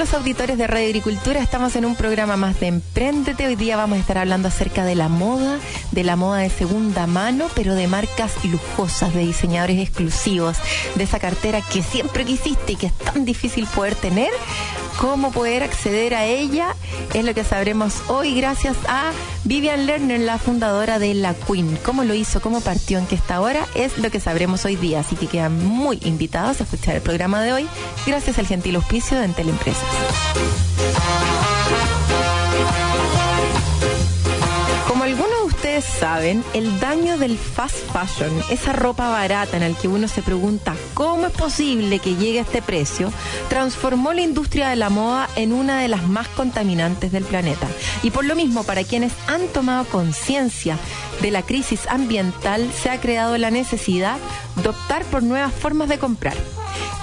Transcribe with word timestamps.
Los 0.00 0.14
auditores 0.14 0.56
de 0.56 0.66
Radio 0.66 0.86
Agricultura, 0.86 1.40
estamos 1.40 1.76
en 1.76 1.84
un 1.84 1.94
programa 1.94 2.34
más 2.38 2.58
de 2.58 2.68
Emprendete. 2.68 3.46
Hoy 3.46 3.54
día 3.54 3.76
vamos 3.76 3.98
a 3.98 4.00
estar 4.00 4.16
hablando 4.16 4.48
acerca 4.48 4.82
de 4.82 4.94
la 4.94 5.10
moda, 5.10 5.58
de 5.92 6.04
la 6.04 6.16
moda 6.16 6.38
de 6.38 6.48
segunda 6.48 7.06
mano, 7.06 7.48
pero 7.54 7.74
de 7.74 7.86
marcas 7.86 8.42
lujosas, 8.46 9.12
de 9.12 9.26
diseñadores 9.26 9.78
exclusivos, 9.78 10.56
de 10.94 11.04
esa 11.04 11.18
cartera 11.18 11.60
que 11.60 11.82
siempre 11.82 12.24
quisiste 12.24 12.72
y 12.72 12.76
que 12.76 12.86
es 12.86 12.94
tan 12.94 13.26
difícil 13.26 13.66
poder 13.66 13.94
tener 13.94 14.30
cómo 15.00 15.32
poder 15.32 15.62
acceder 15.62 16.14
a 16.14 16.26
ella 16.26 16.74
es 17.14 17.24
lo 17.24 17.32
que 17.32 17.42
sabremos 17.42 18.02
hoy 18.08 18.34
gracias 18.34 18.76
a 18.86 19.12
Vivian 19.44 19.86
Lerner, 19.86 20.20
la 20.20 20.36
fundadora 20.36 20.98
de 20.98 21.14
La 21.14 21.32
Queen. 21.32 21.78
¿Cómo 21.82 22.04
lo 22.04 22.12
hizo? 22.12 22.42
¿Cómo 22.42 22.60
partió? 22.60 22.98
¿En 22.98 23.06
qué 23.06 23.14
está 23.14 23.36
ahora? 23.36 23.66
Es 23.74 23.96
lo 23.96 24.10
que 24.10 24.20
sabremos 24.20 24.66
hoy 24.66 24.76
día. 24.76 25.00
Así 25.00 25.16
que 25.16 25.26
quedan 25.26 25.64
muy 25.64 25.98
invitados 26.04 26.60
a 26.60 26.64
escuchar 26.64 26.96
el 26.96 27.02
programa 27.02 27.40
de 27.40 27.54
hoy 27.54 27.68
gracias 28.06 28.38
al 28.38 28.46
gentil 28.46 28.76
auspicio 28.76 29.18
de 29.18 29.24
Entel 29.24 29.48
Empresas. 29.48 29.82
Saben, 35.80 36.44
el 36.54 36.80
daño 36.80 37.18
del 37.18 37.38
fast 37.38 37.76
fashion, 37.92 38.30
esa 38.50 38.72
ropa 38.72 39.08
barata 39.10 39.56
en 39.56 39.72
la 39.72 39.78
que 39.78 39.88
uno 39.88 40.08
se 40.08 40.22
pregunta 40.22 40.74
cómo 40.94 41.26
es 41.26 41.32
posible 41.32 41.98
que 41.98 42.16
llegue 42.16 42.38
a 42.38 42.42
este 42.42 42.62
precio, 42.62 43.12
transformó 43.48 44.12
la 44.12 44.22
industria 44.22 44.68
de 44.68 44.76
la 44.76 44.90
moda 44.90 45.28
en 45.36 45.52
una 45.52 45.80
de 45.80 45.88
las 45.88 46.02
más 46.02 46.28
contaminantes 46.28 47.12
del 47.12 47.24
planeta. 47.24 47.66
Y 48.02 48.10
por 48.10 48.24
lo 48.24 48.34
mismo, 48.34 48.64
para 48.64 48.84
quienes 48.84 49.12
han 49.26 49.46
tomado 49.48 49.84
conciencia 49.86 50.78
de 51.20 51.30
la 51.30 51.42
crisis 51.42 51.86
ambiental, 51.86 52.70
se 52.72 52.90
ha 52.90 53.00
creado 53.00 53.36
la 53.38 53.50
necesidad 53.50 54.18
de 54.56 54.68
optar 54.68 55.04
por 55.04 55.22
nuevas 55.22 55.52
formas 55.52 55.88
de 55.88 55.98
comprar. 55.98 56.36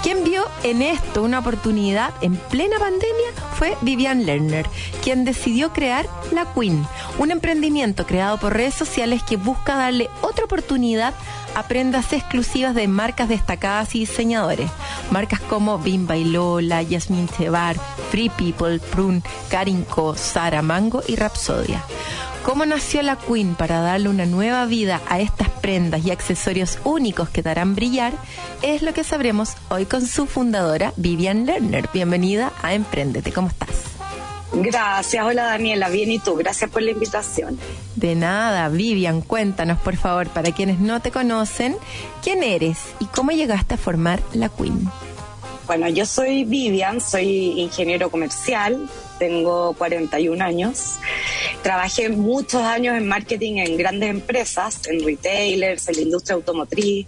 Quien 0.02 0.22
vio 0.22 0.44
en 0.62 0.80
esto 0.80 1.22
una 1.22 1.40
oportunidad 1.40 2.12
en 2.22 2.36
plena 2.36 2.78
pandemia 2.78 3.32
fue 3.54 3.76
Vivian 3.82 4.24
Lerner, 4.24 4.66
quien 5.02 5.24
decidió 5.24 5.72
crear 5.72 6.06
La 6.30 6.46
Queen, 6.54 6.86
un 7.18 7.32
emprendimiento 7.32 8.06
creado 8.06 8.38
por 8.38 8.54
redes 8.54 8.74
sociales 8.74 9.22
que 9.24 9.36
busca 9.36 9.76
darle 9.76 10.08
otra 10.22 10.44
oportunidad 10.44 11.14
a 11.54 11.64
prendas 11.64 12.12
exclusivas 12.12 12.74
de 12.76 12.86
marcas 12.86 13.28
destacadas 13.28 13.94
y 13.96 14.00
diseñadores. 14.00 14.70
Marcas 15.10 15.40
como 15.40 15.78
Bimba 15.78 16.16
y 16.16 16.24
Lola, 16.24 16.82
Yasmin 16.82 17.26
Tebar, 17.26 17.76
Free 18.10 18.30
People, 18.30 18.78
Prune, 18.78 19.22
Carinco, 19.50 20.14
Sara 20.14 20.62
Mango 20.62 21.02
y 21.08 21.16
Rapsodia. 21.16 21.82
¿Cómo 22.44 22.64
nació 22.64 23.02
la 23.02 23.16
Queen 23.16 23.54
para 23.54 23.80
darle 23.80 24.08
una 24.08 24.24
nueva 24.24 24.64
vida 24.66 25.02
a 25.08 25.20
estas 25.20 25.48
prendas 25.50 26.04
y 26.04 26.10
accesorios 26.10 26.78
únicos 26.84 27.28
que 27.28 27.42
te 27.42 27.50
harán 27.50 27.74
brillar? 27.74 28.12
Es 28.62 28.82
lo 28.82 28.94
que 28.94 29.04
sabremos 29.04 29.54
hoy 29.68 29.84
con 29.84 30.06
su 30.06 30.26
fundadora, 30.26 30.92
Vivian 30.96 31.44
Lerner. 31.44 31.88
Bienvenida 31.92 32.52
a 32.62 32.74
Emprendete. 32.74 33.32
¿Cómo 33.32 33.48
estás? 33.48 33.68
Gracias, 34.52 35.24
hola 35.24 35.44
Daniela, 35.44 35.90
bien 35.90 36.10
y 36.10 36.18
tú, 36.18 36.34
gracias 36.34 36.70
por 36.70 36.80
la 36.80 36.90
invitación. 36.90 37.58
De 37.96 38.14
nada, 38.14 38.68
Vivian, 38.70 39.20
cuéntanos 39.20 39.78
por 39.78 39.96
favor, 39.96 40.28
para 40.28 40.52
quienes 40.52 40.80
no 40.80 41.00
te 41.00 41.10
conocen, 41.10 41.76
quién 42.22 42.42
eres 42.42 42.78
y 42.98 43.04
cómo 43.06 43.30
llegaste 43.32 43.74
a 43.74 43.76
formar 43.76 44.22
la 44.32 44.48
Queen. 44.48 44.88
Bueno, 45.66 45.86
yo 45.90 46.06
soy 46.06 46.44
Vivian, 46.44 46.98
soy 47.02 47.60
ingeniero 47.60 48.10
comercial, 48.10 48.88
tengo 49.18 49.72
41 49.74 50.44
años. 50.44 50.96
Trabajé 51.62 52.08
muchos 52.08 52.62
años 52.62 52.96
en 52.96 53.06
marketing 53.06 53.56
en 53.58 53.76
grandes 53.76 54.10
empresas, 54.10 54.80
en 54.86 55.04
retailers, 55.04 55.88
en 55.88 55.96
la 55.96 56.02
industria 56.02 56.34
automotriz. 56.36 57.06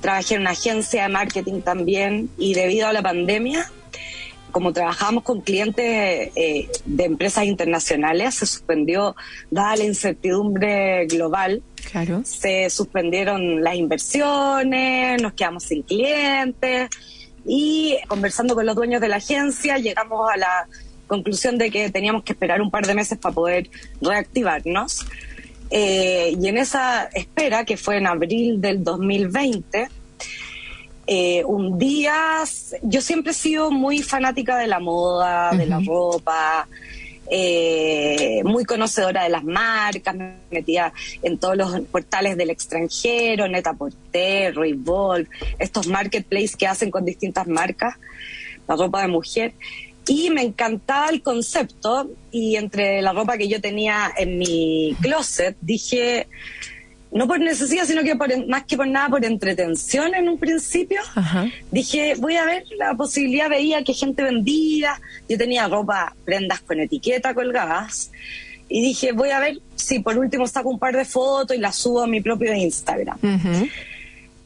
Trabajé 0.00 0.34
en 0.36 0.40
una 0.42 0.50
agencia 0.50 1.02
de 1.02 1.08
marketing 1.10 1.60
también 1.60 2.30
y 2.38 2.54
debido 2.54 2.88
a 2.88 2.92
la 2.92 3.02
pandemia, 3.02 3.70
como 4.50 4.72
trabajamos 4.72 5.22
con 5.22 5.42
clientes 5.42 6.30
eh, 6.34 6.68
de 6.84 7.04
empresas 7.04 7.44
internacionales, 7.44 8.34
se 8.34 8.46
suspendió, 8.46 9.14
dada 9.50 9.76
la 9.76 9.84
incertidumbre 9.84 11.06
global, 11.06 11.62
Claro. 11.92 12.22
se 12.24 12.68
suspendieron 12.70 13.62
las 13.62 13.76
inversiones, 13.76 15.20
nos 15.22 15.34
quedamos 15.34 15.64
sin 15.64 15.82
clientes 15.82 16.88
y 17.44 17.96
conversando 18.08 18.54
con 18.54 18.66
los 18.66 18.76
dueños 18.76 19.00
de 19.00 19.08
la 19.08 19.16
agencia 19.16 19.78
llegamos 19.78 20.30
a 20.30 20.36
la 20.36 20.66
conclusión 21.06 21.58
de 21.58 21.70
que 21.70 21.90
teníamos 21.90 22.22
que 22.22 22.32
esperar 22.32 22.62
un 22.62 22.70
par 22.70 22.86
de 22.86 22.94
meses 22.94 23.18
para 23.18 23.34
poder 23.34 23.70
reactivarnos. 24.00 25.04
Eh, 25.70 26.36
y 26.40 26.48
en 26.48 26.58
esa 26.58 27.04
espera, 27.04 27.64
que 27.64 27.76
fue 27.76 27.96
en 27.96 28.06
abril 28.06 28.60
del 28.60 28.82
2020, 28.82 29.88
eh, 31.06 31.42
un 31.44 31.78
día, 31.78 32.44
yo 32.82 33.00
siempre 33.00 33.32
he 33.32 33.34
sido 33.34 33.70
muy 33.70 34.02
fanática 34.02 34.56
de 34.56 34.68
la 34.68 34.78
moda, 34.78 35.50
de 35.50 35.66
la 35.66 35.80
ropa, 35.80 36.68
eh, 37.30 38.42
muy 38.44 38.64
conocedora 38.64 39.22
de 39.22 39.28
las 39.28 39.44
marcas, 39.44 40.14
me 40.16 40.34
metía 40.50 40.92
en 41.22 41.38
todos 41.38 41.56
los 41.56 41.80
portales 41.82 42.36
del 42.36 42.50
extranjero, 42.50 43.46
Neta 43.46 43.72
Porter, 43.72 44.56
Revolve, 44.56 45.28
estos 45.58 45.86
marketplaces 45.86 46.56
que 46.56 46.66
hacen 46.66 46.90
con 46.90 47.04
distintas 47.04 47.46
marcas, 47.46 47.94
la 48.66 48.76
ropa 48.76 49.02
de 49.02 49.08
mujer. 49.08 49.52
Y 50.08 50.30
me 50.30 50.42
encantaba 50.42 51.08
el 51.10 51.22
concepto 51.22 52.10
y 52.32 52.56
entre 52.56 53.00
la 53.00 53.12
ropa 53.12 53.38
que 53.38 53.46
yo 53.46 53.60
tenía 53.60 54.10
en 54.16 54.38
mi 54.38 54.96
closet 55.00 55.56
dije, 55.60 56.26
no 57.12 57.26
por 57.26 57.40
necesidad, 57.40 57.84
sino 57.84 58.02
que 58.02 58.14
por, 58.14 58.46
más 58.46 58.64
que 58.64 58.76
por 58.76 58.86
nada 58.86 59.08
por 59.08 59.24
entretención 59.24 60.14
en 60.14 60.28
un 60.28 60.38
principio, 60.38 61.00
Ajá. 61.14 61.48
dije, 61.70 62.14
voy 62.18 62.36
a 62.36 62.44
ver 62.44 62.64
la 62.78 62.94
posibilidad, 62.94 63.48
veía 63.48 63.82
que 63.82 63.94
gente 63.94 64.22
vendía, 64.22 65.00
yo 65.28 65.36
tenía 65.36 65.66
ropa, 65.66 66.14
prendas 66.24 66.60
con 66.60 66.78
etiqueta 66.78 67.34
colgadas, 67.34 68.10
y 68.68 68.80
dije, 68.80 69.10
voy 69.12 69.30
a 69.30 69.40
ver 69.40 69.58
si 69.74 69.98
por 69.98 70.16
último 70.16 70.46
saco 70.46 70.68
un 70.68 70.78
par 70.78 70.96
de 70.96 71.04
fotos 71.04 71.56
y 71.56 71.60
las 71.60 71.74
subo 71.74 72.02
a 72.02 72.06
mi 72.06 72.20
propio 72.20 72.54
Instagram. 72.54 73.18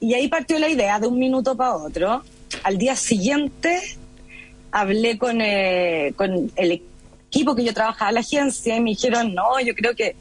Y 0.00 0.14
ahí 0.14 0.28
partió 0.28 0.58
la 0.58 0.68
idea 0.68 0.98
de 0.98 1.06
un 1.06 1.18
minuto 1.18 1.54
para 1.54 1.74
otro. 1.74 2.24
Al 2.62 2.78
día 2.78 2.96
siguiente 2.96 3.82
hablé 4.72 5.18
con, 5.18 5.40
eh, 5.42 6.14
con 6.16 6.50
el 6.56 6.82
equipo 7.28 7.54
que 7.54 7.64
yo 7.64 7.74
trabajaba 7.74 8.10
en 8.10 8.14
la 8.14 8.20
agencia 8.20 8.76
y 8.76 8.80
me 8.80 8.90
dijeron, 8.90 9.34
no, 9.34 9.60
yo 9.60 9.74
creo 9.74 9.94
que 9.94 10.16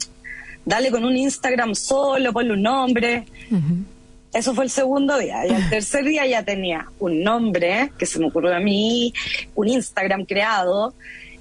dale 0.66 0.92
con 0.92 1.04
un 1.06 1.16
Instagram 1.18 1.76
solo, 1.76 2.32
ponle 2.34 2.54
un 2.54 2.62
nombre. 2.62 3.26
Eso 4.34 4.54
fue 4.56 4.64
el 4.64 4.70
segundo 4.72 5.18
día. 5.20 5.46
Y 5.46 5.52
al 5.54 5.70
tercer 5.70 6.04
día 6.06 6.26
ya 6.26 6.44
tenía 6.44 6.88
un 7.00 7.22
nombre 7.24 7.92
que 7.98 8.06
se 8.06 8.20
me 8.20 8.28
ocurrió 8.28 8.56
a 8.56 8.60
mí, 8.60 9.14
un 9.56 9.68
Instagram 9.68 10.26
creado. 10.26 10.94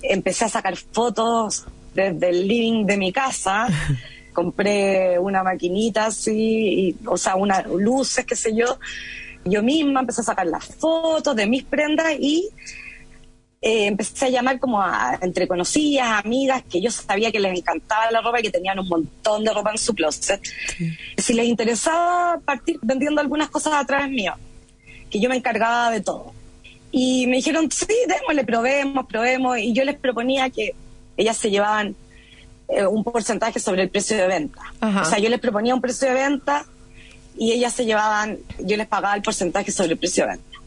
Empecé 0.03 0.45
a 0.45 0.49
sacar 0.49 0.77
fotos 0.77 1.65
desde 1.95 2.29
el 2.31 2.47
living 2.49 2.85
de 2.85 2.97
mi 2.97 3.13
casa. 3.13 3.69
Compré 4.33 5.19
una 5.19 5.43
maquinita 5.43 6.07
así, 6.07 6.89
y- 6.89 6.97
o 7.07 7.17
sea, 7.17 7.37
unas 7.37 7.67
luces, 7.67 8.25
qué 8.25 8.35
sé 8.37 8.55
yo. 8.55 8.79
Yo 9.45 9.63
misma 9.63 10.01
empecé 10.01 10.21
a 10.21 10.25
sacar 10.25 10.47
las 10.47 10.65
fotos 10.67 11.35
de 11.37 11.47
mis 11.47 11.65
prendas 11.65 12.13
y 12.19 12.49
eh, 13.65 13.87
empecé 13.87 14.27
a 14.27 14.29
llamar 14.29 14.59
como 14.59 14.83
a 14.83 15.17
entre 15.23 15.47
conocidas, 15.47 16.25
amigas, 16.25 16.65
que 16.69 16.81
yo 16.81 16.91
sabía 16.91 17.31
que 17.31 17.39
les 17.39 17.57
encantaba 17.57 18.11
la 18.11 18.21
ropa 18.21 18.41
y 18.41 18.43
que 18.43 18.51
tenían 18.51 18.81
un 18.81 18.89
montón 18.89 19.45
de 19.45 19.55
ropa 19.55 19.71
en 19.71 19.79
su 19.79 19.95
closet. 19.95 20.43
Si 21.17 21.33
les 21.33 21.47
interesaba 21.47 22.41
partir 22.45 22.81
vendiendo 22.83 23.21
algunas 23.21 23.51
cosas 23.51 23.75
a 23.75 23.87
través 23.87 24.11
mío, 24.11 24.35
que 25.09 25.21
yo 25.21 25.29
me 25.29 25.37
encargaba 25.37 25.93
de 25.93 26.01
todo. 26.01 26.33
Y 26.91 27.29
me 27.29 27.37
dijeron, 27.37 27.71
sí, 27.71 27.95
démosle, 28.09 28.45
probemos, 28.45 29.07
probemos. 29.07 29.59
Y 29.59 29.73
yo 29.73 29.85
les 29.85 29.97
proponía 29.97 30.51
que 30.51 30.75
ellas 31.17 31.37
se 31.37 31.51
llevaban 31.51 31.95
eh, 32.69 32.85
un 32.85 33.05
porcentaje 33.05 33.61
sobre 33.61 33.83
el 33.83 33.91
precio 33.91 34.17
de 34.17 34.27
venta. 34.27 34.61
Ajá. 34.81 35.03
O 35.03 35.05
sea, 35.05 35.19
yo 35.19 35.29
les 35.29 35.39
proponía 35.39 35.73
un 35.73 35.81
precio 35.81 36.09
de 36.09 36.15
venta 36.15 36.67
y 37.39 37.53
ellas 37.53 37.73
se 37.73 37.85
llevaban, 37.85 38.39
yo 38.59 38.77
les 38.77 38.89
pagaba 38.89 39.15
el 39.15 39.23
porcentaje 39.23 39.71
sobre 39.71 39.93
el 39.93 39.99
precio 39.99 40.25
de 40.25 40.33
venta. 40.33 40.59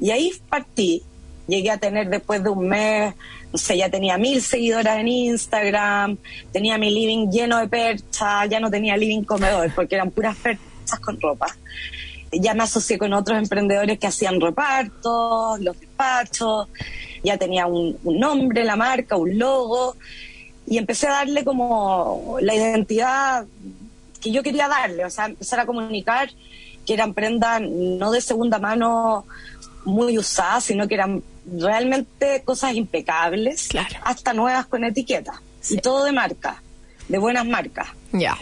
Y 0.00 0.10
ahí 0.10 0.32
partí. 0.48 1.02
Llegué 1.48 1.70
a 1.70 1.78
tener 1.78 2.08
después 2.08 2.44
de 2.44 2.50
un 2.50 2.68
mes, 2.68 3.14
no 3.52 3.58
sé, 3.58 3.78
ya 3.78 3.90
tenía 3.90 4.18
mil 4.18 4.42
seguidoras 4.42 4.98
en 4.98 5.08
Instagram, 5.08 6.18
tenía 6.52 6.78
mi 6.78 6.90
living 6.90 7.30
lleno 7.30 7.58
de 7.58 7.68
perchas, 7.68 8.48
ya 8.48 8.60
no 8.60 8.70
tenía 8.70 8.96
living 8.96 9.22
comedor 9.22 9.74
porque 9.74 9.94
eran 9.94 10.10
puras 10.10 10.36
perchas 10.36 11.00
con 11.00 11.20
ropa. 11.20 11.46
Ya 12.30 12.52
me 12.52 12.64
asocié 12.64 12.98
con 12.98 13.14
otros 13.14 13.38
emprendedores 13.38 13.98
que 13.98 14.06
hacían 14.06 14.38
repartos, 14.40 15.58
los 15.60 15.80
despachos, 15.80 16.68
ya 17.24 17.38
tenía 17.38 17.66
un, 17.66 17.96
un 18.04 18.18
nombre, 18.18 18.64
la 18.64 18.76
marca, 18.76 19.16
un 19.16 19.38
logo, 19.38 19.96
y 20.66 20.76
empecé 20.76 21.06
a 21.06 21.12
darle 21.12 21.44
como 21.44 22.36
la 22.42 22.54
identidad 22.54 23.46
que 24.20 24.30
yo 24.30 24.42
quería 24.42 24.68
darle, 24.68 25.04
o 25.06 25.10
sea, 25.10 25.26
empezar 25.26 25.60
a 25.60 25.66
comunicar 25.66 26.30
que 26.84 26.94
eran 26.94 27.14
prendas 27.14 27.62
no 27.62 28.10
de 28.10 28.20
segunda 28.20 28.58
mano 28.58 29.24
muy 29.84 30.18
usadas, 30.18 30.64
sino 30.64 30.88
que 30.88 30.94
eran 30.94 31.22
realmente 31.52 32.42
cosas 32.44 32.74
impecables, 32.74 33.68
hasta 34.02 34.32
nuevas 34.32 34.66
con 34.66 34.84
etiqueta, 34.84 35.42
y 35.68 35.76
todo 35.78 36.04
de 36.04 36.12
marca, 36.12 36.62
de 37.08 37.18
buenas 37.18 37.46
marcas. 37.46 37.88
Ya. 38.12 38.36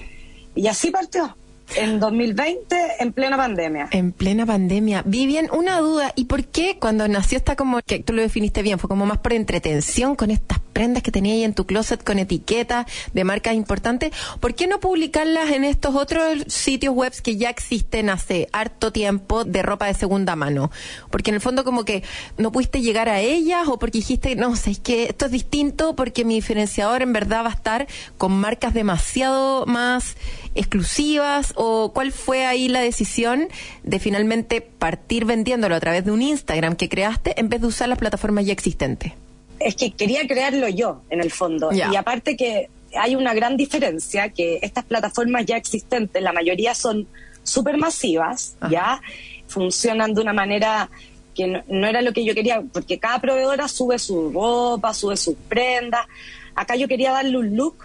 Y 0.54 0.66
así 0.68 0.90
partió 0.90 1.36
en 1.74 1.98
2020, 1.98 2.76
en 3.00 3.12
plena 3.12 3.36
pandemia. 3.36 3.88
En 3.90 4.12
plena 4.12 4.46
pandemia. 4.46 5.02
Vivian, 5.04 5.48
una 5.52 5.80
duda, 5.80 6.12
¿y 6.14 6.26
por 6.26 6.44
qué 6.44 6.78
cuando 6.78 7.08
nació 7.08 7.38
esta 7.38 7.56
como, 7.56 7.80
que 7.82 7.98
tú 7.98 8.12
lo 8.12 8.22
definiste 8.22 8.62
bien, 8.62 8.78
fue 8.78 8.88
como 8.88 9.06
más 9.06 9.18
por 9.18 9.32
entretención 9.32 10.14
con 10.16 10.30
estas 10.30 10.60
prendas 10.76 11.02
que 11.02 11.10
tenía 11.10 11.32
ahí 11.32 11.42
en 11.42 11.54
tu 11.54 11.64
closet 11.64 12.04
con 12.04 12.18
etiquetas 12.18 12.84
de 13.14 13.24
marcas 13.24 13.54
importantes? 13.54 14.12
¿Por 14.40 14.54
qué 14.54 14.66
no 14.66 14.78
publicarlas 14.78 15.50
en 15.52 15.64
estos 15.64 15.94
otros 15.94 16.44
sitios 16.48 16.94
web 16.94 17.14
que 17.22 17.38
ya 17.38 17.48
existen 17.48 18.10
hace 18.10 18.50
harto 18.52 18.92
tiempo 18.92 19.44
de 19.44 19.62
ropa 19.62 19.86
de 19.86 19.94
segunda 19.94 20.36
mano? 20.36 20.70
Porque 21.10 21.30
en 21.30 21.36
el 21.36 21.40
fondo 21.40 21.64
como 21.64 21.86
que 21.86 22.02
no 22.36 22.52
pudiste 22.52 22.82
llegar 22.82 23.08
a 23.08 23.20
ellas 23.20 23.68
o 23.68 23.78
porque 23.78 23.96
dijiste, 23.96 24.36
no, 24.36 24.54
sé, 24.54 24.72
es 24.72 24.78
que 24.78 25.04
esto 25.04 25.24
es 25.24 25.32
distinto 25.32 25.96
porque 25.96 26.26
mi 26.26 26.34
diferenciador 26.34 27.00
en 27.00 27.14
verdad 27.14 27.44
va 27.44 27.48
a 27.48 27.54
estar 27.54 27.86
con 28.18 28.32
marcas 28.32 28.74
demasiado 28.74 29.64
más 29.64 30.18
exclusivas 30.54 31.54
o 31.56 31.92
cuál 31.94 32.12
fue 32.12 32.44
ahí 32.44 32.68
la 32.68 32.80
decisión 32.80 33.48
de 33.82 33.98
finalmente 33.98 34.60
partir 34.60 35.24
vendiéndolo 35.24 35.74
a 35.74 35.80
través 35.80 36.04
de 36.04 36.10
un 36.10 36.20
Instagram 36.20 36.76
que 36.76 36.90
creaste 36.90 37.40
en 37.40 37.48
vez 37.48 37.62
de 37.62 37.68
usar 37.68 37.88
las 37.88 37.96
plataformas 37.96 38.44
ya 38.44 38.52
existentes? 38.52 39.14
Es 39.58 39.74
que 39.74 39.92
quería 39.92 40.26
crearlo 40.26 40.68
yo, 40.68 41.02
en 41.10 41.20
el 41.20 41.30
fondo. 41.30 41.70
Y 41.72 41.96
aparte 41.96 42.36
que 42.36 42.68
hay 42.94 43.14
una 43.14 43.34
gran 43.34 43.56
diferencia, 43.56 44.30
que 44.30 44.58
estas 44.62 44.84
plataformas 44.84 45.46
ya 45.46 45.56
existentes, 45.56 46.22
la 46.22 46.32
mayoría 46.32 46.74
son 46.74 47.06
súper 47.42 47.76
masivas, 47.76 48.56
¿ya? 48.70 49.00
Funcionan 49.46 50.14
de 50.14 50.20
una 50.20 50.32
manera 50.32 50.90
que 51.34 51.46
no, 51.46 51.86
era 51.86 52.00
lo 52.02 52.12
que 52.12 52.24
yo 52.24 52.34
quería, 52.34 52.62
porque 52.72 52.98
cada 52.98 53.20
proveedora 53.20 53.68
sube 53.68 53.98
su 53.98 54.30
ropa, 54.30 54.94
sube 54.94 55.16
sus 55.16 55.36
prendas. 55.48 56.06
Acá 56.54 56.76
yo 56.76 56.88
quería 56.88 57.12
darle 57.12 57.36
un 57.36 57.54
look 57.54 57.84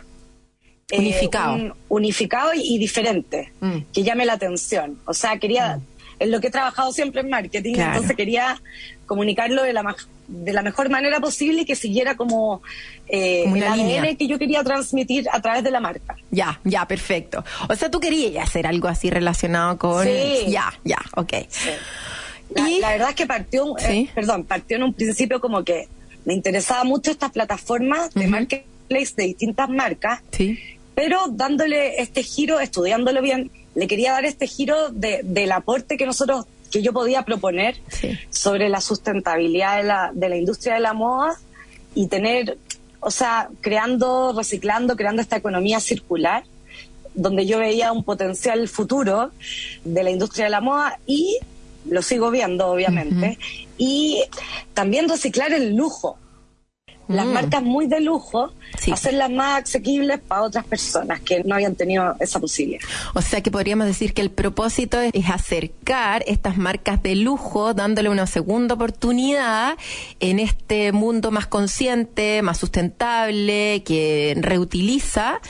eh, 0.89 0.97
unificado. 0.99 1.75
unificado 1.89 2.51
y, 2.55 2.77
diferente, 2.77 3.51
mm. 3.59 3.77
que 3.93 4.03
llame 4.03 4.25
la 4.25 4.33
atención. 4.33 4.99
O 5.05 5.13
sea, 5.13 5.37
quería, 5.37 5.77
mm. 5.77 5.81
en 6.19 6.31
lo 6.31 6.39
que 6.39 6.47
he 6.47 6.51
trabajado 6.51 6.91
siempre 6.93 7.21
en 7.21 7.29
marketing, 7.29 7.75
entonces 7.75 8.15
quería 8.15 8.61
comunicarlo 9.11 9.63
de 9.63 9.73
la, 9.73 9.93
de 10.29 10.53
la 10.53 10.61
mejor 10.61 10.89
manera 10.89 11.19
posible 11.19 11.63
y 11.63 11.65
que 11.65 11.75
siguiera 11.75 12.15
como, 12.15 12.61
eh, 13.09 13.43
el 13.45 13.61
ADN 13.61 14.15
que 14.15 14.25
yo 14.25 14.39
quería 14.39 14.63
transmitir 14.63 15.27
a 15.33 15.41
través 15.41 15.65
de 15.65 15.69
la 15.69 15.81
marca. 15.81 16.15
Ya, 16.29 16.61
ya, 16.63 16.87
perfecto. 16.87 17.43
O 17.67 17.75
sea, 17.75 17.91
tú 17.91 17.99
querías 17.99 18.47
hacer 18.47 18.65
algo 18.65 18.87
así 18.87 19.09
relacionado 19.09 19.77
con... 19.77 20.05
Sí. 20.05 20.45
Ya, 20.47 20.73
ya, 20.85 20.99
ok. 21.17 21.33
La, 22.55 22.69
y... 22.69 22.79
la 22.79 22.91
verdad 22.91 23.09
es 23.09 23.15
que 23.15 23.27
partió, 23.27 23.77
eh, 23.79 24.07
perdón, 24.15 24.45
partió 24.45 24.77
en 24.77 24.83
un 24.83 24.93
principio 24.93 25.41
como 25.41 25.65
que 25.65 25.89
me 26.23 26.33
interesaba 26.33 26.85
mucho 26.85 27.11
estas 27.11 27.31
plataformas 27.31 28.13
de 28.13 28.27
marketplace 28.27 29.13
de 29.17 29.23
distintas 29.25 29.67
marcas. 29.67 30.21
Sí 30.31 30.57
pero 30.93 31.19
dándole 31.31 32.01
este 32.01 32.21
giro, 32.21 32.59
estudiándolo 32.59 33.21
bien, 33.21 33.49
le 33.75 33.87
quería 33.87 34.11
dar 34.11 34.25
este 34.25 34.45
giro 34.45 34.89
de, 34.89 35.21
del 35.23 35.51
aporte 35.51 35.97
que 35.97 36.05
nosotros, 36.05 36.45
que 36.71 36.81
yo 36.81 36.93
podía 36.93 37.23
proponer 37.23 37.75
sobre 38.29 38.69
la 38.69 38.81
sustentabilidad 38.81 39.77
de 39.77 39.83
la, 39.83 40.11
de 40.13 40.29
la 40.29 40.37
industria 40.37 40.75
de 40.75 40.79
la 40.79 40.93
moda 40.93 41.37
y 41.93 42.07
tener, 42.07 42.57
o 42.99 43.11
sea, 43.11 43.49
creando, 43.59 44.33
reciclando, 44.35 44.95
creando 44.95 45.21
esta 45.21 45.35
economía 45.35 45.79
circular, 45.79 46.43
donde 47.13 47.45
yo 47.45 47.59
veía 47.59 47.91
un 47.91 48.03
potencial 48.03 48.67
futuro 48.69 49.31
de 49.83 50.03
la 50.03 50.11
industria 50.11 50.45
de 50.45 50.51
la 50.51 50.61
moda 50.61 50.97
y 51.05 51.37
lo 51.89 52.01
sigo 52.01 52.31
viendo, 52.31 52.67
obviamente, 52.67 53.37
y 53.77 54.23
también 54.73 55.09
reciclar 55.09 55.51
el 55.51 55.75
lujo 55.75 56.17
las 57.13 57.25
mm. 57.25 57.33
marcas 57.33 57.63
muy 57.63 57.87
de 57.87 58.01
lujo, 58.01 58.53
hacerlas 58.91 59.29
más 59.29 59.63
asequibles 59.63 60.19
para 60.19 60.43
otras 60.43 60.65
personas 60.65 61.19
que 61.21 61.43
no 61.43 61.55
habían 61.55 61.75
tenido 61.75 62.15
esa 62.19 62.39
posibilidad. 62.39 62.81
O 63.13 63.21
sea 63.21 63.41
que 63.41 63.51
podríamos 63.51 63.87
decir 63.87 64.13
que 64.13 64.21
el 64.21 64.31
propósito 64.31 64.99
es, 64.99 65.11
acercar 65.29 66.23
estas 66.27 66.57
marcas 66.57 67.01
de 67.03 67.15
lujo, 67.15 67.73
dándole 67.73 68.09
una 68.09 68.27
segunda 68.27 68.75
oportunidad 68.75 69.77
en 70.19 70.39
este 70.39 70.91
mundo 70.91 71.31
más 71.31 71.47
consciente, 71.47 72.41
más 72.41 72.57
sustentable, 72.57 73.83
que 73.83 74.35
reutiliza 74.39 75.41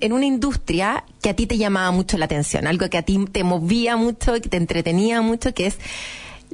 en 0.00 0.12
una 0.12 0.26
industria 0.26 1.04
que 1.22 1.30
a 1.30 1.34
ti 1.34 1.46
te 1.46 1.56
llamaba 1.56 1.90
mucho 1.90 2.18
la 2.18 2.26
atención, 2.26 2.66
algo 2.66 2.88
que 2.90 2.98
a 2.98 3.02
ti 3.02 3.24
te 3.30 3.44
movía 3.44 3.96
mucho, 3.96 4.34
que 4.34 4.48
te 4.48 4.56
entretenía 4.56 5.22
mucho, 5.22 5.54
que 5.54 5.66
es 5.66 5.78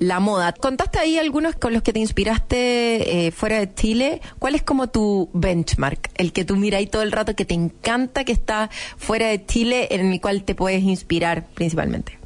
la 0.01 0.19
moda. 0.19 0.53
Contaste 0.53 0.99
ahí 0.99 1.19
algunos 1.19 1.55
con 1.55 1.75
los 1.75 1.83
que 1.83 1.93
te 1.93 2.01
inspiraste 2.01 3.27
eh, 3.27 3.31
fuera 3.31 3.61
de 3.61 3.73
Chile. 3.73 4.21
¿Cuál 4.39 4.55
es 4.55 4.63
como 4.63 4.89
tu 4.89 5.29
benchmark? 5.35 6.11
El 6.15 6.33
que 6.33 6.45
tú 6.45 6.57
miras 6.57 6.79
ahí 6.79 6.87
todo 6.87 7.03
el 7.03 7.13
rato, 7.13 7.37
que 7.37 7.45
te 7.45 7.55
encanta, 7.55 8.25
que 8.25 8.33
está 8.33 8.71
fuera 8.97 9.29
de 9.29 9.45
Chile, 9.45 9.89
en 9.91 10.11
el 10.13 10.21
cual 10.21 10.43
te 10.43 10.55
puedes 10.55 10.83
inspirar 10.83 11.45
principalmente. 11.55 12.19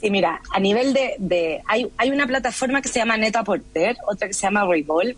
Sí, 0.00 0.10
mira, 0.10 0.42
a 0.52 0.60
nivel 0.60 0.92
de... 0.92 1.62
hay, 1.66 1.90
hay 1.96 2.10
una 2.10 2.26
plataforma 2.26 2.82
que 2.82 2.90
se 2.90 2.98
llama 2.98 3.16
Neta 3.16 3.42
Porter, 3.42 3.96
otra 4.06 4.28
que 4.28 4.34
se 4.34 4.42
llama 4.42 4.66
Revolve, 4.66 5.16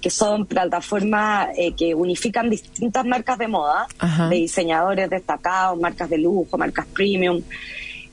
que 0.00 0.10
son 0.10 0.46
plataformas 0.46 1.50
eh, 1.56 1.74
que 1.74 1.94
unifican 1.94 2.50
distintas 2.50 3.04
marcas 3.06 3.38
de 3.38 3.46
moda, 3.46 3.86
de 4.28 4.36
diseñadores 4.36 5.08
destacados, 5.08 5.78
marcas 5.78 6.10
de 6.10 6.18
lujo, 6.18 6.58
marcas 6.58 6.86
premium. 6.86 7.40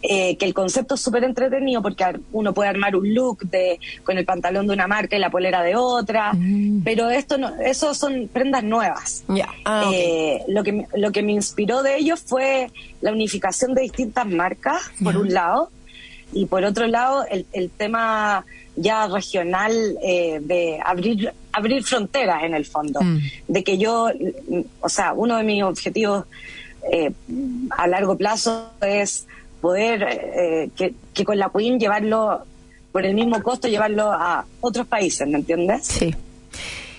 Eh, 0.05 0.35
que 0.35 0.43
el 0.43 0.53
concepto 0.53 0.95
es 0.95 1.01
súper 1.01 1.23
entretenido 1.23 1.81
porque 1.81 2.03
uno 2.33 2.53
puede 2.53 2.69
armar 2.69 2.93
un 2.93 3.13
look 3.13 3.49
de 3.49 3.79
con 4.03 4.17
el 4.17 4.25
pantalón 4.25 4.67
de 4.67 4.73
una 4.73 4.85
marca 4.85 5.15
y 5.15 5.19
la 5.19 5.29
polera 5.29 5.63
de 5.63 5.77
otra, 5.77 6.33
mm. 6.33 6.81
pero 6.83 7.09
esto 7.09 7.37
no, 7.37 7.55
eso 7.61 7.93
son 7.93 8.27
prendas 8.27 8.65
nuevas. 8.65 9.23
Ah, 9.63 9.89
eh, 9.93 10.41
lo 10.49 10.61
que 10.61 10.87
lo 10.93 11.13
que 11.13 11.23
me 11.23 11.31
inspiró 11.31 11.83
de 11.83 11.95
ellos 11.95 12.19
fue 12.19 12.69
la 12.99 13.13
unificación 13.13 13.73
de 13.73 13.83
distintas 13.83 14.27
marcas 14.27 14.81
por 15.01 15.15
un 15.15 15.33
lado 15.33 15.69
y 16.33 16.47
por 16.47 16.65
otro 16.65 16.85
lado 16.87 17.25
el, 17.31 17.45
el 17.53 17.69
tema 17.69 18.43
ya 18.75 19.07
regional 19.07 19.71
eh, 20.03 20.41
de 20.41 20.81
abrir 20.83 21.31
abrir 21.53 21.81
fronteras 21.81 22.43
en 22.43 22.55
el 22.55 22.65
fondo, 22.65 22.99
mm. 23.01 23.19
de 23.47 23.63
que 23.63 23.77
yo, 23.77 24.09
o 24.81 24.89
sea, 24.89 25.13
uno 25.13 25.37
de 25.37 25.43
mis 25.43 25.63
objetivos 25.63 26.25
a 27.69 27.87
largo 27.87 28.17
plazo 28.17 28.69
es 28.81 29.25
poder 29.63 30.03
eh, 30.03 30.69
que, 30.75 30.93
que, 31.13 31.23
con 31.23 31.39
la 31.39 31.49
Queen 31.49 31.79
llevarlo 31.79 32.43
por 32.91 33.05
el 33.05 33.15
mismo 33.15 33.41
costo, 33.41 33.69
llevarlo 33.69 34.11
a 34.11 34.45
otros 34.59 34.85
países, 34.87 35.25
¿me 35.25 35.37
entiendes? 35.37 35.87
Sí. 35.87 36.13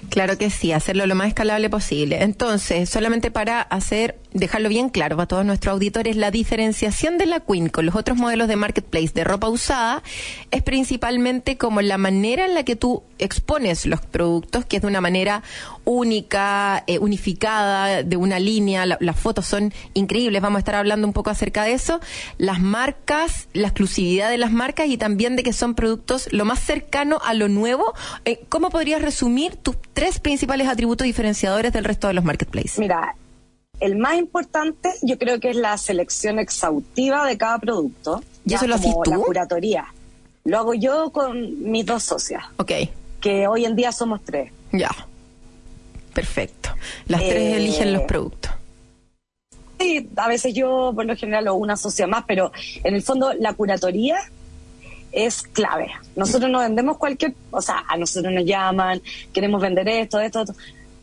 Claro 0.09 0.39
que 0.39 0.49
sí, 0.49 0.73
hacerlo 0.73 1.07
lo 1.07 1.15
más 1.15 1.29
escalable 1.29 1.69
posible. 1.69 2.23
Entonces, 2.23 2.89
solamente 2.89 3.31
para 3.31 3.61
hacer, 3.61 4.17
dejarlo 4.35 4.69
bien 4.69 4.89
claro 4.89 5.17
para 5.17 5.29
todos 5.29 5.47
nuestros 5.47 5.73
auditores, 5.73 6.17
la 6.17 6.33
diferenciación 6.33 7.19
de 7.19 7.27
la 7.27 7.41
Queen 7.41 7.69
con 7.69 7.87
los 7.87 7.95
otros 7.95 8.19
modelos 8.19 8.49
de 8.49 8.57
marketplace 8.57 9.13
de 9.15 9.23
ropa 9.23 9.49
usada 9.49 10.03
es 10.51 10.63
principalmente 10.63 11.57
como 11.57 11.81
la 11.81 11.99
manera 11.99 12.45
en 12.45 12.55
la 12.55 12.65
que 12.65 12.75
tú 12.75 13.05
expones 13.19 13.87
los 13.87 14.01
productos, 14.01 14.65
que 14.65 14.77
es 14.77 14.83
de 14.83 14.89
una 14.89 15.01
manera 15.01 15.43
única, 15.85 16.83
eh, 16.89 16.99
unificada, 16.99 18.03
de 18.03 18.17
una 18.17 18.41
línea. 18.41 18.85
las 18.87 19.17
fotos 19.17 19.47
son 19.47 19.73
increíbles, 19.95 20.43
vamos 20.43 20.57
a 20.57 20.61
estar 20.61 20.75
hablando 20.75 21.07
un 21.07 21.13
poco 21.13 21.31
acerca 21.31 21.63
de 21.63 21.73
eso. 21.73 22.01
Las 22.37 22.61
marcas, 22.61 23.49
la 23.53 23.69
exclusividad 23.69 24.31
de 24.31 24.39
las 24.39 24.51
marcas 24.51 24.89
y 24.89 24.99
también 24.99 25.37
de 25.37 25.45
que 25.45 25.53
son 25.53 25.75
productos 25.75 26.33
lo 26.33 26.45
más 26.45 26.59
cercano 26.59 27.21
a 27.25 27.35
lo 27.35 27.49
nuevo. 27.49 27.95
Eh, 28.25 28.45
¿Cómo 28.49 28.71
podrías 28.71 29.01
resumir 29.01 29.55
tus 29.55 29.77
tres 29.93 30.19
principales 30.19 30.67
atributos 30.67 31.05
diferenciadores 31.05 31.73
del 31.73 31.85
resto 31.85 32.09
de 32.09 32.15
los 32.15 32.25
marketplaces? 32.25 32.81
Mira, 32.81 33.15
el 33.81 33.97
más 33.97 34.17
importante 34.17 34.93
yo 35.03 35.19
creo 35.19 35.41
que 35.41 35.51
es 35.51 35.57
la 35.57 35.77
selección 35.79 36.39
exhaustiva 36.39 37.27
de 37.27 37.37
cada 37.37 37.59
producto. 37.59 38.23
¿Y 38.47 38.55
eso 38.55 38.67
lo 38.67 38.75
haces 38.77 38.95
tú? 39.05 39.11
La 39.11 39.19
curatoría. 39.19 39.87
Lo 40.45 40.59
hago 40.59 40.75
yo 40.75 41.11
con 41.11 41.71
mis 41.71 41.87
dos 41.87 42.03
socias. 42.03 42.45
Ok. 42.57 42.73
Que 43.21 43.47
hoy 43.47 43.65
en 43.65 43.77
día 43.77 43.93
somos 43.93 44.21
tres. 44.25 44.53
Ya. 44.73 44.91
Perfecto. 46.13 46.71
Las 47.07 47.21
tres 47.21 47.35
eh, 47.35 47.57
eligen 47.57 47.93
los 47.93 48.03
productos. 48.03 48.53
Sí, 49.79 50.09
a 50.17 50.29
veces 50.29 50.55
yo 50.55 50.93
por 50.95 51.05
lo 51.05 51.17
general 51.17 51.49
o 51.49 51.55
una 51.55 51.77
socia 51.77 52.07
más, 52.07 52.25
pero 52.27 52.53
en 52.85 52.95
el 52.95 53.03
fondo 53.03 53.33
la 53.35 53.55
curatoría 53.55 54.19
es 55.11 55.43
clave. 55.43 55.91
Nosotros 56.17 56.51
no 56.51 56.61
vendemos 56.61 56.97
cualquier, 56.99 57.35
o 57.51 57.61
sea, 57.61 57.85
a 57.89 57.97
nosotros 57.97 58.33
nos 58.33 58.45
llaman, 58.45 59.01
queremos 59.33 59.61
vender 59.61 59.89
esto, 59.89 60.21
esto, 60.21 60.43
esto. 60.43 60.55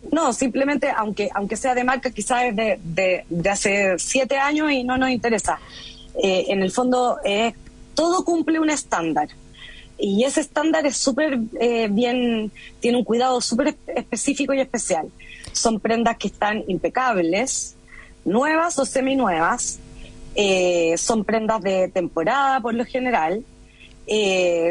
No, 0.09 0.33
simplemente, 0.33 0.89
aunque, 0.89 1.29
aunque 1.33 1.55
sea 1.55 1.75
de 1.75 1.83
marca, 1.83 2.09
quizás 2.09 2.45
es 2.45 2.55
de, 2.55 3.25
de, 3.29 3.49
hace 3.49 3.99
siete 3.99 4.37
años 4.37 4.71
y 4.71 4.83
no 4.83 4.97
nos 4.97 5.09
interesa. 5.09 5.59
Eh, 6.21 6.45
en 6.49 6.61
el 6.61 6.71
fondo, 6.71 7.19
eh, 7.23 7.53
todo 7.93 8.25
cumple 8.25 8.59
un 8.59 8.69
estándar. 8.69 9.29
y 10.03 10.23
ese 10.23 10.41
estándar 10.41 10.85
es 10.87 10.97
súper 10.97 11.39
eh, 11.59 11.87
bien, 11.91 12.51
tiene 12.79 12.97
un 12.97 13.03
cuidado 13.03 13.39
súper 13.39 13.75
específico 13.87 14.53
y 14.53 14.59
especial. 14.59 15.09
Son 15.51 15.79
prendas 15.79 16.17
que 16.17 16.27
están 16.27 16.63
impecables, 16.67 17.75
nuevas 18.25 18.79
o 18.79 18.85
seminuevas, 18.85 19.77
eh, 20.33 20.95
son 20.97 21.23
prendas 21.23 21.61
de 21.61 21.89
temporada 21.89 22.59
por 22.61 22.73
lo 22.73 22.85
general, 22.85 23.45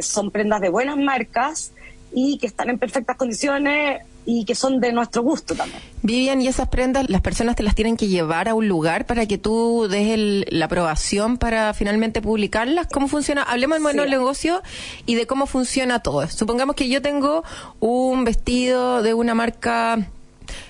son 0.02 0.30
prendas 0.32 0.60
de 0.60 0.68
buenas 0.68 0.96
marcas 0.96 1.72
y 2.12 2.36
que 2.38 2.46
están 2.48 2.68
en 2.68 2.78
perfectas 2.78 3.16
condiciones 3.16 4.02
y 4.26 4.44
que 4.44 4.54
son 4.54 4.80
de 4.80 4.92
nuestro 4.92 5.22
gusto 5.22 5.54
también. 5.54 5.80
Vivian, 6.02 6.40
¿y 6.40 6.48
esas 6.48 6.68
prendas 6.68 7.08
las 7.08 7.20
personas 7.20 7.56
te 7.56 7.62
las 7.62 7.74
tienen 7.74 7.96
que 7.96 8.08
llevar 8.08 8.48
a 8.48 8.54
un 8.54 8.68
lugar 8.68 9.06
para 9.06 9.26
que 9.26 9.38
tú 9.38 9.86
des 9.88 10.44
la 10.50 10.66
aprobación 10.66 11.36
para 11.36 11.74
finalmente 11.74 12.22
publicarlas? 12.22 12.86
¿Cómo 12.86 13.08
funciona? 13.08 13.42
Hablemos 13.42 13.76
del 13.76 13.82
modelo 13.82 14.02
de 14.04 14.10
negocio 14.10 14.62
y 15.06 15.14
de 15.14 15.26
cómo 15.26 15.46
funciona 15.46 16.00
todo. 16.00 16.26
Supongamos 16.28 16.76
que 16.76 16.88
yo 16.88 17.02
tengo 17.02 17.44
un 17.80 18.24
vestido 18.24 19.02
de 19.02 19.14
una 19.14 19.34
marca 19.34 19.98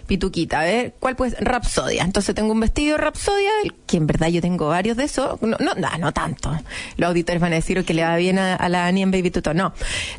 pituquita, 0.07 0.61
a 0.61 0.64
ver, 0.64 0.95
¿cuál 0.99 1.16
pues? 1.16 1.37
Rapsodia. 1.38 2.02
Entonces 2.02 2.35
tengo 2.35 2.52
un 2.52 2.61
vestido 2.61 2.97
Rapsodia, 2.97 3.50
que 3.87 3.97
en 3.97 4.07
verdad 4.07 4.28
yo 4.28 4.40
tengo 4.40 4.69
varios 4.69 4.97
de 4.97 5.04
esos, 5.04 5.40
no, 5.42 5.57
no, 5.59 5.75
no, 5.99 6.12
tanto. 6.12 6.50
Los 6.97 7.09
auditores 7.09 7.40
van 7.40 7.52
a 7.52 7.57
decir 7.57 7.85
que 7.85 7.95
le 7.95 8.02
va 8.02 8.16
bien 8.16 8.38
a, 8.38 8.69
la 8.69 8.87
Ani 8.87 9.02
en 9.02 9.11
Baby 9.11 9.30
Tuto. 9.30 9.54
No, 9.54 9.73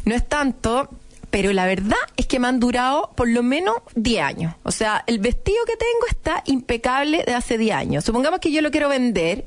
no 0.06 0.16
es 0.16 0.28
tanto, 0.28 0.90
pero 1.32 1.54
la 1.54 1.66
verdad 1.66 1.98
es 2.18 2.28
que 2.28 2.40
me 2.40 2.48
han 2.48 2.60
durado 2.60 3.12
por 3.16 3.28
lo 3.28 3.42
menos 3.42 3.76
10 3.96 4.22
años. 4.22 4.54
O 4.64 4.72
sea, 4.72 5.04
el 5.08 5.20
vestido 5.20 5.64
que 5.66 5.78
tengo 5.78 6.06
está 6.10 6.44
impecable 6.46 7.24
de 7.26 7.34
hace 7.34 7.58
10 7.58 7.76
años. 7.76 8.06
Supongamos 8.06 8.40
que 8.42 8.52
yo 8.52 8.62
lo 8.62 8.70
quiero 8.70 8.90
vender 8.90 9.46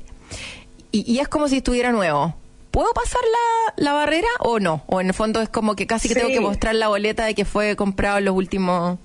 y, 0.91 1.19
es 1.19 1.27
como 1.27 1.47
si 1.47 1.57
estuviera 1.57 1.91
nuevo. 1.91 2.35
¿Puedo 2.71 2.91
pasar 2.93 3.21
la, 3.21 3.83
la, 3.83 3.93
barrera 3.93 4.27
o 4.39 4.59
no? 4.59 4.83
O 4.87 4.99
en 4.99 5.07
el 5.07 5.13
fondo 5.13 5.41
es 5.41 5.47
como 5.47 5.75
que 5.75 5.87
casi 5.87 6.09
que 6.09 6.15
tengo 6.15 6.29
que 6.29 6.39
mostrar 6.39 6.75
la 6.75 6.87
boleta 6.87 7.25
de 7.25 7.35
que 7.35 7.45
fue 7.45 7.75
comprado 7.75 8.17
en 8.17 8.25
los 8.25 8.35
últimos 8.35 8.97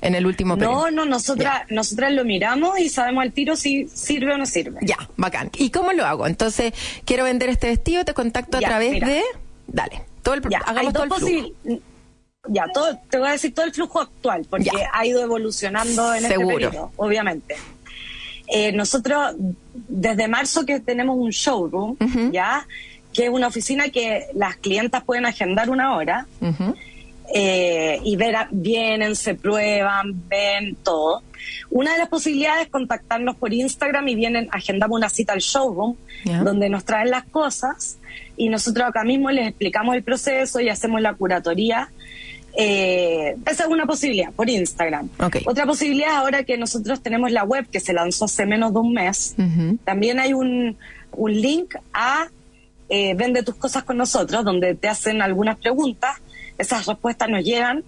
en 0.00 0.14
el 0.14 0.26
último 0.26 0.56
periodo. 0.56 0.90
No, 0.90 0.90
no, 0.90 1.04
nosotras, 1.04 1.62
nosotras 1.70 2.12
lo 2.12 2.24
miramos 2.24 2.78
y 2.78 2.88
sabemos 2.88 3.22
al 3.22 3.32
tiro 3.32 3.56
si 3.56 3.88
sirve 3.88 4.34
o 4.34 4.38
no 4.38 4.46
sirve. 4.46 4.80
Ya, 4.82 4.96
bacán. 5.16 5.50
¿Y 5.56 5.70
cómo 5.70 5.92
lo 5.92 6.06
hago? 6.06 6.26
Entonces, 6.26 6.72
quiero 7.04 7.24
vender 7.24 7.48
este 7.48 7.68
vestido, 7.68 8.04
te 8.04 8.14
contacto 8.14 8.58
a 8.58 8.60
través 8.60 9.00
de... 9.00 9.22
Dale, 9.66 10.02
todo 10.22 10.34
el, 10.34 10.42
hagamos 10.66 10.92
todo 10.92 11.04
el 11.04 11.12
flujo. 11.12 11.80
Ya, 12.48 12.66
todo, 12.72 12.98
te 13.10 13.18
voy 13.18 13.28
a 13.28 13.32
decir 13.32 13.54
todo 13.54 13.66
el 13.66 13.72
flujo 13.72 14.00
actual, 14.00 14.46
porque 14.48 14.70
ha 14.92 15.06
ido 15.06 15.22
evolucionando 15.22 16.14
en 16.14 16.24
este 16.24 16.38
periodo, 16.38 16.90
obviamente. 16.96 17.54
Eh, 18.48 18.72
nosotros, 18.72 19.34
desde 19.74 20.26
marzo 20.26 20.64
que 20.64 20.80
tenemos 20.80 21.16
un 21.18 21.30
showroom, 21.30 21.96
¿ya? 22.32 22.66
Que 23.12 23.24
es 23.24 23.30
una 23.30 23.46
oficina 23.46 23.90
que 23.90 24.26
las 24.34 24.56
clientas 24.56 25.04
pueden 25.04 25.26
agendar 25.26 25.68
una 25.68 25.94
hora. 25.94 26.26
Eh, 27.32 28.00
y 28.02 28.16
ver, 28.16 28.34
vienen, 28.50 29.14
se 29.14 29.34
prueban, 29.34 30.26
ven 30.28 30.76
todo. 30.82 31.22
Una 31.68 31.92
de 31.92 31.98
las 31.98 32.08
posibilidades 32.08 32.64
es 32.64 32.70
contactarnos 32.70 33.36
por 33.36 33.52
Instagram 33.52 34.08
y 34.08 34.14
vienen, 34.14 34.48
agendamos 34.50 34.96
una 34.96 35.10
cita 35.10 35.34
al 35.34 35.40
showroom, 35.40 35.94
donde 36.42 36.70
nos 36.70 36.84
traen 36.84 37.10
las 37.10 37.24
cosas 37.24 37.98
y 38.36 38.48
nosotros 38.48 38.88
acá 38.88 39.04
mismo 39.04 39.30
les 39.30 39.48
explicamos 39.48 39.94
el 39.94 40.02
proceso 40.02 40.60
y 40.60 40.70
hacemos 40.70 41.02
la 41.02 41.12
curatoría. 41.14 41.90
Eh, 42.56 43.36
esa 43.46 43.64
es 43.64 43.68
una 43.68 43.86
posibilidad 43.86 44.32
por 44.32 44.48
Instagram. 44.50 45.08
Otra 45.46 45.66
posibilidad 45.66 46.16
ahora 46.16 46.44
que 46.44 46.56
nosotros 46.58 47.02
tenemos 47.02 47.30
la 47.30 47.44
web 47.44 47.68
que 47.68 47.80
se 47.80 47.92
lanzó 47.92 48.24
hace 48.24 48.46
menos 48.46 48.72
de 48.72 48.78
un 48.80 48.92
mes, 48.92 49.36
también 49.84 50.18
hay 50.18 50.32
un, 50.32 50.76
un 51.12 51.32
link 51.32 51.74
a 51.92 52.28
eh, 52.92 53.14
Vende 53.14 53.44
tus 53.44 53.54
cosas 53.54 53.84
con 53.84 53.96
nosotros, 53.96 54.44
donde 54.44 54.74
te 54.74 54.88
hacen 54.88 55.22
algunas 55.22 55.56
preguntas. 55.58 56.16
Esas 56.58 56.86
respuestas 56.86 57.28
nos 57.28 57.44
llegan 57.44 57.84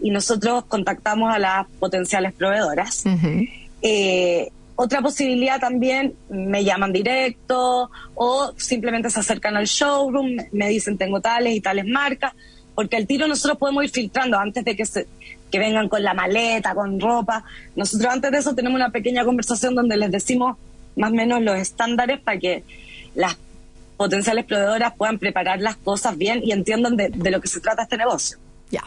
y 0.00 0.10
nosotros 0.10 0.66
contactamos 0.66 1.34
a 1.34 1.38
las 1.38 1.66
potenciales 1.80 2.34
proveedoras. 2.34 3.04
Eh, 3.80 4.50
otra 4.76 5.00
posibilidad 5.00 5.58
también, 5.58 6.14
me 6.28 6.64
llaman 6.64 6.92
directo 6.92 7.90
o 8.14 8.52
simplemente 8.56 9.08
se 9.10 9.20
acercan 9.20 9.56
al 9.56 9.66
showroom, 9.66 10.36
me 10.52 10.68
dicen 10.68 10.98
tengo 10.98 11.20
tales 11.20 11.54
y 11.54 11.60
tales 11.60 11.86
marcas, 11.86 12.32
porque 12.74 12.96
al 12.96 13.06
tiro 13.06 13.26
nosotros 13.26 13.58
podemos 13.58 13.84
ir 13.84 13.90
filtrando 13.90 14.38
antes 14.38 14.64
de 14.64 14.76
que, 14.76 14.86
se, 14.86 15.06
que 15.50 15.58
vengan 15.58 15.88
con 15.88 16.02
la 16.02 16.14
maleta, 16.14 16.74
con 16.74 17.00
ropa. 17.00 17.44
Nosotros 17.76 18.12
antes 18.12 18.30
de 18.30 18.38
eso 18.38 18.54
tenemos 18.54 18.76
una 18.76 18.90
pequeña 18.90 19.24
conversación 19.24 19.74
donde 19.74 19.96
les 19.96 20.10
decimos 20.10 20.56
más 20.96 21.10
o 21.10 21.14
menos 21.14 21.42
los 21.42 21.56
estándares 21.56 22.20
para 22.20 22.38
que 22.38 22.64
las 23.14 23.36
potenciales 23.96 24.44
proveedoras 24.44 24.94
puedan 24.96 25.18
preparar 25.18 25.60
las 25.60 25.76
cosas 25.76 26.16
bien 26.16 26.40
y 26.42 26.52
entiendan 26.52 26.96
de, 26.96 27.30
lo 27.30 27.40
que 27.40 27.48
se 27.48 27.60
trata 27.60 27.82
este 27.82 27.96
negocio. 27.96 28.38
Ya. 28.70 28.82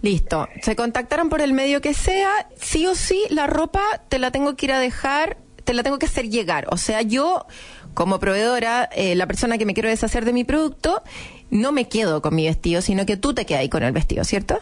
Listo. 0.00 0.48
Se 0.62 0.76
contactaron 0.76 1.28
por 1.28 1.40
el 1.40 1.52
medio 1.52 1.80
que 1.80 1.92
sea, 1.92 2.30
sí 2.60 2.86
o 2.86 2.94
sí, 2.94 3.24
la 3.30 3.46
ropa 3.46 3.82
te 4.08 4.18
la 4.18 4.30
tengo 4.30 4.56
que 4.56 4.66
ir 4.66 4.72
a 4.72 4.78
dejar, 4.78 5.38
te 5.64 5.74
la 5.74 5.82
tengo 5.82 5.98
que 5.98 6.06
hacer 6.06 6.30
llegar. 6.30 6.66
O 6.70 6.76
sea, 6.76 7.02
yo, 7.02 7.46
como 7.94 8.20
proveedora, 8.20 8.88
eh, 8.92 9.16
la 9.16 9.26
persona 9.26 9.58
que 9.58 9.66
me 9.66 9.74
quiero 9.74 9.88
deshacer 9.88 10.24
de 10.24 10.32
mi 10.32 10.44
producto, 10.44 11.02
no 11.50 11.72
me 11.72 11.88
quedo 11.88 12.22
con 12.22 12.34
mi 12.34 12.46
vestido, 12.46 12.82
sino 12.82 13.06
que 13.06 13.16
tú 13.16 13.34
te 13.34 13.46
quedas 13.46 13.60
ahí 13.60 13.68
con 13.68 13.82
el 13.82 13.92
vestido, 13.92 14.24
¿cierto? 14.24 14.58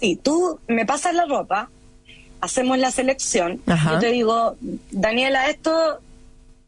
Sí, 0.00 0.16
tú 0.16 0.58
me 0.68 0.86
pasas 0.86 1.14
la 1.14 1.26
ropa, 1.26 1.70
hacemos 2.40 2.78
la 2.78 2.90
selección, 2.90 3.60
yo 3.66 3.98
te 3.98 4.12
digo, 4.12 4.56
Daniela, 4.90 5.50
esto 5.50 6.00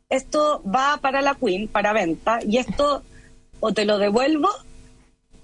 esto 0.09 0.61
va 0.65 0.99
para 1.01 1.23
la 1.23 1.37
Queen, 1.37 1.69
para 1.69 1.93
venta, 1.93 2.41
y 2.45 2.59
esto 2.59 3.03
o 3.61 3.73
te 3.73 3.85
lo 3.85 3.99
devuelvo, 3.99 4.49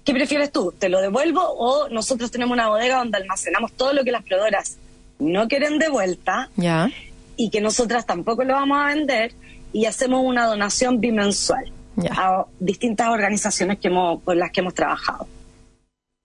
¿qué 0.03 0.13
prefieres 0.13 0.51
tú? 0.51 0.73
¿Te 0.77 0.89
lo 0.89 0.99
devuelvo 0.99 1.41
o 1.41 1.87
nosotros 1.89 2.31
tenemos 2.31 2.53
una 2.53 2.67
bodega 2.67 2.97
donde 2.97 3.17
almacenamos 3.17 3.71
todo 3.73 3.93
lo 3.93 4.03
que 4.03 4.11
las 4.11 4.23
proveedoras 4.23 4.77
no 5.19 5.47
quieren 5.47 5.79
de 5.79 5.89
vuelta 5.89 6.49
ya. 6.57 6.91
y 7.37 7.49
que 7.49 7.61
nosotras 7.61 8.05
tampoco 8.05 8.43
lo 8.43 8.53
vamos 8.53 8.77
a 8.79 8.87
vender 8.87 9.33
y 9.71 9.85
hacemos 9.85 10.23
una 10.23 10.45
donación 10.45 10.99
bimensual 10.99 11.71
a 12.11 12.45
distintas 12.59 13.09
organizaciones 13.09 13.79
que 13.79 13.87
hemos, 13.87 14.21
con 14.23 14.37
las 14.37 14.51
que 14.51 14.61
hemos 14.61 14.73
trabajado. 14.73 15.27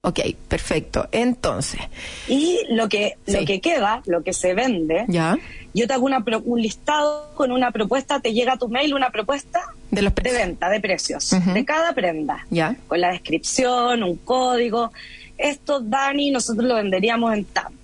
Ok, 0.04 0.18
perfecto. 0.48 1.08
Entonces. 1.12 1.80
Y 2.26 2.58
lo 2.70 2.88
que, 2.88 3.18
lo 3.26 3.44
que 3.44 3.60
queda, 3.60 4.02
lo 4.06 4.24
que 4.24 4.32
se 4.32 4.52
vende, 4.52 5.04
¿Ya? 5.06 5.38
yo 5.74 5.86
te 5.86 5.94
hago 5.94 6.06
una, 6.06 6.24
un 6.44 6.60
listado 6.60 7.30
con 7.34 7.52
una 7.52 7.70
propuesta, 7.70 8.18
te 8.18 8.32
llega 8.32 8.54
a 8.54 8.56
tu 8.56 8.68
mail 8.68 8.94
una 8.94 9.10
propuesta 9.10 9.60
de, 9.92 10.02
los 10.02 10.12
de 10.12 10.32
venta, 10.32 10.68
de 10.70 10.80
precios, 10.80 11.30
de 11.30 11.64
cada 11.64 11.92
prenda. 11.92 12.44
¿Ya? 12.50 12.74
Con 12.88 13.00
la 13.00 13.12
descripción, 13.12 14.02
un 14.02 14.16
código. 14.16 14.92
Esto, 15.38 15.78
Dani, 15.78 16.32
nosotros 16.32 16.66
lo 16.66 16.74
venderíamos 16.74 17.32
en 17.32 17.44
tanto. 17.44 17.78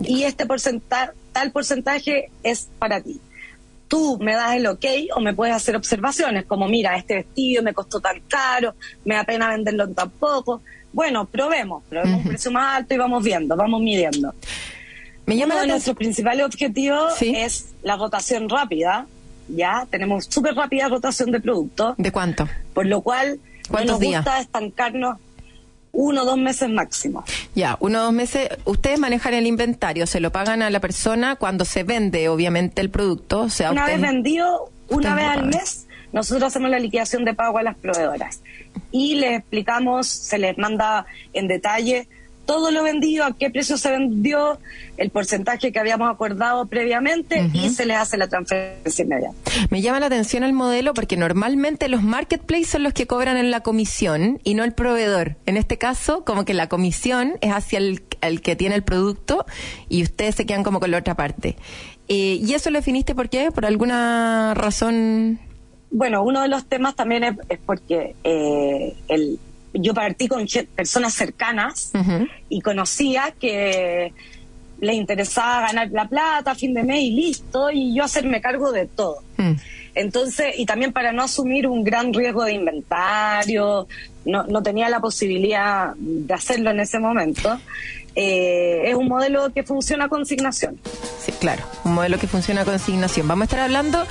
Y 0.00 0.24
este 0.24 0.44
porcentaje, 0.44 1.12
tal 1.32 1.52
porcentaje 1.52 2.30
es 2.42 2.68
para 2.78 3.00
ti. 3.00 3.18
Tú 3.88 4.18
me 4.20 4.34
das 4.34 4.56
el 4.56 4.66
ok 4.66 4.84
o 5.14 5.20
me 5.20 5.34
puedes 5.34 5.54
hacer 5.54 5.76
observaciones 5.76 6.44
como, 6.44 6.68
mira, 6.68 6.96
este 6.96 7.14
vestido 7.14 7.62
me 7.62 7.72
costó 7.72 8.00
tan 8.00 8.20
caro, 8.28 8.74
me 9.04 9.14
da 9.14 9.24
pena 9.24 9.48
venderlo 9.48 9.84
en 9.84 9.94
tan 9.94 10.10
poco 10.10 10.62
bueno, 10.96 11.26
probemos, 11.26 11.82
probemos 11.90 12.24
un 12.24 12.28
precio 12.28 12.50
más 12.50 12.76
alto 12.76 12.94
y 12.94 12.96
vamos 12.96 13.22
viendo, 13.22 13.54
vamos 13.54 13.82
midiendo. 13.82 14.34
Me 15.26 15.36
llama 15.36 15.56
Uno 15.56 15.62
de 15.64 15.68
nuestros 15.68 15.94
principales 15.94 16.46
objetivos 16.46 17.20
es 17.20 17.74
la 17.82 17.96
rotación 17.96 18.48
rápida. 18.48 19.06
Ya 19.46 19.86
tenemos 19.90 20.24
súper 20.24 20.54
rápida 20.54 20.88
rotación 20.88 21.32
de 21.32 21.40
productos. 21.40 21.96
¿De 21.98 22.10
cuánto? 22.10 22.48
Por 22.72 22.86
lo 22.86 23.02
cual 23.02 23.38
nos 23.84 24.00
gusta 24.00 24.40
estancarnos 24.40 25.18
uno 25.96 26.22
o 26.22 26.24
dos 26.24 26.38
meses 26.38 26.68
máximo. 26.68 27.24
Ya, 27.54 27.76
uno 27.80 28.00
o 28.00 28.02
dos 28.04 28.12
meses. 28.12 28.50
Ustedes 28.64 29.00
manejan 29.00 29.34
el 29.34 29.46
inventario, 29.46 30.06
se 30.06 30.20
lo 30.20 30.30
pagan 30.30 30.62
a 30.62 30.70
la 30.70 30.80
persona 30.80 31.36
cuando 31.36 31.64
se 31.64 31.82
vende, 31.82 32.28
obviamente, 32.28 32.82
el 32.82 32.90
producto. 32.90 33.40
O 33.40 33.50
sea, 33.50 33.72
una 33.72 33.86
vez 33.86 34.00
vendido, 34.00 34.70
una 34.88 35.14
vez 35.14 35.24
al 35.24 35.46
mes, 35.46 35.86
nosotros 36.12 36.44
hacemos 36.44 36.70
la 36.70 36.78
liquidación 36.78 37.24
de 37.24 37.34
pago 37.34 37.58
a 37.58 37.62
las 37.62 37.76
proveedoras 37.76 38.42
y 38.92 39.16
les 39.16 39.38
explicamos, 39.38 40.06
se 40.06 40.38
les 40.38 40.56
manda 40.58 41.06
en 41.32 41.48
detalle 41.48 42.08
todo 42.46 42.70
lo 42.70 42.82
vendido, 42.82 43.24
a 43.24 43.36
qué 43.36 43.50
precio 43.50 43.76
se 43.76 43.90
vendió, 43.90 44.58
el 44.96 45.10
porcentaje 45.10 45.72
que 45.72 45.78
habíamos 45.78 46.10
acordado 46.10 46.66
previamente 46.66 47.50
y 47.52 47.68
se 47.70 47.84
les 47.84 47.98
hace 47.98 48.16
la 48.16 48.28
transferencia 48.28 49.04
inmediata. 49.04 49.34
Me 49.70 49.82
llama 49.82 50.00
la 50.00 50.06
atención 50.06 50.44
el 50.44 50.52
modelo 50.52 50.94
porque 50.94 51.16
normalmente 51.16 51.88
los 51.88 52.02
marketplaces 52.02 52.68
son 52.68 52.82
los 52.84 52.92
que 52.94 53.06
cobran 53.06 53.36
en 53.36 53.50
la 53.50 53.60
comisión 53.60 54.40
y 54.44 54.54
no 54.54 54.64
el 54.64 54.72
proveedor. 54.72 55.36
En 55.44 55.56
este 55.56 55.76
caso, 55.76 56.24
como 56.24 56.44
que 56.44 56.54
la 56.54 56.68
comisión 56.68 57.34
es 57.40 57.52
hacia 57.52 57.78
el, 57.78 58.00
que 58.40 58.56
tiene 58.56 58.76
el 58.76 58.82
producto 58.82 59.44
y 59.88 60.02
ustedes 60.02 60.36
se 60.36 60.46
quedan 60.46 60.62
como 60.62 60.80
con 60.80 60.90
la 60.90 60.98
otra 60.98 61.14
parte. 61.14 61.56
Eh, 62.08 62.38
¿Y 62.40 62.54
eso 62.54 62.70
lo 62.70 62.78
definiste 62.78 63.14
por 63.14 63.28
qué? 63.28 63.50
¿Por 63.50 63.66
alguna 63.66 64.54
razón 64.54 65.40
bueno, 65.90 66.22
uno 66.24 66.42
de 66.42 66.48
los 66.48 66.66
temas 66.66 66.94
también 66.96 67.24
es, 67.24 67.58
porque 67.64 68.16
eh, 68.24 68.94
el, 69.08 69.38
yo 69.80 69.94
partí 69.94 70.28
con 70.28 70.46
personas 70.74 71.14
cercanas 71.14 71.92
y 72.48 72.60
conocía 72.60 73.34
que 73.38 74.12
les 74.80 74.94
interesaba 74.94 75.68
ganar 75.68 75.90
la 75.90 76.08
plata 76.08 76.50
a 76.50 76.54
fin 76.54 76.74
de 76.74 76.82
mes 76.82 77.02
y 77.02 77.10
listo, 77.10 77.70
y 77.70 77.94
yo 77.94 78.04
hacerme 78.04 78.40
cargo 78.40 78.72
de 78.72 78.86
todo. 78.86 79.22
Mm. 79.36 79.52
Entonces, 79.94 80.54
y 80.58 80.66
también 80.66 80.92
para 80.92 81.12
no 81.12 81.22
asumir 81.22 81.66
un 81.66 81.82
gran 81.82 82.12
riesgo 82.12 82.44
de 82.44 82.52
inventario, 82.52 83.88
no, 84.26 84.44
no 84.44 84.62
tenía 84.62 84.88
la 84.88 85.00
posibilidad 85.00 85.94
de 85.96 86.34
hacerlo 86.34 86.70
en 86.70 86.80
ese 86.80 86.98
momento. 86.98 87.58
Eh, 88.18 88.84
es 88.86 88.94
un 88.94 89.08
modelo 89.08 89.52
que 89.52 89.62
funciona 89.62 90.08
con 90.08 90.20
consignación. 90.20 90.80
Sí, 91.20 91.32
claro, 91.32 91.62
un 91.84 91.92
modelo 91.92 92.18
que 92.18 92.26
funciona 92.26 92.64
con 92.64 92.72
consignación. 92.72 93.28
Vamos 93.28 93.42
a 93.42 93.44
estar 93.44 93.60
hablando 93.60 94.02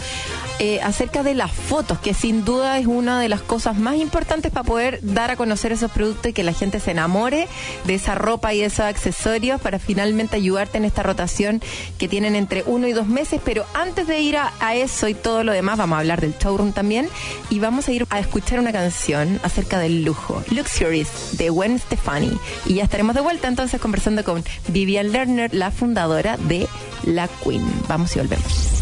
eh, 0.59 0.79
acerca 0.81 1.23
de 1.23 1.33
las 1.33 1.51
fotos, 1.51 1.97
que 1.97 2.13
sin 2.13 2.45
duda 2.45 2.77
es 2.77 2.85
una 2.85 3.19
de 3.19 3.27
las 3.27 3.41
cosas 3.41 3.75
más 3.75 3.95
importantes 3.97 4.51
para 4.51 4.63
poder 4.63 4.99
dar 5.01 5.31
a 5.31 5.35
conocer 5.35 5.71
esos 5.71 5.91
productos 5.91 6.29
y 6.29 6.33
que 6.33 6.43
la 6.43 6.53
gente 6.53 6.79
se 6.79 6.91
enamore 6.91 7.47
de 7.85 7.95
esa 7.95 8.13
ropa 8.13 8.53
y 8.53 8.59
de 8.59 8.65
esos 8.65 8.85
accesorios 8.85 9.59
para 9.59 9.79
finalmente 9.79 10.35
ayudarte 10.35 10.77
en 10.77 10.85
esta 10.85 11.01
rotación 11.01 11.61
que 11.97 12.07
tienen 12.07 12.35
entre 12.35 12.63
uno 12.67 12.87
y 12.87 12.93
dos 12.93 13.07
meses. 13.07 13.41
Pero 13.43 13.65
antes 13.73 14.07
de 14.07 14.19
ir 14.19 14.37
a, 14.37 14.53
a 14.59 14.75
eso 14.75 15.07
y 15.07 15.15
todo 15.15 15.43
lo 15.43 15.51
demás, 15.51 15.79
vamos 15.79 15.97
a 15.97 15.99
hablar 16.01 16.21
del 16.21 16.35
showroom 16.37 16.73
también 16.73 17.09
y 17.49 17.57
vamos 17.57 17.87
a 17.87 17.91
ir 17.91 18.05
a 18.11 18.19
escuchar 18.19 18.59
una 18.59 18.71
canción 18.71 19.39
acerca 19.41 19.79
del 19.79 20.04
lujo, 20.05 20.43
Luxuries, 20.51 21.37
de 21.37 21.49
Gwen 21.49 21.79
Stefani. 21.79 22.37
Y 22.65 22.75
ya 22.75 22.83
estaremos 22.83 23.15
de 23.15 23.21
vuelta 23.21 23.47
entonces 23.47 23.81
conversando 23.81 24.23
con 24.23 24.43
Vivian 24.69 25.11
Lerner, 25.11 25.53
la 25.53 25.71
fundadora 25.71 26.37
de 26.37 26.67
La 27.03 27.27
Queen. 27.27 27.65
Vamos 27.87 28.15
y 28.15 28.19
volvemos. 28.19 28.75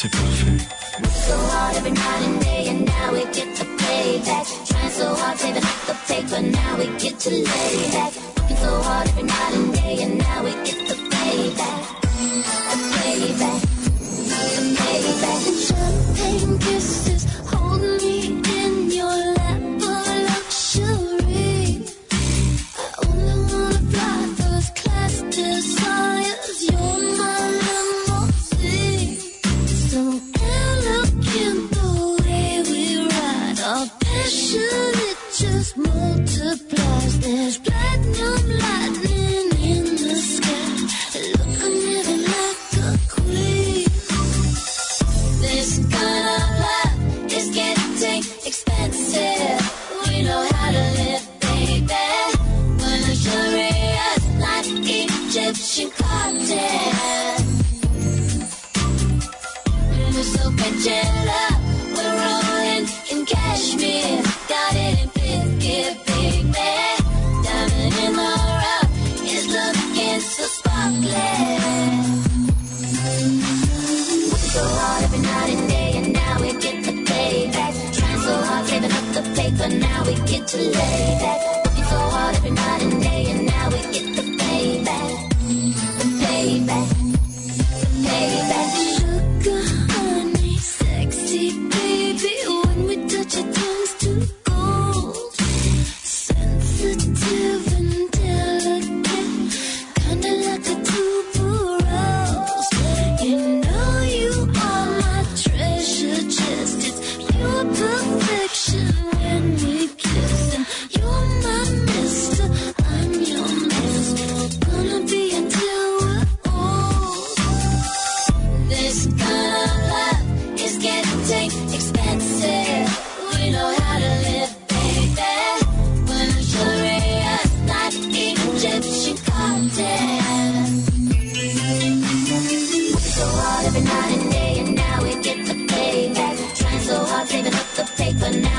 C'est 0.00 0.10
parfait. 0.10 0.77
So 1.28 1.36
hard 1.52 1.76
every 1.76 1.90
night 1.90 2.22
and 2.28 2.40
day, 2.40 2.68
and 2.68 2.86
now 2.86 3.12
we 3.12 3.22
get 3.36 3.48
the 3.58 3.66
payback. 3.82 4.46
Trying 4.68 4.90
so 4.90 5.14
hard, 5.14 5.38
saving 5.38 5.62
up 5.62 5.80
the 5.88 5.96
paper, 6.08 6.40
now 6.40 6.78
we 6.78 6.86
get 6.98 7.18
to 7.24 7.30
lay 7.30 7.90
back. 7.92 8.12
Working 8.36 8.56
so 8.56 8.72
hard 8.86 9.08
every 9.08 9.24
night 9.24 9.54
and 9.58 9.74
day, 9.74 10.02
and 10.04 10.18
now 10.18 10.44
we 10.44 10.52
get 10.68 10.80
the 10.88 10.96
payback. 11.12 11.82
The 12.70 12.80
payback. 12.96 13.60
The 14.56 14.62
payback. 14.80 15.42
Champagne 15.68 16.58
kisses, 16.64 17.07
the 36.48 36.76
past, 36.76 37.20
there's 37.20 37.58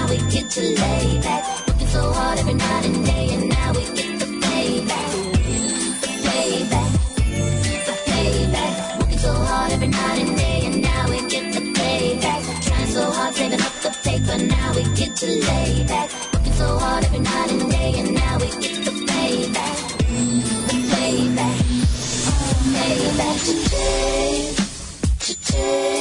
we 0.09 0.17
get 0.31 0.49
to 0.49 0.61
lay 0.61 1.19
back. 1.21 1.67
Working 1.67 1.87
so 1.87 2.11
hard 2.11 2.39
every 2.39 2.55
night 2.55 2.85
and 2.85 3.05
day, 3.05 3.33
and 3.33 3.49
now 3.49 3.71
we 3.73 3.83
get 3.97 4.19
the 4.19 4.25
payback. 4.43 5.11
The 6.01 6.09
payback. 6.25 6.91
The 7.85 7.93
payback. 8.09 8.99
Working 8.99 9.19
so 9.19 9.33
hard 9.33 9.71
every 9.71 9.87
night 9.87 10.19
and 10.19 10.37
day, 10.37 10.65
and 10.65 10.81
now 10.81 11.09
we 11.09 11.17
get 11.29 11.53
the 11.53 11.61
payback. 11.77 12.41
Trying 12.67 12.87
so 12.87 13.11
hard, 13.11 13.35
saving 13.35 13.61
up 13.61 13.73
the 13.85 13.91
paper, 14.03 14.37
now 14.45 14.73
we 14.75 14.83
get 14.95 15.15
to 15.17 15.27
lay 15.27 15.85
back. 15.87 16.09
Working 16.33 16.53
so 16.53 16.77
hard 16.79 17.03
every 17.05 17.19
night 17.19 17.51
and 17.51 17.71
day, 17.71 17.93
and 17.99 18.13
now 18.15 18.37
we 18.39 18.47
get 18.63 18.75
the 18.85 18.91
payback. 19.09 19.77
The 20.69 20.75
payback. 20.91 21.57
Payback 22.75 23.37
today. 23.45 24.55
Today, 25.19 25.98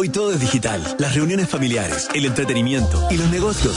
Hoy 0.00 0.08
todo 0.08 0.32
es 0.32 0.40
digital. 0.40 0.82
Las 0.98 1.14
reuniones 1.14 1.46
familiares, 1.46 2.08
el 2.14 2.24
entretenimiento 2.24 3.06
y 3.10 3.18
los 3.18 3.30
negocios. 3.30 3.76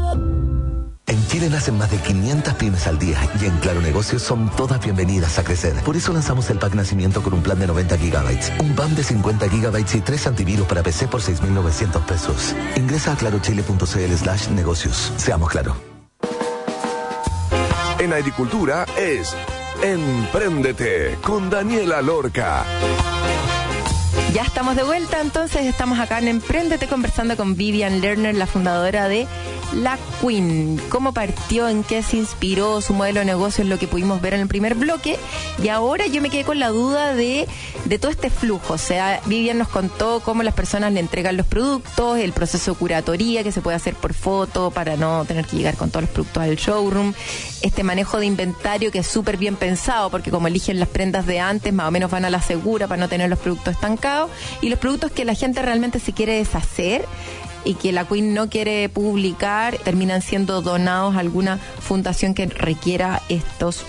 En 1.11 1.27
Chile 1.27 1.49
nacen 1.49 1.77
más 1.77 1.91
de 1.91 1.97
500 1.97 2.53
pymes 2.53 2.87
al 2.87 2.97
día 2.97 3.19
y 3.41 3.45
en 3.45 3.57
Claro 3.57 3.81
Negocios 3.81 4.21
son 4.21 4.49
todas 4.55 4.81
bienvenidas 4.81 5.37
a 5.39 5.43
crecer. 5.43 5.73
Por 5.83 5.97
eso 5.97 6.13
lanzamos 6.13 6.49
el 6.49 6.57
pack 6.57 6.73
nacimiento 6.73 7.21
con 7.21 7.33
un 7.33 7.43
plan 7.43 7.59
de 7.59 7.67
90 7.67 7.97
gigabytes, 7.97 8.53
un 8.61 8.73
plan 8.73 8.95
de 8.95 9.03
50 9.03 9.49
gigabytes 9.49 9.95
y 9.95 9.99
tres 9.99 10.25
antivirus 10.25 10.65
para 10.67 10.83
PC 10.83 11.09
por 11.09 11.19
6.900 11.19 12.05
pesos. 12.05 12.55
Ingresa 12.77 13.11
a 13.11 13.17
clarochile.cl 13.17 14.15
slash 14.15 14.47
negocios. 14.51 15.11
Seamos 15.17 15.49
claro. 15.49 15.75
En 17.99 18.13
agricultura 18.13 18.85
es 18.97 19.35
Empréndete 19.83 21.17
con 21.21 21.49
Daniela 21.49 22.01
Lorca. 22.01 22.63
Ya 24.33 24.43
estamos 24.43 24.77
de 24.77 24.83
vuelta, 24.83 25.19
entonces 25.19 25.65
estamos 25.65 25.99
acá 25.99 26.19
en 26.19 26.29
Emprendete 26.29 26.87
conversando 26.87 27.35
con 27.35 27.57
Vivian 27.57 27.99
Lerner, 27.99 28.33
la 28.33 28.47
fundadora 28.47 29.09
de 29.09 29.27
La 29.73 29.97
Queen. 30.19 30.81
¿Cómo 30.89 31.13
partió? 31.13 31.69
¿En 31.69 31.83
qué 31.83 32.03
se 32.03 32.17
inspiró 32.17 32.81
su 32.81 32.93
modelo 32.93 33.19
de 33.21 33.25
negocio? 33.25 33.63
Es 33.63 33.69
lo 33.69 33.79
que 33.79 33.87
pudimos 33.87 34.21
ver 34.21 34.33
en 34.33 34.41
el 34.41 34.47
primer 34.47 34.75
bloque. 34.75 35.17
Y 35.63 35.69
ahora 35.69 36.07
yo 36.07 36.21
me 36.21 36.29
quedé 36.29 36.43
con 36.43 36.59
la 36.59 36.69
duda 36.69 37.13
de, 37.15 37.47
de 37.85 37.99
todo 37.99 38.11
este 38.11 38.29
flujo. 38.29 38.73
O 38.73 38.77
sea, 38.77 39.21
Vivian 39.25 39.57
nos 39.57 39.69
contó 39.69 40.21
cómo 40.25 40.43
las 40.43 40.53
personas 40.53 40.91
le 40.91 40.99
entregan 40.99 41.37
los 41.37 41.45
productos, 41.45 42.19
el 42.19 42.33
proceso 42.33 42.71
de 42.71 42.77
curatoría 42.77 43.43
que 43.43 43.51
se 43.53 43.61
puede 43.61 43.77
hacer 43.77 43.95
por 43.95 44.13
foto 44.13 44.71
para 44.71 44.97
no 44.97 45.23
tener 45.25 45.45
que 45.45 45.55
llegar 45.55 45.77
con 45.77 45.89
todos 45.89 46.03
los 46.03 46.11
productos 46.11 46.43
al 46.43 46.55
showroom. 46.57 47.13
Este 47.61 47.83
manejo 47.83 48.19
de 48.19 48.25
inventario 48.25 48.91
que 48.91 48.99
es 48.99 49.07
súper 49.07 49.37
bien 49.37 49.55
pensado 49.55 50.09
porque 50.09 50.31
como 50.31 50.47
eligen 50.47 50.79
las 50.79 50.89
prendas 50.89 51.25
de 51.25 51.39
antes, 51.39 51.71
más 51.71 51.87
o 51.87 51.91
menos 51.91 52.11
van 52.11 52.25
a 52.25 52.29
la 52.29 52.41
segura 52.41 52.87
para 52.87 52.99
no 52.99 53.07
tener 53.07 53.29
los 53.29 53.39
productos 53.39 53.75
estancados. 53.75 54.29
Y 54.59 54.69
los 54.69 54.79
productos 54.79 55.11
que 55.11 55.23
la 55.23 55.33
gente 55.33 55.61
realmente 55.61 55.99
se 55.99 56.11
quiere 56.11 56.33
deshacer 56.33 57.05
y 57.63 57.75
que 57.75 57.91
la 57.91 58.05
Queen 58.05 58.33
no 58.33 58.49
quiere 58.49 58.89
publicar, 58.89 59.77
terminan 59.77 60.21
siendo 60.21 60.61
donados 60.61 61.15
a 61.15 61.19
alguna 61.19 61.57
fundación 61.57 62.33
que 62.33 62.47
requiera 62.47 63.21
estos 63.29 63.83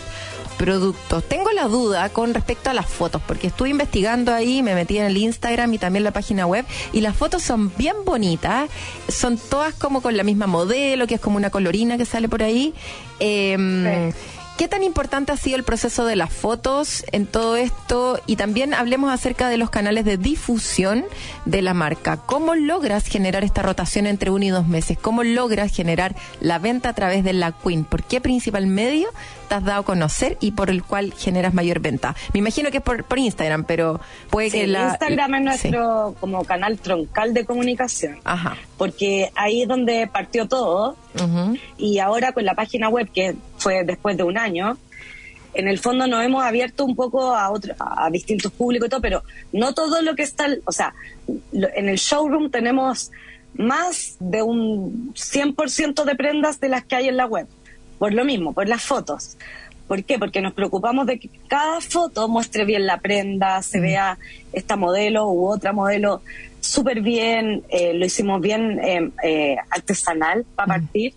productos. 0.59 1.25
Tengo 1.25 1.51
la 1.51 1.65
duda 1.65 2.09
con 2.11 2.35
respecto 2.35 2.71
a 2.71 2.75
las 2.75 2.87
fotos, 2.87 3.21
porque 3.27 3.49
estuve 3.49 3.71
investigando 3.71 4.33
ahí, 4.33 4.63
me 4.63 4.75
metí 4.75 4.99
en 4.99 5.07
el 5.07 5.17
Instagram 5.17 5.75
y 5.75 5.79
también 5.79 6.05
la 6.05 6.13
página 6.13 6.47
web, 6.47 6.65
y 6.93 7.01
las 7.01 7.17
fotos 7.17 7.43
son 7.43 7.73
bien 7.77 7.97
bonitas, 8.05 8.71
son 9.09 9.39
todas 9.39 9.75
como 9.75 10.03
con 10.03 10.17
la 10.17 10.23
misma 10.23 10.47
modelo, 10.47 11.07
que 11.07 11.17
es 11.17 11.21
como 11.21 11.37
una 11.37 11.51
colorina 11.51 11.99
que 11.99 12.05
sale 12.05 12.29
por 12.29 12.43
ahí. 12.43 12.75
Eh, 13.19 14.13
¿Qué 14.59 14.69
tan 14.69 14.85
importante 14.85 15.33
ha 15.33 15.37
sido 15.37 15.57
el 15.57 15.65
proceso 15.65 16.05
de 16.05 16.15
las 16.15 16.33
fotos 16.33 17.05
en 17.11 17.27
todo 17.27 17.57
esto? 17.57 18.21
Y 18.27 18.37
también 18.37 18.75
hablemos 18.75 19.11
acerca 19.13 19.49
de 19.49 19.57
los 19.57 19.71
canales 19.71 20.05
de 20.05 20.19
difusión 20.19 21.05
de 21.47 21.63
la 21.63 21.75
marca. 21.75 22.19
¿Cómo 22.19 22.55
logras 22.55 23.07
generar 23.07 23.43
esta 23.43 23.63
rotación 23.63 24.07
entre 24.07 24.31
uno 24.31 24.45
y 24.45 24.51
dos 24.51 24.69
meses? 24.69 24.99
¿Cómo 25.01 25.25
logras 25.25 25.75
generar 25.75 26.15
la 26.41 26.59
venta 26.61 26.91
a 26.91 26.93
través 26.93 27.25
de 27.25 27.33
la 27.33 27.53
Queen? 27.53 27.85
¿Por 27.85 28.05
qué 28.05 28.21
principal 28.21 28.67
medio 28.67 29.09
te 29.49 29.57
has 29.57 29.65
dado 29.65 29.81
a 29.81 29.85
conocer 29.85 30.37
y 30.41 30.53
por 30.53 30.71
el 30.71 30.85
cual 30.85 31.13
generas 31.17 31.55
mayor 31.55 31.81
venta? 31.81 32.15
Me 32.33 32.39
imagino 32.39 32.71
que 32.71 32.77
es 32.77 32.83
por, 32.85 33.03
por 33.05 33.19
Instagram, 33.19 33.65
pero 33.65 34.01
puede 34.31 34.51
Sí, 34.51 34.61
que 34.61 34.67
la... 34.69 34.91
Instagram 34.91 35.35
es 35.49 35.61
Sí. 35.61 35.71
nuestro 35.71 36.15
como 36.21 36.45
canal 36.45 36.79
troncal 36.79 37.35
de 37.35 37.45
comunicación, 37.47 38.19
Ajá. 38.23 38.57
porque 38.77 39.33
ahí 39.35 39.63
es 39.63 39.69
donde 39.69 40.07
partió 40.07 40.47
todo 40.47 40.95
Ujú. 41.17 41.57
y 41.79 41.99
ahora 41.99 42.33
con 42.33 42.45
la 42.45 42.55
página 42.55 42.89
web 42.89 43.09
que 43.13 43.35
fue 43.63 43.85
después 43.85 44.17
de 44.17 44.25
un 44.25 44.37
año, 44.37 44.77
en 45.55 45.69
el 45.69 45.79
fondo 45.79 46.07
nos 46.07 46.25
hemos 46.25 46.43
abierto 46.43 46.85
un 46.85 46.97
poco 46.97 47.35
a 47.35 47.51
otro, 47.51 47.75
a 47.79 48.09
distintos 48.11 48.53
públicos 48.53 48.87
y 48.87 48.91
todo, 48.91 49.01
pero 49.01 49.23
no 49.53 49.75
todo 49.75 50.01
lo 50.03 50.15
que 50.15 50.23
está, 50.23 50.47
o 50.65 50.73
sea, 50.73 50.95
en 51.53 51.89
el 51.89 51.97
showroom 51.97 52.51
tenemos 52.51 53.11
más 53.55 54.17
de 54.19 54.43
un 54.43 55.13
100% 55.15 56.05
de 56.05 56.15
prendas 56.15 56.59
de 56.59 56.69
las 56.69 56.85
que 56.85 56.97
hay 56.97 57.09
en 57.09 57.17
la 57.17 57.27
web, 57.27 57.47
por 57.99 58.13
lo 58.13 58.25
mismo, 58.25 58.53
por 58.53 58.69
las 58.69 58.83
fotos. 58.83 59.37
¿Por 59.87 60.05
qué? 60.05 60.19
Porque 60.19 60.41
nos 60.41 60.55
preocupamos 60.55 61.07
de 61.07 61.19
que 61.19 61.29
cada 61.49 61.81
foto 61.83 62.27
muestre 62.29 62.65
bien 62.65 62.87
la 62.87 62.99
prenda, 62.99 63.61
se 63.61 63.79
vea 63.79 64.19
esta 64.53 64.77
modelo 64.77 65.29
u 65.29 65.47
otra 65.47 65.75
modelo 65.75 66.23
súper 66.61 67.03
bien, 67.03 67.63
eh, 67.69 67.93
lo 67.93 68.07
hicimos 68.07 68.41
bien 68.41 68.79
eh, 68.83 69.11
eh, 69.23 69.57
artesanal 69.69 70.47
para 70.55 70.79
partir, 70.79 71.13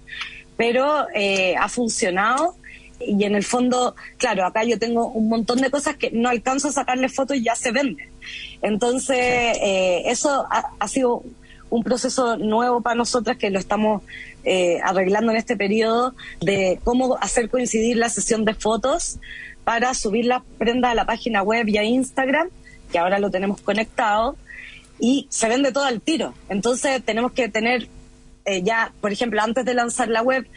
pero 0.58 1.08
eh, 1.14 1.56
ha 1.58 1.70
funcionado 1.70 2.56
y 3.00 3.24
en 3.24 3.36
el 3.36 3.44
fondo, 3.44 3.96
claro, 4.18 4.46
acá 4.46 4.64
yo 4.64 4.80
tengo 4.80 5.08
un 5.08 5.28
montón 5.28 5.60
de 5.60 5.70
cosas 5.70 5.98
que 5.98 6.12
no 6.12 6.30
alcanzo 6.30 6.70
a 6.70 6.72
sacarle 6.72 7.10
fotos 7.10 7.38
y 7.38 7.44
ya 7.44 7.56
se 7.56 7.72
venden. 7.72 8.10
Entonces, 8.62 9.18
eh, 9.18 10.04
eso 10.06 10.48
ha, 10.50 10.88
sido 10.88 11.24
un 11.70 11.84
proceso 11.84 12.38
nuevo 12.38 12.82
para 12.82 12.96
nosotras 12.96 13.38
que 13.38 13.50
lo 13.50 13.60
estamos 13.60 14.02
eh, 14.44 14.80
arreglando 14.84 15.32
en 15.32 15.38
este 15.38 15.58
periodo 15.58 16.16
de 16.42 16.80
cómo 16.84 17.18
hacer 17.20 17.50
coincidir 17.50 17.98
la 17.98 18.10
sesión 18.10 18.46
de 18.46 18.54
fotos 18.54 19.20
para 19.64 19.94
subir 19.94 20.26
la 20.26 20.44
prenda 20.58 20.92
a 20.92 20.96
la 20.96 21.06
página 21.06 21.42
web 21.42 21.68
y 21.68 21.78
a 21.78 21.84
Instagram, 21.84 22.50
que 22.92 23.00
ahora 23.00 23.20
lo 23.20 23.30
tenemos 23.30 23.60
conectado, 23.62 24.38
y 25.00 25.28
se 25.30 25.50
vende 25.50 25.72
todo 25.72 25.84
al 25.84 26.02
tiro. 26.02 26.34
Entonces 26.50 27.04
tenemos 27.04 27.34
que 27.34 27.50
tener 27.50 27.90
eh, 28.46 28.62
ya, 28.64 28.92
por 29.02 29.12
ejemplo, 29.12 29.42
antes 29.42 29.66
de 29.66 29.74
lanzar 29.74 30.08
la 30.08 30.22
web, 30.22 30.48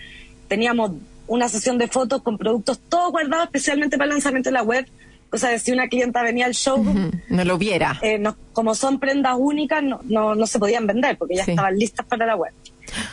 teníamos 0.48 0.92
una 1.26 1.48
sesión 1.48 1.76
de 1.78 1.88
fotos 1.88 2.22
con 2.22 2.38
productos 2.38 2.78
todo 2.88 3.10
guardados 3.10 3.46
especialmente 3.46 3.98
para 3.98 4.06
el 4.06 4.10
lanzamiento 4.12 4.48
de 4.48 4.54
la 4.54 4.62
web. 4.62 4.86
O 5.30 5.36
sea, 5.36 5.58
si 5.58 5.72
una 5.72 5.88
clienta 5.88 6.22
venía 6.22 6.46
al 6.46 6.52
Ujú. 6.52 7.10
No 7.28 7.44
lo 7.44 7.58
viera. 7.58 7.98
eh, 8.00 8.18
no- 8.18 8.34
como 8.54 8.74
son 8.74 8.98
prendas 8.98 9.34
únicas, 9.38 9.82
no, 9.82 10.00
no, 10.04 10.34
no 10.34 10.46
se 10.46 10.58
podían 10.58 10.86
vender 10.86 11.18
porque 11.18 11.36
ya 11.36 11.44
Sí. 11.44 11.50
estaban 11.50 11.76
listas 11.76 12.06
para 12.06 12.24
la 12.24 12.34
web. 12.36 12.52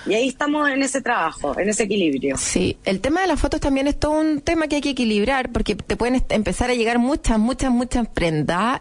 Y 0.06 0.14
ahí 0.14 0.30
estamos 0.30 0.70
en 0.70 0.82
ese 0.82 1.02
trabajo, 1.02 1.60
en 1.60 1.68
ese 1.68 1.84
equilibrio. 1.84 2.38
Sí, 2.38 2.78
el 2.86 3.02
tema 3.02 3.20
de 3.20 3.28
las 3.28 3.38
fotos 3.42 3.60
también 3.60 3.88
es 3.88 4.00
todo 4.00 4.14
un 4.14 4.40
tema 4.40 4.70
que 4.70 4.76
hay 4.78 4.82
que 4.82 4.92
equilibrar 4.92 5.52
porque 5.52 5.76
te 5.76 5.98
pueden 5.98 6.24
empezar 6.30 6.70
a 6.70 6.74
llegar 6.74 6.98
muchas, 7.00 7.38
muchas, 7.38 7.72
muchas 7.72 8.08
prendas 8.08 8.80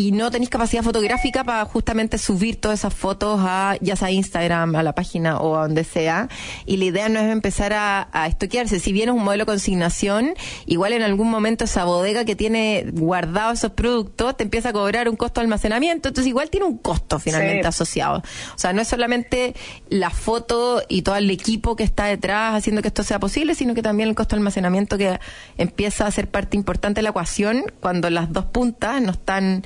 y 0.00 0.12
no 0.12 0.30
tenéis 0.30 0.48
capacidad 0.48 0.82
fotográfica 0.82 1.44
para 1.44 1.62
justamente 1.66 2.16
subir 2.16 2.58
todas 2.58 2.78
esas 2.78 2.94
fotos 2.94 3.38
a 3.42 3.76
ya 3.82 3.96
sea 3.96 4.10
Instagram, 4.10 4.74
a 4.74 4.82
la 4.82 4.94
página 4.94 5.38
o 5.38 5.58
a 5.58 5.62
donde 5.66 5.84
sea. 5.84 6.30
Y 6.64 6.78
la 6.78 6.86
idea 6.86 7.08
no 7.10 7.20
es 7.20 7.30
empezar 7.30 7.74
a, 7.74 8.08
a 8.10 8.26
estoquearse. 8.26 8.80
Si 8.80 8.94
bien 8.94 9.10
es 9.10 9.14
un 9.14 9.22
modelo 9.22 9.42
de 9.42 9.46
consignación, 9.52 10.32
igual 10.64 10.94
en 10.94 11.02
algún 11.02 11.28
momento 11.30 11.64
esa 11.64 11.84
bodega 11.84 12.24
que 12.24 12.34
tiene 12.34 12.86
guardado 12.94 13.52
esos 13.52 13.72
productos 13.72 14.38
te 14.38 14.44
empieza 14.44 14.70
a 14.70 14.72
cobrar 14.72 15.06
un 15.06 15.16
costo 15.16 15.42
de 15.42 15.44
almacenamiento. 15.44 16.08
Entonces 16.08 16.28
igual 16.30 16.48
tiene 16.48 16.64
un 16.64 16.78
costo 16.78 17.18
finalmente 17.18 17.64
Sí. 17.64 17.68
asociado. 17.68 18.22
O 18.54 18.58
sea, 18.58 18.72
no 18.72 18.80
es 18.80 18.88
solamente 18.88 19.54
la 19.90 20.08
foto 20.08 20.82
y 20.88 21.02
todo 21.02 21.16
el 21.16 21.30
equipo 21.30 21.76
que 21.76 21.84
está 21.84 22.06
detrás 22.06 22.54
haciendo 22.54 22.80
que 22.80 22.88
esto 22.88 23.02
sea 23.02 23.18
posible, 23.20 23.54
sino 23.54 23.74
que 23.74 23.82
también 23.82 24.08
el 24.08 24.14
costo 24.14 24.34
de 24.34 24.38
almacenamiento 24.40 24.96
que 24.96 25.20
empieza 25.58 26.06
a 26.06 26.10
ser 26.10 26.30
parte 26.30 26.56
importante 26.56 27.00
de 27.00 27.02
la 27.02 27.10
ecuación 27.10 27.64
cuando 27.80 28.08
las 28.08 28.32
dos 28.32 28.46
puntas 28.46 29.02
no 29.02 29.10
están 29.12 29.62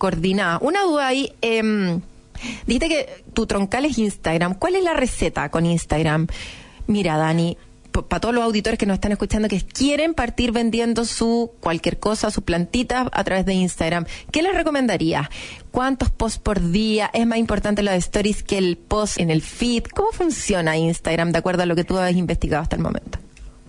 coordinadas. 0.00 0.60
Una 0.62 0.82
duda 0.82 1.06
ahí, 1.06 1.32
eh, 1.42 2.00
dijiste 2.66 2.88
que 2.88 3.22
tu 3.34 3.46
troncal 3.46 3.84
es 3.84 3.98
Instagram. 3.98 4.54
¿Cuál 4.54 4.74
es 4.76 4.82
la 4.82 4.94
receta 4.94 5.50
con 5.50 5.66
Instagram? 5.66 6.26
Mira, 6.86 7.18
Dani, 7.18 7.58
para 8.08 8.20
todos 8.20 8.34
los 8.34 8.42
auditores 8.44 8.78
que 8.78 8.86
nos 8.86 8.94
están 8.94 9.12
escuchando 9.12 9.48
que 9.48 9.60
quieren 9.60 10.14
partir 10.14 10.52
vendiendo 10.52 11.04
su 11.04 11.52
cualquier 11.60 11.98
cosa, 11.98 12.30
su 12.30 12.42
plantita 12.42 13.08
a 13.12 13.24
través 13.24 13.44
de 13.44 13.52
Instagram, 13.54 14.06
¿qué 14.32 14.42
les 14.42 14.54
recomendaría? 14.54 15.28
¿Cuántos 15.70 16.08
posts 16.10 16.38
por 16.38 16.70
día? 16.70 17.10
¿Es 17.12 17.26
más 17.26 17.38
importante 17.38 17.82
los 17.82 17.94
stories 17.94 18.42
que 18.42 18.58
el 18.58 18.76
post 18.78 19.18
en 19.18 19.30
el 19.30 19.42
feed? 19.42 19.84
¿Cómo 19.94 20.12
funciona 20.12 20.76
Instagram 20.78 21.32
de 21.32 21.38
acuerdo 21.38 21.64
a 21.64 21.66
lo 21.66 21.76
que 21.76 21.84
tú 21.84 21.98
has 21.98 22.14
investigado 22.14 22.62
hasta 22.62 22.76
el 22.76 22.82
momento? 22.82 23.18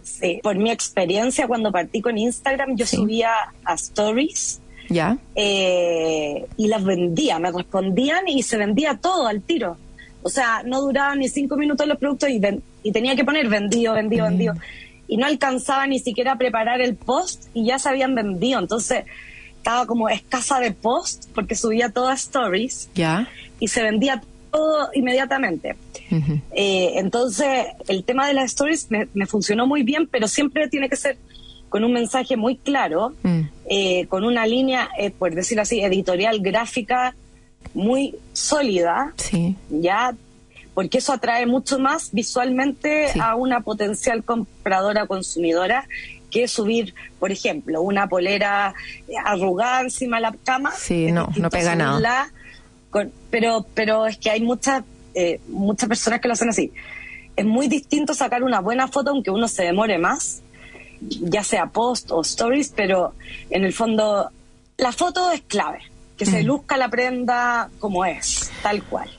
Sí. 0.03 0.39
Por 0.41 0.55
mi 0.55 0.71
experiencia, 0.71 1.47
cuando 1.47 1.71
partí 1.71 1.99
con 2.01 2.17
Instagram, 2.17 2.75
yo 2.77 2.85
Sí. 2.85 2.97
subía 2.97 3.31
a 3.65 3.73
stories 3.73 4.60
¿Ya? 4.91 5.17
eh, 5.35 6.45
y 6.57 6.67
las 6.67 6.83
vendía, 6.83 7.39
me 7.39 7.51
respondían 7.51 8.27
y 8.27 8.43
se 8.43 8.57
vendía 8.57 8.97
todo 9.01 9.27
al 9.27 9.41
tiro. 9.41 9.77
O 10.23 10.29
sea, 10.29 10.61
no 10.63 10.81
duraban 10.81 11.19
ni 11.19 11.29
cinco 11.29 11.55
minutos 11.57 11.87
los 11.87 11.97
productos 11.97 12.29
y, 12.29 12.37
ven- 12.39 12.61
y 12.83 12.91
tenía 12.91 13.15
que 13.15 13.23
poner 13.25 13.47
vendido, 13.49 13.93
vendido, 13.93 14.25
vendido. 14.25 14.53
Y 15.07 15.17
no 15.17 15.25
alcanzaba 15.25 15.87
ni 15.87 15.99
siquiera 15.99 16.33
a 16.33 16.37
preparar 16.37 16.79
el 16.81 16.95
post 16.95 17.45
y 17.53 17.65
ya 17.65 17.79
se 17.79 17.89
habían 17.89 18.13
vendido. 18.15 18.59
Entonces 18.59 19.05
estaba 19.57 19.85
como 19.85 20.09
escasa 20.09 20.59
de 20.59 20.71
post 20.71 21.25
porque 21.33 21.55
subía 21.55 21.89
todas 21.89 22.21
stories 22.21 22.89
¿Ya? 22.95 23.27
y 23.59 23.67
se 23.67 23.81
vendía 23.83 24.21
todo 24.51 24.89
inmediatamente. 24.93 25.75
Eh, 26.51 26.93
entonces, 26.95 27.67
el 27.87 28.03
tema 28.03 28.27
de 28.27 28.33
las 28.33 28.45
stories 28.45 28.91
me, 28.91 29.07
me 29.13 29.25
funcionó 29.25 29.65
muy 29.65 29.83
bien, 29.83 30.07
pero 30.11 30.27
siempre 30.27 30.67
tiene 30.67 30.89
que 30.89 30.97
ser 30.97 31.17
con 31.71 31.83
un 31.83 31.93
mensaje 31.93 32.35
muy 32.37 32.57
claro, 32.57 33.13
Mm. 33.23 33.41
eh, 33.69 34.05
con 34.07 34.25
una 34.25 34.45
línea, 34.45 34.89
eh, 34.99 35.09
por 35.09 35.33
decirlo 35.33 35.63
así, 35.63 35.81
editorial, 35.81 36.39
gráfica, 36.41 37.15
muy 37.73 38.15
sólida, 38.33 39.13
Sí. 39.15 39.55
ya 39.69 40.13
porque 40.73 40.97
eso 40.99 41.13
atrae 41.13 41.45
mucho 41.45 41.79
más 41.79 42.11
visualmente 42.11 43.07
Sí. 43.09 43.19
a 43.21 43.35
una 43.35 43.61
potencial 43.61 44.23
compradora 44.23 45.05
consumidora 45.07 45.85
que 46.29 46.47
subir, 46.47 46.93
por 47.19 47.31
ejemplo, 47.31 47.81
una 47.81 48.07
polera 48.07 48.73
eh, 49.07 49.13
arrugada 49.25 49.81
encima 49.81 50.17
de 50.17 50.21
la 50.23 50.35
cama. 50.45 50.71
Sí, 50.71 51.11
no, 51.11 51.29
no 51.37 51.49
pega 51.49 51.75
nada. 51.75 52.29
con- 52.89 53.11
pero, 53.29 53.65
pero 53.73 54.05
es 54.05 54.17
que 54.17 54.29
hay 54.29 54.41
muchas, 54.41 54.83
eh, 55.13 55.39
muchas 55.47 55.87
personas 55.87 56.19
que 56.19 56.27
lo 56.27 56.33
hacen 56.33 56.49
así. 56.49 56.73
Es 57.37 57.45
muy 57.45 57.69
distinto 57.69 58.13
sacar 58.13 58.43
una 58.43 58.59
buena 58.59 58.89
foto 58.89 59.11
aunque 59.11 59.31
uno 59.31 59.47
se 59.47 59.63
demore 59.63 59.97
más, 59.97 60.41
ya 61.01 61.43
sea 61.43 61.67
post 61.67 62.11
o 62.11 62.21
stories, 62.21 62.73
pero 62.75 63.13
en 63.49 63.63
el 63.65 63.73
fondo 63.73 64.29
la 64.77 64.91
foto 64.91 65.31
es 65.31 65.41
clave, 65.41 65.79
que 66.17 66.25
se 66.25 66.43
luzca 66.43 66.77
la 66.77 66.89
prenda 66.89 67.69
como 67.79 68.05
es, 68.05 68.51
tal 68.63 68.83
cual. 68.83 69.09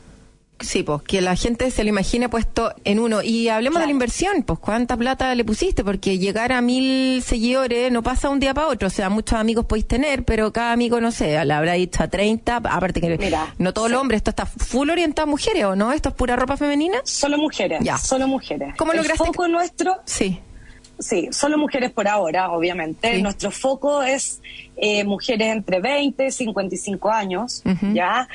Sí, 0.60 0.84
pues 0.84 1.02
que 1.02 1.20
la 1.20 1.34
gente 1.34 1.68
se 1.72 1.82
lo 1.82 1.88
imagine 1.88 2.28
puesto 2.28 2.72
en 2.84 3.00
uno. 3.00 3.20
Y 3.20 3.48
hablemos 3.48 3.80
de 3.80 3.86
la 3.86 3.90
inversión, 3.90 4.44
pues 4.44 4.60
cuánta 4.60 4.96
plata 4.96 5.34
le 5.34 5.44
pusiste, 5.44 5.82
porque 5.82 6.18
llegar 6.18 6.52
a 6.52 6.60
mil 6.60 7.20
seguidores 7.24 7.90
no 7.90 8.04
pasa 8.04 8.30
un 8.30 8.38
día 8.38 8.54
para 8.54 8.68
otro. 8.68 8.86
O 8.86 8.90
sea, 8.90 9.10
muchos 9.10 9.40
amigos 9.40 9.66
podéis 9.66 9.88
tener, 9.88 10.24
pero 10.24 10.52
cada 10.52 10.70
amigo, 10.70 11.00
no 11.00 11.10
sé, 11.10 11.44
le 11.44 11.52
habrá 11.52 11.72
dicho 11.72 12.00
a 12.04 12.06
30, 12.06 12.58
aparte 12.58 13.00
que 13.00 13.18
Mira, 13.18 13.52
no 13.58 13.72
todos 13.72 13.88
sí. 13.88 13.92
los 13.94 14.00
hombres, 14.02 14.18
esto 14.18 14.30
está 14.30 14.46
full 14.46 14.88
orientado 14.88 15.24
a 15.24 15.30
mujeres, 15.30 15.64
¿o 15.64 15.74
no? 15.74 15.92
¿Esto 15.92 16.10
es 16.10 16.14
pura 16.14 16.36
ropa 16.36 16.56
femenina? 16.56 16.98
Solo 17.02 17.38
mujeres, 17.38 17.80
Ya. 17.82 17.98
solo 17.98 18.28
mujeres. 18.28 18.76
¿Cómo 18.78 18.92
el 18.92 18.98
lograste 18.98 19.24
foco 19.24 19.48
nuestro, 19.48 19.96
Sí. 20.04 20.38
Sí, 21.02 21.28
solo 21.32 21.58
mujeres 21.58 21.90
por 21.90 22.08
ahora, 22.08 22.50
obviamente. 22.52 23.16
Sí. 23.16 23.22
Nuestro 23.22 23.50
foco 23.50 24.02
es 24.02 24.40
eh, 24.76 25.04
mujeres 25.04 25.48
entre 25.48 25.80
20 25.80 26.26
y 26.26 26.30
55 26.30 27.10
años, 27.10 27.62
Ujú. 27.64 27.92
¿ya? 27.92 28.28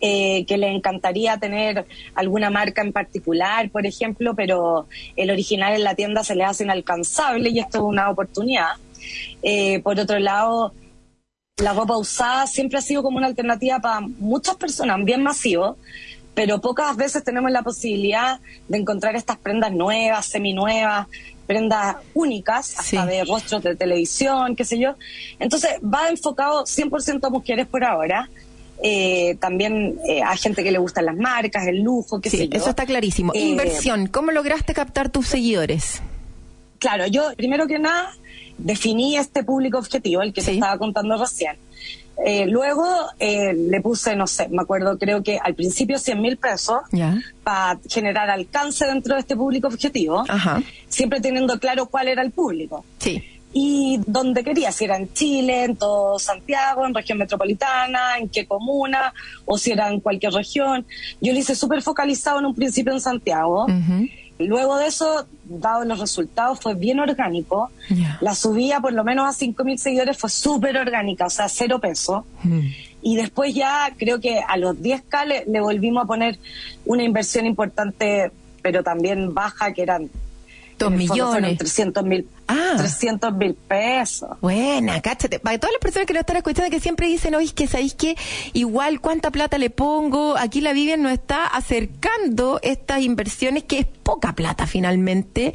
Eh, 0.00 0.44
que 0.46 0.58
les 0.58 0.74
encantaría 0.74 1.38
tener 1.38 1.86
alguna 2.14 2.50
marca 2.50 2.82
en 2.82 2.92
particular, 2.92 3.70
por 3.70 3.86
ejemplo, 3.86 4.34
pero 4.34 4.86
el 5.16 5.30
original 5.30 5.72
en 5.74 5.84
la 5.84 5.94
tienda 5.94 6.24
se 6.24 6.34
les 6.34 6.46
hace 6.46 6.64
inalcanzable 6.64 7.48
y 7.50 7.58
esto 7.58 7.78
es 7.78 7.84
una 7.84 8.10
oportunidad. 8.10 8.72
Eh, 9.42 9.80
por 9.80 9.98
otro 9.98 10.18
lado, 10.18 10.74
la 11.56 11.72
ropa 11.72 11.96
usada 11.96 12.46
siempre 12.46 12.78
ha 12.78 12.82
sido 12.82 13.02
como 13.02 13.18
una 13.18 13.28
alternativa 13.28 13.78
para 13.78 14.00
muchas 14.00 14.56
personas, 14.56 15.02
bien 15.04 15.22
masivo, 15.22 15.78
pero 16.34 16.60
pocas 16.60 16.96
veces 16.96 17.22
tenemos 17.22 17.50
la 17.50 17.62
posibilidad 17.62 18.40
de 18.68 18.78
encontrar 18.78 19.14
estas 19.14 19.38
prendas 19.38 19.72
nuevas, 19.72 20.26
seminuevas, 20.26 21.06
prendas 21.46 21.96
únicas, 22.14 22.70
hasta 22.78 22.82
Sí. 22.82 22.96
de 23.08 23.24
rostros 23.24 23.62
de 23.62 23.76
televisión, 23.76 24.56
qué 24.56 24.64
sé 24.64 24.78
yo. 24.78 24.94
Entonces 25.38 25.70
va 25.82 26.08
enfocado 26.08 26.64
100% 26.66 27.26
a 27.26 27.30
mujeres 27.30 27.66
por 27.66 27.84
ahora. 27.84 28.28
Eh, 28.82 29.36
también 29.40 29.98
eh, 30.08 30.20
a 30.22 30.36
gente 30.36 30.62
que 30.64 30.72
le 30.72 30.78
gustan 30.78 31.06
las 31.06 31.16
marcas, 31.16 31.66
el 31.66 31.82
lujo, 31.82 32.20
qué 32.20 32.28
sé 32.28 32.48
yo. 32.48 32.56
eso 32.58 32.70
está 32.70 32.84
clarísimo. 32.84 33.32
Eh, 33.34 33.40
Inversión, 33.40 34.08
¿cómo 34.08 34.30
lograste 34.32 34.74
captar 34.74 35.08
tus 35.10 35.26
seguidores? 35.28 36.02
Claro, 36.78 37.06
yo 37.06 37.32
primero 37.36 37.66
que 37.66 37.78
nada 37.78 38.10
definí 38.58 39.16
este 39.16 39.42
público 39.42 39.78
objetivo, 39.78 40.22
el 40.22 40.32
que 40.32 40.40
te 40.42 40.48
Sí. 40.48 40.54
estaba 40.54 40.76
contando 40.78 41.16
recién. 41.16 41.56
Eh, 42.24 42.46
luego 42.46 42.86
eh, 43.18 43.52
le 43.54 43.80
puse, 43.80 44.14
no 44.14 44.26
sé, 44.26 44.48
me 44.48 44.62
acuerdo, 44.62 44.98
creo 44.98 45.22
que 45.22 45.38
al 45.38 45.54
principio 45.54 45.98
100 45.98 46.20
mil 46.20 46.36
pesos 46.36 46.82
para 47.42 47.78
generar 47.88 48.30
alcance 48.30 48.86
dentro 48.86 49.14
de 49.14 49.20
este 49.20 49.36
público 49.36 49.66
objetivo, 49.66 50.24
Ajá. 50.28 50.62
siempre 50.88 51.20
teniendo 51.20 51.58
claro 51.58 51.86
cuál 51.86 52.08
era 52.08 52.22
el 52.22 52.30
público. 52.30 52.84
Sí. 52.98 53.22
Y 53.52 54.00
donde 54.06 54.42
quería, 54.42 54.72
si 54.72 54.84
era 54.84 54.96
en 54.96 55.12
Chile, 55.12 55.64
en 55.64 55.76
todo 55.76 56.18
Santiago, 56.18 56.86
en 56.86 56.94
región 56.94 57.18
metropolitana, 57.18 58.18
en 58.18 58.28
qué 58.28 58.46
comuna, 58.46 59.12
o 59.44 59.56
si 59.58 59.70
era 59.70 59.88
en 59.92 60.00
cualquier 60.00 60.32
región. 60.32 60.84
Yo 61.20 61.32
lo 61.32 61.38
hice 61.38 61.54
súper 61.54 61.80
focalizado 61.82 62.40
en 62.40 62.46
un 62.46 62.54
principio 62.54 62.92
en 62.92 63.00
Santiago. 63.00 63.66
Luego 64.38 64.78
de 64.78 64.86
eso, 64.86 65.26
dado 65.44 65.84
los 65.84 66.00
resultados, 66.00 66.60
fue 66.60 66.74
bien 66.74 66.98
orgánico. 66.98 67.70
La 68.20 68.34
subida 68.34 68.80
por 68.80 68.92
lo 68.92 69.04
menos 69.04 69.26
a 69.26 69.38
5.000 69.38 69.76
seguidores 69.76 70.18
fue 70.18 70.30
súper 70.30 70.76
orgánica, 70.76 71.26
o 71.26 71.30
sea, 71.30 71.48
cero 71.48 71.80
peso. 71.80 72.26
Mm. 72.42 72.60
Y 73.02 73.16
después 73.16 73.54
ya 73.54 73.92
creo 73.96 74.20
que 74.20 74.40
a 74.40 74.56
los 74.56 74.76
10K 74.76 75.26
le, 75.26 75.44
le 75.46 75.60
volvimos 75.60 76.04
a 76.04 76.06
poner 76.06 76.38
una 76.84 77.04
inversión 77.04 77.46
importante, 77.46 78.32
pero 78.62 78.82
también 78.82 79.34
baja, 79.34 79.72
que 79.72 79.82
eran... 79.82 80.10
Dos 80.78 80.92
en 80.92 81.00
el 81.00 81.06
fondo 81.06 81.26
fueron 81.26 81.42
millones. 81.42 81.58
300 81.58 82.04
mil 82.04 82.28
Ah. 82.46 82.74
300 82.76 83.32
mil 83.34 83.54
pesos. 83.54 84.28
Buena, 84.40 85.00
cáchate. 85.00 85.38
Para 85.38 85.58
todas 85.58 85.72
las 85.72 85.80
personas 85.80 86.06
que 86.06 86.12
lo 86.14 86.20
están 86.20 86.36
escuchando 86.36 86.70
que 86.70 86.80
siempre 86.80 87.06
dicen, 87.06 87.34
oye, 87.34 87.52
que 87.54 87.66
sabéis 87.66 87.94
que 87.94 88.16
igual 88.52 89.00
cuánta 89.00 89.30
plata 89.30 89.58
le 89.58 89.70
pongo, 89.70 90.36
aquí 90.36 90.60
la 90.60 90.72
Vivian 90.72 91.02
nos 91.02 91.12
está 91.12 91.46
acercando 91.46 92.60
estas 92.62 93.00
inversiones 93.02 93.64
que 93.64 93.78
es 93.80 93.86
poca 93.86 94.34
plata 94.34 94.66
finalmente. 94.66 95.54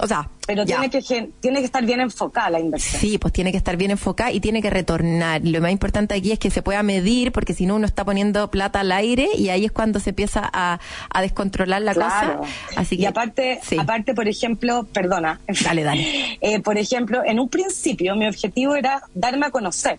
O 0.00 0.06
sea, 0.06 0.30
Pero 0.46 0.64
ya. 0.64 0.80
tiene 0.80 0.90
que, 1.04 1.30
tiene 1.40 1.58
que 1.58 1.66
estar 1.66 1.84
bien 1.84 2.00
enfocada 2.00 2.48
la 2.48 2.60
inversión. 2.60 2.98
Sí, 2.98 3.18
pues 3.18 3.30
tiene 3.34 3.52
que 3.52 3.58
estar 3.58 3.76
bien 3.76 3.90
enfocada 3.90 4.32
y 4.32 4.40
tiene 4.40 4.62
que 4.62 4.70
retornar. 4.70 5.42
Lo 5.44 5.60
más 5.60 5.70
importante 5.70 6.14
aquí 6.14 6.32
es 6.32 6.38
que 6.38 6.50
se 6.50 6.62
pueda 6.62 6.82
medir, 6.82 7.30
porque 7.30 7.52
si 7.52 7.66
no 7.66 7.76
uno 7.76 7.84
está 7.86 8.02
poniendo 8.02 8.50
plata 8.50 8.80
al 8.80 8.90
aire 8.90 9.28
y 9.36 9.50
ahí 9.50 9.66
es 9.66 9.72
cuando 9.72 10.00
se 10.00 10.10
empieza 10.10 10.48
a, 10.50 10.80
a 11.12 11.20
descontrolar 11.22 11.82
la 11.82 11.92
Claro. 11.92 12.38
cosa. 12.38 12.50
Así 12.76 12.96
que, 12.96 13.02
y 13.02 13.06
aparte, 13.06 13.60
sí. 13.62 13.76
aparte, 13.78 14.14
por 14.14 14.26
ejemplo, 14.26 14.84
perdona. 14.90 15.38
Dale, 15.62 15.82
dale. 15.84 16.02
Eh, 16.40 16.60
por 16.60 16.78
ejemplo, 16.78 17.22
en 17.24 17.38
un 17.38 17.48
principio 17.48 18.16
mi 18.16 18.26
objetivo 18.26 18.74
era 18.74 19.02
darme 19.14 19.46
a 19.46 19.50
conocer. 19.50 19.98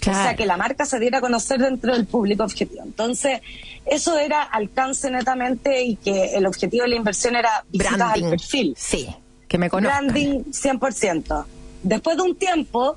Claro. 0.00 0.18
O 0.18 0.22
sea, 0.22 0.36
que 0.36 0.46
la 0.46 0.56
marca 0.56 0.84
se 0.84 0.98
diera 0.98 1.18
a 1.18 1.20
conocer 1.20 1.60
dentro 1.60 1.92
del 1.92 2.06
público 2.06 2.42
objetivo. 2.42 2.82
Entonces, 2.84 3.40
eso 3.86 4.18
era 4.18 4.42
alcance 4.42 5.10
netamente 5.10 5.84
y 5.84 5.96
que 5.96 6.34
el 6.34 6.46
objetivo 6.46 6.82
de 6.82 6.90
la 6.90 6.96
inversión 6.96 7.36
era 7.36 7.64
visitas 7.70 7.96
branding. 7.96 8.24
al 8.24 8.30
perfil. 8.30 8.74
Sí, 8.76 9.08
que 9.48 9.58
me 9.58 9.70
conozcan. 9.70 10.08
Branding 10.08 10.44
100%. 10.50 11.44
Después 11.82 12.16
de 12.16 12.22
un 12.22 12.36
tiempo, 12.36 12.96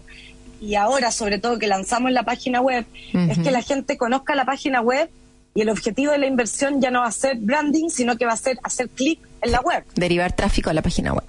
y 0.62 0.76
ahora 0.76 1.12
sobre 1.12 1.40
todo 1.40 1.60
que 1.60 1.68
lanzamos 1.68 2.12
la 2.12 2.24
página 2.24 2.62
web, 2.62 2.86
es 3.14 3.38
que 3.40 3.52
la 3.52 3.62
gente 3.62 3.98
conozca 3.98 4.36
la 4.36 4.46
página 4.46 4.82
web 4.82 5.10
y 5.54 5.62
el 5.62 5.70
objetivo 5.70 6.12
de 6.12 6.18
la 6.18 6.28
inversión 6.28 6.82
ya 6.82 6.92
no 6.92 7.02
va 7.02 7.08
a 7.08 7.12
ser 7.12 7.38
branding, 7.38 7.90
sino 7.90 8.18
que 8.18 8.26
va 8.26 8.34
a 8.34 8.38
ser 8.38 8.60
hacer 8.62 8.90
clic 8.90 9.20
en 9.42 9.52
la 9.52 9.62
web. 9.62 9.84
Derivar 9.96 10.34
tráfico 10.34 10.70
a 10.70 10.74
la 10.74 10.82
página 10.82 11.14
web. 11.14 11.24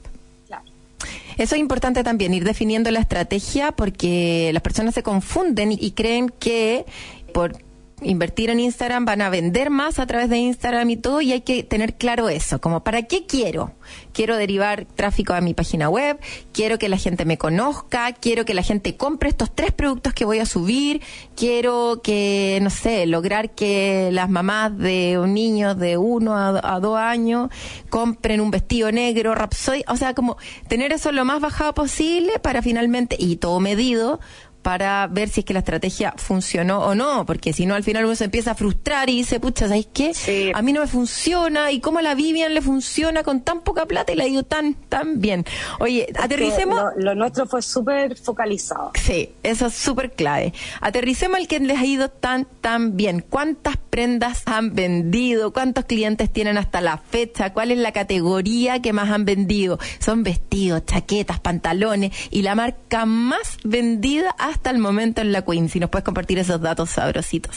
Eso 1.36 1.54
es 1.54 1.60
importante 1.60 2.02
también, 2.02 2.32
ir 2.32 2.44
definiendo 2.44 2.90
la 2.90 3.00
estrategia 3.00 3.72
porque 3.72 4.50
las 4.52 4.62
personas 4.62 4.94
se 4.94 5.02
confunden 5.02 5.72
y 5.72 5.90
creen 5.92 6.30
que 6.30 6.86
por 7.32 7.65
invertir 8.02 8.50
en 8.50 8.60
Instagram 8.60 9.06
van 9.06 9.22
a 9.22 9.30
vender 9.30 9.70
más 9.70 9.98
a 9.98 10.06
través 10.06 10.28
de 10.28 10.36
Instagram 10.36 10.90
y 10.90 10.96
todo 10.96 11.22
y 11.22 11.32
hay 11.32 11.40
que 11.40 11.62
tener 11.62 11.94
claro 11.94 12.28
eso, 12.28 12.60
como 12.60 12.84
para 12.84 13.02
qué 13.04 13.26
quiero. 13.26 13.72
Quiero 14.12 14.36
derivar 14.36 14.84
tráfico 14.84 15.32
a 15.32 15.40
mi 15.40 15.54
página 15.54 15.88
web, 15.88 16.18
quiero 16.52 16.78
que 16.78 16.88
la 16.88 16.98
gente 16.98 17.24
me 17.24 17.38
conozca, 17.38 18.12
quiero 18.12 18.44
que 18.44 18.52
la 18.52 18.62
gente 18.62 18.96
compre 18.96 19.30
estos 19.30 19.54
tres 19.54 19.72
productos 19.72 20.12
que 20.12 20.24
voy 20.24 20.40
a 20.40 20.46
subir, 20.46 21.00
quiero 21.36 22.00
que, 22.02 22.58
no 22.62 22.70
sé, 22.70 23.06
lograr 23.06 23.50
que 23.50 24.10
las 24.12 24.28
mamás 24.28 24.76
de 24.76 25.18
un 25.18 25.32
niño 25.32 25.74
de 25.74 25.96
uno 25.96 26.36
a, 26.36 26.80
dos 26.80 26.98
años 26.98 27.50
compren 27.88 28.40
un 28.40 28.50
vestido 28.50 28.92
negro, 28.92 29.34
Rhapsody, 29.34 29.84
o 29.88 29.96
sea, 29.96 30.14
como 30.14 30.36
tener 30.68 30.92
eso 30.92 31.12
lo 31.12 31.24
más 31.24 31.40
bajado 31.40 31.72
posible 31.74 32.38
para 32.40 32.60
finalmente, 32.60 33.16
y 33.18 33.36
todo 33.36 33.60
medido, 33.60 34.20
para 34.66 35.06
ver 35.06 35.28
si 35.28 35.42
es 35.42 35.46
que 35.46 35.52
la 35.52 35.60
estrategia 35.60 36.12
funcionó 36.16 36.80
o 36.80 36.96
no, 36.96 37.24
porque 37.24 37.52
si 37.52 37.66
no 37.66 37.76
al 37.76 37.84
final 37.84 38.04
uno 38.04 38.16
se 38.16 38.24
empieza 38.24 38.50
a 38.50 38.54
frustrar 38.56 39.08
y 39.08 39.18
dice, 39.18 39.38
pucha, 39.38 39.68
¿sabes 39.68 39.86
qué? 39.94 40.12
Sí. 40.12 40.50
A 40.52 40.60
mí 40.60 40.72
no 40.72 40.80
me 40.80 40.88
funciona 40.88 41.70
y 41.70 41.78
cómo 41.78 42.00
a 42.00 42.02
la 42.02 42.16
Vivian 42.16 42.52
le 42.52 42.60
funciona 42.60 43.22
con 43.22 43.42
tan 43.42 43.60
poca 43.60 43.86
plata 43.86 44.12
y 44.12 44.16
la 44.16 44.24
ha 44.24 44.26
ido 44.26 44.42
tan, 44.42 44.74
tan 44.74 45.20
bien. 45.20 45.44
Oye, 45.78 46.08
aterricemos... 46.18 46.80
Lo, 46.96 47.04
lo 47.04 47.14
nuestro 47.14 47.46
fue 47.46 47.62
súper 47.62 48.16
focalizado. 48.16 48.90
Sí, 49.00 49.30
eso 49.44 49.66
es 49.66 49.74
súper 49.74 50.10
clave. 50.10 50.52
Aterricemos 50.80 51.38
al 51.38 51.46
que 51.46 51.60
les 51.60 51.78
ha 51.78 51.86
ido 51.86 52.08
tan, 52.08 52.48
tan 52.60 52.96
bien. 52.96 53.24
¿Cuántas 53.28 53.76
prendas 53.76 54.42
han 54.46 54.74
vendido? 54.74 55.52
¿Cuántos 55.52 55.84
clientes 55.84 56.32
tienen 56.32 56.58
hasta 56.58 56.80
la 56.80 56.98
fecha? 56.98 57.52
¿Cuál 57.52 57.70
es 57.70 57.78
la 57.78 57.92
categoría 57.92 58.82
que 58.82 58.92
más 58.92 59.12
han 59.12 59.24
vendido? 59.26 59.78
Son 60.00 60.24
vestidos, 60.24 60.84
chaquetas, 60.86 61.38
pantalones 61.38 62.10
y 62.32 62.42
la 62.42 62.56
marca 62.56 63.06
más 63.06 63.58
vendida 63.62 64.34
hasta 64.36 64.55
el 64.64 64.78
momento 64.78 65.20
en 65.20 65.32
la 65.32 65.42
Queen. 65.42 65.68
Si 65.68 65.80
nos 65.80 65.90
puedes 65.90 66.04
compartir 66.04 66.38
esos 66.38 66.60
datos 66.60 66.90
sabrositos. 66.90 67.56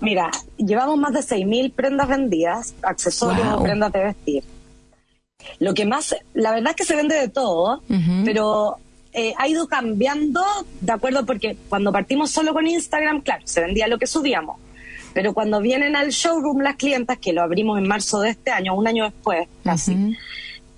Mira, 0.00 0.30
llevamos 0.56 0.98
más 0.98 1.12
de 1.12 1.20
6.000 1.20 1.72
prendas 1.72 2.08
vendidas, 2.08 2.74
accesorios 2.82 3.46
Wow. 3.46 3.60
o 3.60 3.62
prendas 3.62 3.92
de 3.92 4.04
vestir. 4.04 4.44
Lo 5.58 5.74
que 5.74 5.86
más, 5.86 6.14
la 6.34 6.52
verdad 6.52 6.70
es 6.70 6.76
que 6.76 6.84
se 6.84 6.96
vende 6.96 7.14
de 7.16 7.28
todo, 7.28 7.82
pero 8.24 8.76
eh, 9.12 9.34
ha 9.38 9.48
ido 9.48 9.66
cambiando 9.68 10.42
de 10.80 10.92
acuerdo 10.92 11.26
porque 11.26 11.56
cuando 11.68 11.92
partimos 11.92 12.30
solo 12.30 12.52
con 12.52 12.66
Instagram, 12.66 13.20
claro, 13.20 13.42
se 13.46 13.60
vendía 13.60 13.86
lo 13.88 13.98
que 13.98 14.06
subíamos. 14.06 14.58
Pero 15.14 15.34
cuando 15.34 15.60
vienen 15.60 15.94
al 15.94 16.10
showroom 16.10 16.60
las 16.62 16.76
clientas, 16.76 17.18
que 17.18 17.32
lo 17.32 17.42
abrimos 17.42 17.78
en 17.78 17.86
marzo 17.86 18.20
de 18.20 18.30
este 18.30 18.50
año, 18.50 18.74
un 18.74 18.86
año 18.86 19.04
después 19.04 19.46
casi, 19.62 20.16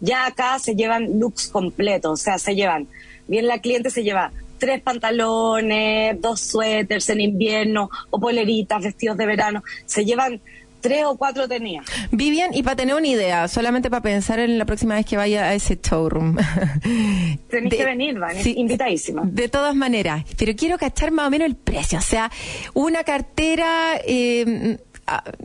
ya 0.01 0.27
acá 0.27 0.59
se 0.59 0.75
llevan 0.75 1.19
looks 1.21 1.49
completos, 1.49 2.13
o 2.13 2.17
sea, 2.23 2.39
se 2.39 2.55
llevan, 2.55 2.89
bien 3.29 3.47
la 3.47 3.59
cliente 3.61 3.91
se 3.91 4.03
lleva 4.03 4.33
tres 4.59 4.81
pantalones, 4.83 6.21
dos 6.21 6.41
suéteres 6.41 7.09
en 7.11 7.21
invierno, 7.21 7.91
o 8.11 8.21
poleritas, 8.21 8.83
vestidos 8.83 9.17
de 9.17 9.27
verano, 9.27 9.63
se 9.87 10.05
llevan 10.05 10.41
tres 10.81 11.05
o 11.07 11.17
cuatro 11.17 11.49
tenías. 11.49 11.87
Vivian, 12.11 12.53
y 12.53 12.63
para 12.63 12.77
tener 12.77 12.95
una 12.95 13.07
idea, 13.07 13.49
solamente 13.49 13.89
para 13.89 14.03
pensar 14.03 14.39
en 14.39 14.59
la 14.59 14.67
próxima 14.67 14.95
vez 14.97 15.07
que 15.07 15.17
vaya 15.17 15.45
a 15.45 15.55
ese 15.55 15.79
showroom. 15.83 16.37
Tenés 17.49 17.71
De- 17.71 17.77
que 17.77 17.85
venir, 17.85 18.19
Van, 18.19 18.37
sí, 18.37 18.55
invitadísima. 18.59 19.23
De 19.25 19.49
todas 19.49 19.75
maneras, 19.75 20.25
pero 20.39 20.53
quiero 20.55 20.77
cachar 20.79 21.11
más 21.11 21.29
o 21.29 21.31
menos 21.31 21.47
el 21.47 21.57
precio. 21.57 21.99
O 21.99 22.03
sea, 22.03 22.31
una 22.75 23.03
cartera, 23.05 23.99
eh, 24.07 24.79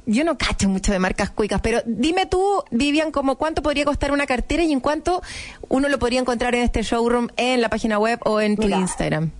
yo 0.05 0.23
no 0.23 0.37
cacho 0.37 0.69
mucho 0.69 0.91
de 0.91 0.99
marcas 0.99 1.29
cuicas, 1.31 1.59
pero 1.61 1.79
dime 1.85 2.25
tú, 2.25 2.63
Vivian, 2.71 3.11
como 3.11 3.35
cuánto 3.37 3.61
podría 3.61 3.85
costar 3.85 4.11
una 4.11 4.25
cartera 4.25 4.63
y 4.63 4.71
en 4.71 4.79
cuánto 4.79 5.21
uno 5.67 5.89
lo 5.89 5.99
podría 5.99 6.19
encontrar 6.19 6.55
en 6.55 6.63
este 6.63 6.81
showroom, 6.83 7.27
en 7.37 7.61
la 7.61 7.69
página 7.69 7.99
web 7.99 8.19
o 8.25 8.39
en 8.41 8.55
tu 8.55 8.63
Mira. 8.63 8.77
Instagram. 8.79 9.31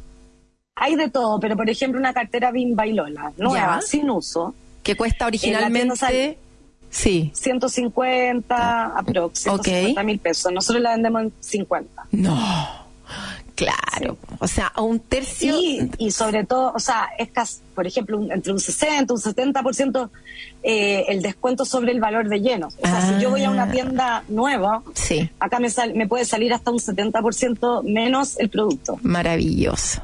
Hay 0.75 0.95
de 0.95 1.09
todo, 1.09 1.39
pero 1.39 1.57
por 1.57 1.69
ejemplo 1.69 1.99
una 1.99 2.13
cartera 2.13 2.51
Bimba 2.51 2.87
y 2.87 2.93
Lola, 2.93 3.31
nueva, 3.37 3.79
Ya. 3.81 3.81
sin 3.85 4.09
uso, 4.09 4.53
Que 4.83 4.95
cuesta 4.95 5.25
originalmente. 5.27 6.37
Sí. 6.91 7.31
150 7.35 8.97
aprox, 8.97 9.47
Ok. 9.47 9.63
150 9.65 10.03
mil 10.03 10.19
pesos. 10.19 10.51
Nosotros 10.51 10.81
la 10.81 10.91
vendemos 10.91 11.23
en 11.23 11.33
50. 11.39 12.07
No. 12.11 12.37
Claro. 13.59 14.17
O 14.39 14.47
sea, 14.47 14.67
a 14.67 14.81
un 14.81 14.99
tercio. 15.01 15.53
Y, 15.59 15.91
y 15.97 16.11
sobre 16.11 16.45
todo, 16.45 16.71
o 16.73 16.79
sea, 16.79 17.09
es 17.17 17.29
casi, 17.29 17.59
por 17.75 17.85
ejemplo, 17.85 18.17
un- 18.17 18.31
entre 18.31 18.53
un 18.53 18.59
60, 18.59 19.13
un 19.13 19.19
70% 19.19 20.09
eh, 20.63 21.05
el 21.09 21.21
descuento 21.21 21.65
sobre 21.65 21.91
el 21.91 21.99
valor 21.99 22.29
de 22.29 22.39
lleno. 22.39 22.67
O 22.67 22.87
sea, 22.87 23.01
si 23.01 23.21
yo 23.21 23.29
voy 23.29 23.43
a 23.43 23.49
Ah. 23.49 23.51
una 23.51 23.69
tienda 23.71 24.23
nueva, 24.29 24.81
Sí. 24.93 25.29
acá 25.39 25.59
me, 25.59 25.69
sal- 25.69 25.93
me 25.93 26.07
puede 26.07 26.23
salir 26.23 26.53
hasta 26.53 26.71
un 26.71 26.79
70% 26.79 27.83
menos 27.83 28.37
el 28.39 28.49
producto. 28.49 28.97
Maravilloso. 29.01 30.01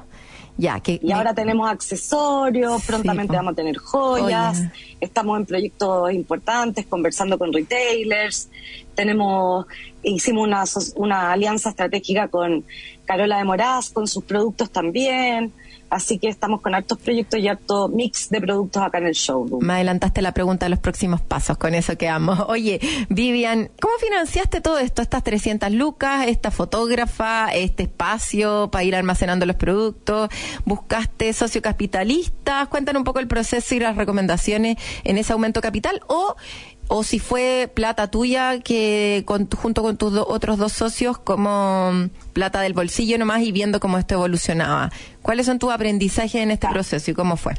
Ya, 0.57 0.79
que. 0.79 0.99
Y 1.03 1.11
ahora 1.11 1.33
tenemos 1.33 1.69
accesorios, 1.69 2.81
prontamente 2.85 3.33
po. 3.33 3.37
vamos 3.37 3.53
a 3.53 3.55
tener 3.55 3.75
joyas, 3.77 4.59
Oye. 4.59 4.71
estamos 5.01 5.37
en 5.37 5.45
proyectos 5.45 6.13
importantes, 6.13 6.85
conversando 6.85 7.37
con 7.37 7.51
retailers, 7.51 8.47
tenemos, 8.95 9.65
hicimos 10.01 10.47
una, 10.47 10.63
una 10.95 11.31
alianza 11.33 11.71
estratégica 11.71 12.29
con 12.29 12.63
Carola 13.05 13.37
de 13.37 13.43
Moraz, 13.43 13.89
con 13.91 14.07
sus 14.07 14.23
productos 14.23 14.69
también, 14.69 15.53
así 15.89 16.19
que 16.19 16.27
estamos 16.27 16.61
con 16.61 16.75
hartos 16.75 16.97
proyectos 16.97 17.39
y 17.39 17.47
harto 17.47 17.87
mix 17.87 18.29
de 18.29 18.41
productos 18.41 18.81
acá 18.81 18.97
en 18.97 19.07
el 19.07 19.13
showroom. 19.13 19.63
Me 19.63 19.73
adelantaste 19.73 20.21
la 20.21 20.33
pregunta 20.33 20.65
de 20.65 20.71
los 20.71 20.79
próximos 20.79 21.21
pasos, 21.21 21.57
con 21.57 21.73
eso 21.73 21.97
quedamos. 21.97 22.39
Oye, 22.47 22.79
Vivian, 23.09 23.69
¿cómo 23.79 23.93
financiaste 23.99 24.61
todo 24.61 24.79
esto? 24.79 25.01
Estas 25.01 25.23
300 25.23 25.71
lucas, 25.71 26.27
esta 26.27 26.51
fotógrafa, 26.51 27.49
este 27.53 27.83
espacio 27.83 28.69
para 28.71 28.83
ir 28.83 28.95
almacenando 28.95 29.45
los 29.45 29.55
productos, 29.55 30.29
¿buscaste 30.65 31.31
socio 31.33 31.61
capitalistas? 31.61 32.67
Cuéntanos 32.67 33.01
un 33.01 33.05
poco 33.05 33.19
el 33.19 33.27
proceso 33.27 33.75
y 33.75 33.79
las 33.79 33.95
recomendaciones 33.95 34.77
en 35.03 35.17
ese 35.17 35.33
aumento 35.33 35.61
capital 35.61 36.01
o 36.07 36.35
o 36.87 37.03
si 37.03 37.19
fue 37.19 37.69
plata 37.73 38.09
tuya 38.11 38.59
que 38.59 39.23
con, 39.25 39.49
junto 39.49 39.81
con 39.81 39.97
tus 39.97 40.13
do- 40.13 40.27
otros 40.27 40.57
dos 40.57 40.71
socios 40.73 41.17
como 41.17 41.91
plata 42.33 42.61
del 42.61 42.73
bolsillo 42.73 43.17
nomás 43.17 43.41
y 43.41 43.51
viendo 43.51 43.79
cómo 43.79 43.97
esto 43.97 44.13
evolucionaba. 44.15 44.91
¿Cuáles 45.21 45.45
son 45.47 45.57
tus 45.59 45.71
aprendizajes 45.71 46.35
en 46.35 46.51
este 46.51 46.67
proceso 46.67 47.09
y 47.11 47.13
cómo 47.13 47.37
fue? 47.37 47.53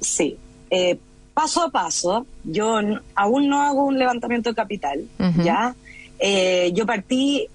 Sí, 0.00 0.36
eh, 0.70 0.98
paso 1.34 1.62
a 1.64 1.70
paso, 1.70 2.26
yo 2.44 2.78
aún 3.14 3.48
no 3.48 3.62
hago 3.62 3.84
un 3.84 3.98
levantamiento 3.98 4.50
de 4.50 4.54
capital. 4.54 5.04
¿ya? 5.42 5.74
Eh, 6.18 6.70
yo 6.72 6.86
partí 6.86 7.48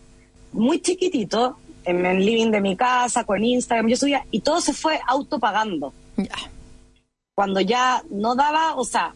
muy 0.51 0.81
chiquitito, 0.81 1.57
en 1.83 2.05
el 2.05 2.23
living 2.25 2.51
de 2.51 2.61
mi 2.61 2.75
casa, 2.75 3.23
con 3.23 3.43
Instagram, 3.43 3.87
yo 3.87 3.97
subía, 3.97 4.25
y 4.29 4.41
todo 4.41 4.61
se 4.61 4.73
fue 4.73 4.99
autopagando. 5.07 5.93
Ya. 6.17 6.29
Cuando 7.33 7.59
ya 7.61 8.03
no 8.11 8.35
daba, 8.35 8.75
o 8.75 8.83
sea, 8.83 9.13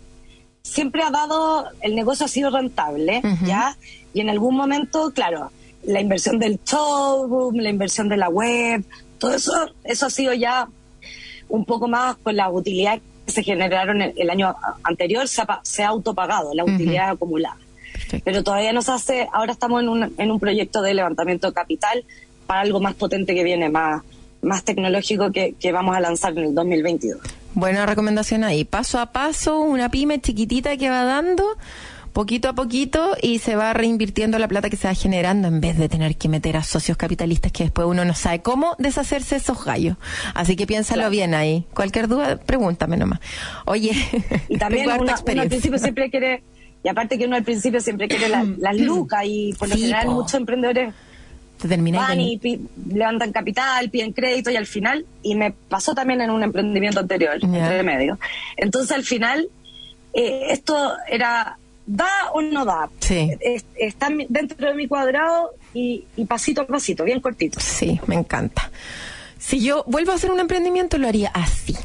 siempre 0.65 1.03
ha 1.03 1.11
dado, 1.11 1.67
el 1.81 1.95
negocio 1.95 2.25
ha 2.25 2.29
sido 2.29 2.49
rentable. 2.49 3.21
¿ya? 3.45 3.77
Y 4.13 4.21
en 4.21 4.29
algún 4.29 4.55
momento, 4.55 5.11
claro, 5.13 5.51
la 5.83 6.01
inversión 6.01 6.39
del 6.39 6.59
showroom, 6.65 7.57
la 7.57 7.69
inversión 7.69 8.09
de 8.09 8.17
la 8.17 8.29
web, 8.29 8.83
todo 9.19 9.35
eso, 9.35 9.53
eso 9.83 10.07
ha 10.07 10.09
sido 10.09 10.33
ya 10.33 10.67
un 11.47 11.65
poco 11.65 11.87
más 11.87 12.17
con 12.17 12.35
la 12.35 12.49
utilidad 12.49 12.99
que 13.25 13.31
se 13.31 13.43
generaron 13.43 14.01
el, 14.01 14.13
el 14.17 14.29
año 14.29 14.55
anterior, 14.83 15.27
se 15.27 15.43
ha, 15.43 15.59
se 15.63 15.83
ha 15.83 15.89
autopagado 15.89 16.53
la 16.53 16.63
utilidad 16.63 17.11
acumulada. 17.11 17.57
Perfecto. 17.93 18.25
Pero 18.25 18.43
todavía 18.43 18.73
no 18.73 18.81
se 18.81 18.91
hace, 18.91 19.27
ahora 19.31 19.53
estamos 19.53 19.81
en 19.83 19.89
un, 19.89 20.13
en 20.17 20.31
un 20.31 20.39
proyecto 20.39 20.81
de 20.81 20.95
levantamiento 20.95 21.47
de 21.47 21.53
capital 21.53 22.03
para 22.47 22.61
algo 22.61 22.79
más 22.79 22.95
potente 22.95 23.35
que 23.35 23.43
viene, 23.43 23.69
más, 23.69 24.03
más 24.41 24.63
tecnológico 24.63 25.31
que, 25.31 25.53
que 25.59 25.71
vamos 25.71 25.95
a 25.95 25.99
lanzar 25.99 26.33
en 26.33 26.45
el 26.45 26.55
2022. 26.55 27.19
Buena 27.55 27.85
recomendación 27.85 28.43
ahí. 28.43 28.65
Paso 28.65 28.99
a 28.99 29.11
paso, 29.11 29.59
una 29.59 29.89
pyme 29.89 30.19
chiquitita 30.21 30.77
que 30.77 30.89
va 30.89 31.03
dando 31.03 31.43
poquito 32.13 32.47
a 32.47 32.53
poquito 32.53 33.15
y 33.21 33.39
se 33.39 33.55
va 33.57 33.73
reinvirtiendo 33.73 34.39
la 34.39 34.47
plata 34.47 34.69
que 34.69 34.77
se 34.77 34.87
va 34.87 34.93
generando 34.93 35.49
en 35.49 35.59
vez 35.59 35.77
de 35.77 35.89
tener 35.89 36.15
que 36.15 36.29
meter 36.29 36.55
a 36.55 36.63
socios 36.63 36.95
capitalistas 36.97 37.51
que 37.51 37.63
después 37.63 37.87
uno 37.87 38.05
no 38.05 38.13
sabe 38.13 38.41
cómo 38.41 38.75
deshacerse 38.79 39.35
de 39.35 39.41
esos 39.41 39.65
gallos. 39.65 39.97
Así 40.33 40.55
que 40.55 40.65
piénsalo 40.65 40.99
Claro. 40.99 41.11
bien 41.11 41.33
ahí. 41.33 41.65
Cualquier 41.73 42.07
duda, 42.07 42.37
pregúntame 42.37 42.95
nomás. 42.97 43.19
Oye, 43.65 43.91
Y 44.49 44.57
también 44.59 44.85
uno, 44.89 45.03
uno 45.03 45.41
al 45.41 45.47
principio 45.49 45.77
siempre 45.77 46.09
quiere, 46.09 46.41
y 46.83 46.87
aparte 46.89 47.17
que 47.17 47.25
uno 47.25 47.35
al 47.35 47.43
principio 47.43 47.81
siempre 47.81 48.07
quiere 48.07 48.29
la- 48.29 48.45
las 48.59 48.77
lucas 48.77 49.23
y 49.25 49.53
por 49.59 49.67
lo 49.67 49.75
Sí, 49.75 49.81
general 49.81 50.05
po. 50.05 50.11
muchos 50.13 50.33
emprendedores 50.35 50.93
Te 51.61 51.67
terminé 51.69 51.97
van 51.97 52.19
y 52.19 52.39
levantan 52.93 53.31
capital, 53.31 53.89
piden 53.89 54.11
crédito 54.11 54.51
y 54.51 54.55
al 54.57 54.65
final, 54.67 55.05
y 55.23 55.35
me 55.35 55.51
pasó 55.51 55.95
también 55.95 56.21
en 56.21 56.29
un 56.29 56.43
emprendimiento 56.43 56.99
anterior, 56.99 57.39
Ya. 57.39 57.47
entre 57.47 57.83
medio. 57.83 58.19
Entonces 58.57 58.91
al 58.91 59.03
final, 59.03 59.47
eh, 60.13 60.47
esto 60.49 60.93
era, 61.09 61.57
¿da 61.85 62.07
o 62.33 62.41
no 62.41 62.65
da? 62.65 62.89
Sí. 62.99 63.31
Es- 63.39 63.65
está 63.75 64.09
dentro 64.29 64.67
de 64.67 64.75
mi 64.75 64.87
cuadrado 64.87 65.51
y, 65.73 66.03
y 66.17 66.25
pasito 66.25 66.61
a 66.61 66.67
pasito, 66.67 67.03
bien 67.03 67.21
cortito. 67.21 67.59
Sí, 67.59 67.99
me 68.07 68.15
encanta. 68.15 68.69
Si 69.39 69.59
yo 69.63 69.83
vuelvo 69.87 70.11
a 70.11 70.15
hacer 70.15 70.31
un 70.31 70.39
emprendimiento, 70.39 70.97
lo 70.97 71.07
haría 71.07 71.29
así, 71.33 71.75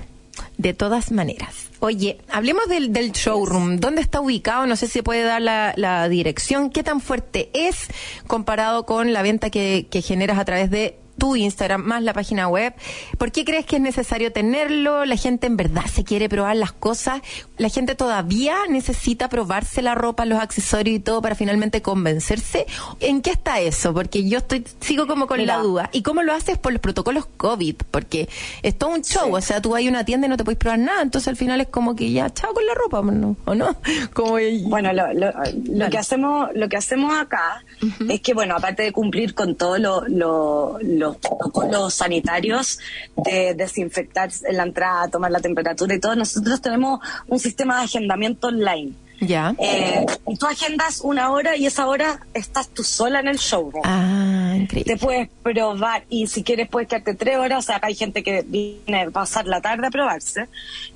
de 0.60 0.74
todas 0.74 1.10
maneras. 1.10 1.70
Oye, 1.80 2.18
hablemos 2.28 2.68
del, 2.68 2.92
del 2.92 3.12
showroom. 3.12 3.78
¿Dónde 3.78 4.02
está 4.02 4.20
ubicado? 4.20 4.66
No 4.66 4.76
sé 4.76 4.86
si 4.86 4.92
se 4.94 5.02
puede 5.02 5.22
dar 5.22 5.40
la, 5.40 6.08
dirección. 6.08 6.70
¿Qué 6.70 6.82
tan 6.82 7.00
fuerte 7.00 7.50
es 7.54 7.88
comparado 8.26 8.84
con 8.84 9.12
la 9.12 9.22
venta 9.22 9.48
que, 9.50 9.86
que 9.90 10.02
generas 10.02 10.38
a 10.38 10.44
través 10.44 10.70
de 10.70 10.98
tu 11.20 11.36
Instagram 11.36 11.82
más 11.84 12.02
la 12.02 12.12
página 12.12 12.48
web? 12.48 12.74
¿Por 13.18 13.30
qué 13.30 13.44
crees 13.44 13.64
que 13.66 13.76
es 13.76 13.82
necesario 13.82 14.32
tenerlo? 14.32 15.04
¿La 15.04 15.14
gente 15.16 15.46
en 15.46 15.56
verdad 15.56 15.84
se 15.86 16.02
quiere 16.02 16.28
probar 16.28 16.56
las 16.56 16.72
cosas? 16.72 17.20
¿La 17.58 17.68
gente 17.68 17.94
todavía 17.94 18.56
necesita 18.68 19.28
probarse 19.28 19.82
la 19.82 19.94
ropa, 19.94 20.24
los 20.24 20.40
accesorios 20.40 20.96
y 20.96 21.00
todo 21.00 21.22
para 21.22 21.36
finalmente 21.36 21.82
convencerse? 21.82 22.66
¿En 22.98 23.22
qué 23.22 23.30
está 23.30 23.60
eso? 23.60 23.94
Porque 23.94 24.28
yo 24.28 24.38
estoy 24.38 24.64
sigo 24.80 25.06
como 25.06 25.28
con 25.28 25.38
Mira. 25.38 25.58
la 25.58 25.62
duda. 25.62 25.90
¿Y 25.92 26.02
cómo 26.02 26.22
lo 26.24 26.32
haces 26.32 26.58
por 26.58 26.72
los 26.72 26.80
protocolos 26.80 27.26
COVID? 27.36 27.76
Porque 27.92 28.28
es 28.62 28.76
todo 28.76 28.90
un 28.90 29.02
show, 29.02 29.26
Sí. 29.26 29.32
o 29.34 29.40
sea, 29.40 29.60
tú 29.62 29.76
a 29.76 29.80
una 29.80 30.04
tienda 30.04 30.26
y 30.26 30.30
no 30.30 30.36
te 30.36 30.44
puedes 30.44 30.58
probar 30.58 30.78
nada, 30.80 31.02
entonces 31.02 31.28
al 31.28 31.36
final 31.36 31.60
es 31.60 31.68
como 31.68 31.94
que 31.94 32.10
ya, 32.10 32.30
chao 32.32 32.52
con 32.54 32.66
la 32.66 32.74
ropa. 32.74 33.00
¿o 33.00 33.54
no? 33.54 33.76
Como 34.14 34.36
Bueno, 34.64 34.92
lo, 34.92 35.12
lo- 35.12 35.32
lo 35.66 35.90
que 35.90 35.98
hacemos, 35.98 36.48
lo 36.54 36.68
que 36.68 36.76
hacemos 36.78 37.14
acá 37.18 37.62
es 38.08 38.20
que, 38.20 38.34
bueno, 38.34 38.56
aparte 38.56 38.82
de 38.82 38.92
cumplir 38.92 39.34
con 39.34 39.54
todos 39.54 39.78
lo- 39.80 40.04
lo- 40.08 40.78
los 40.82 41.16
protocolos 41.16 41.94
sanitarios 41.94 42.78
de 43.16 43.54
desinfectar 43.54 44.30
en 44.48 44.56
la 44.56 44.64
entrada, 44.64 45.08
tomar 45.08 45.30
la 45.30 45.40
temperatura 45.40 45.94
y 45.94 46.00
todo, 46.00 46.14
nosotros 46.16 46.60
tenemos 46.60 47.00
un 47.26 47.38
sistema 47.38 47.78
de 47.78 47.84
agendamiento 47.84 48.48
online. 48.48 48.92
ya. 49.22 49.54
Eh, 49.58 50.06
tú 50.38 50.46
agendas 50.46 51.02
una 51.02 51.30
hora 51.30 51.54
y 51.54 51.66
esa 51.66 51.86
hora 51.86 52.20
estás 52.32 52.68
tú 52.70 52.82
sola 52.82 53.20
en 53.20 53.28
el 53.28 53.36
showroom. 53.36 53.82
Ah, 53.84 54.52
Te 54.54 54.62
increíble. 54.62 54.96
puedes 54.96 55.28
probar 55.42 56.04
y 56.08 56.26
si 56.26 56.42
quieres 56.42 56.68
puedes 56.70 56.88
quedarte 56.88 57.14
tres 57.14 57.36
horas, 57.36 57.58
o 57.58 57.62
sea, 57.66 57.76
acá 57.76 57.88
hay 57.88 57.94
gente 57.96 58.22
que 58.22 58.42
viene 58.46 59.02
a 59.02 59.10
pasar 59.10 59.46
la 59.46 59.60
tarde 59.60 59.88
a 59.88 59.90
probarse. 59.90 60.46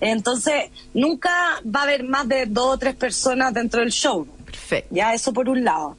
Entonces, 0.01 0.71
nunca 0.95 1.31
va 1.67 1.81
a 1.81 1.83
haber 1.83 2.05
más 2.05 2.27
de 2.27 2.47
dos 2.47 2.75
o 2.75 2.79
tres 2.79 2.95
personas 2.97 3.53
dentro 3.53 3.81
del 3.81 3.91
showroom. 3.91 4.29
Perfecto. 4.47 4.95
Ya, 4.95 5.13
eso 5.13 5.33
por 5.35 5.49
un 5.51 5.63
lado. 5.65 5.97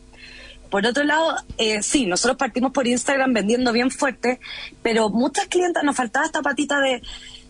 Por 0.70 0.86
otro 0.86 1.03
lado, 1.03 1.36
eh, 1.57 1.82
sí, 1.84 2.05
nosotros 2.05 2.38
partimos 2.38 2.72
por 2.72 2.88
Instagram 2.88 3.34
vendiendo 3.34 3.72
bien 3.72 3.91
fuerte, 3.91 4.39
pero 4.84 5.09
muchas 5.09 5.47
clientas 5.47 5.84
nos 5.84 5.95
faltaba 5.95 6.26
esta 6.26 6.41
patita 6.41 6.80
de, 6.80 7.01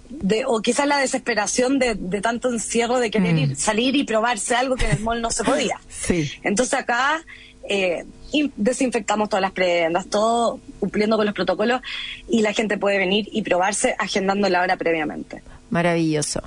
de 0.09 0.43
o 0.45 0.61
quizás 0.61 0.87
la 0.87 0.97
desesperación 0.97 1.79
de, 1.79 1.95
de 1.95 2.21
tanto 2.21 2.51
encierro 2.51 2.99
de 2.99 3.09
querer 3.11 3.33
Mm. 3.33 3.37
ir, 3.39 3.55
salir 3.55 3.95
y 3.95 4.03
probarse 4.03 4.55
algo 4.55 4.75
que 4.75 4.85
en 4.85 4.91
el 4.91 4.99
mall 4.99 5.21
no 5.21 5.31
se 5.31 5.43
podía. 5.43 5.79
Sí. 5.89 6.29
Entonces 6.43 6.73
acá 6.79 7.23
eh, 7.67 8.05
in- 8.31 8.53
desinfectamos 8.57 9.27
todas 9.29 9.41
las 9.41 9.51
prendas, 9.51 10.05
todo 10.07 10.59
cumpliendo 10.79 11.17
con 11.17 11.25
los 11.25 11.33
protocolos 11.33 11.81
y 12.29 12.41
la 12.43 12.53
gente 12.53 12.77
puede 12.77 12.99
venir 12.99 13.27
y 13.31 13.41
probarse 13.41 13.95
agendando 13.97 14.47
la 14.49 14.61
hora 14.61 14.77
previamente. 14.77 15.41
Maravilloso. 15.71 16.41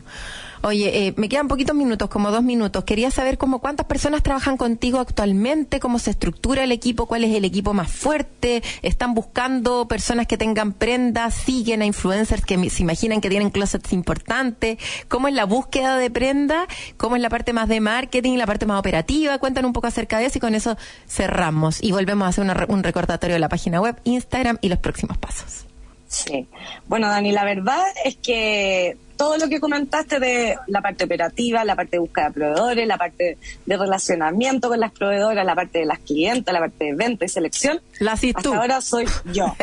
Oye, 0.63 1.07
eh, 1.07 1.15
me 1.17 1.29
quedan 1.29 1.49
poquitos 1.49 1.77
minutos, 1.77 2.09
como 2.09 2.31
dos 2.31 2.43
minutos. 2.43 2.85
Quería 2.85 3.11
saber 3.11 3.39
como 3.39 3.61
cuántas 3.61 3.87
personas 3.87 4.23
trabajan 4.23 4.57
contigo 4.57 4.99
actualmente, 4.99 5.81
cómo 5.81 5.99
se 5.99 6.11
estructura 6.11 6.65
el 6.65 6.73
equipo, 6.73 7.07
cuál 7.07 7.25
es 7.25 7.35
el 7.35 7.45
equipo 7.45 7.75
más 7.75 7.91
fuerte. 7.91 8.63
¿Están 8.83 9.15
buscando 9.15 9.87
personas 9.89 10.27
que 10.27 10.37
tengan 10.37 10.73
prendas? 10.73 11.35
¿Siguen 11.35 11.83
a 11.83 11.87
influencers 11.87 12.45
que 12.45 12.71
se 12.71 12.83
imaginan 12.83 13.21
que 13.21 13.29
tienen 13.29 13.51
closets 13.51 13.93
importantes? 13.93 14.79
¿Cómo 15.09 15.29
es 15.29 15.35
la 15.35 15.45
búsqueda 15.45 15.97
de 15.97 16.11
prenda? 16.11 16.67
¿Cómo 16.97 17.17
es 17.17 17.23
la 17.23 17.31
parte 17.31 17.53
más 17.53 17.69
de 17.69 17.81
marketing, 17.81 18.37
la 18.37 18.47
parte 18.47 18.67
más 18.67 18.81
operativa? 18.81 19.39
Cuentan 19.39 19.65
un 19.65 19.73
poco 19.73 19.87
acerca 19.87 20.19
de 20.19 20.27
eso 20.27 20.39
y 20.39 20.41
con 20.41 20.55
eso 20.55 20.77
cerramos. 21.07 21.83
Y 21.83 21.93
volvemos 21.93 22.27
a 22.27 22.29
hacer 22.29 22.45
una 22.45 22.59
un 22.69 22.83
recordatorio 22.83 23.35
de 23.35 23.41
la 23.41 23.49
página 23.49 23.81
web, 23.81 23.97
Instagram 24.05 24.59
y 24.61 24.69
los 24.69 24.79
próximos 24.79 25.17
pasos. 25.17 25.68
Sí. 26.09 26.47
Bueno, 26.87 27.09
Dani, 27.09 27.33
la 27.33 27.45
verdad 27.45 27.83
es 28.05 28.17
que 28.17 28.97
todo 29.17 29.37
lo 29.37 29.49
que 29.49 29.61
comentaste 29.61 30.19
de 30.21 30.57
la 30.69 30.81
parte 30.81 31.05
operativa, 31.05 31.65
la 31.65 31.75
parte 31.77 31.93
de 31.97 31.99
búsqueda 31.99 32.27
de 32.29 32.33
proveedores, 32.35 32.87
la 32.87 32.97
parte 32.97 33.37
de 33.67 33.77
relacionamiento 33.77 34.69
con 34.69 34.81
las 34.81 34.93
proveedoras, 34.93 35.45
la 35.45 35.55
parte 35.55 35.81
de 35.81 35.87
las 35.87 35.99
clientes, 35.99 36.53
la 36.53 36.61
parte 36.61 36.85
de 36.85 36.95
venta 36.95 37.25
y 37.25 37.29
selección, 37.29 37.81
La 37.99 38.13
hasta 38.13 38.33
tú. 38.43 38.55
ahora 38.55 38.81
soy 38.81 39.07
yo. 39.33 39.55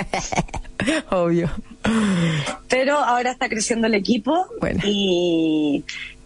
Obvio. 1.10 1.50
Pero 2.68 2.98
ahora 2.98 3.32
está 3.32 3.48
creciendo 3.50 3.88
el 3.88 3.94
equipo 3.96 4.46
Bueno. 4.60 4.82
y 4.84 5.84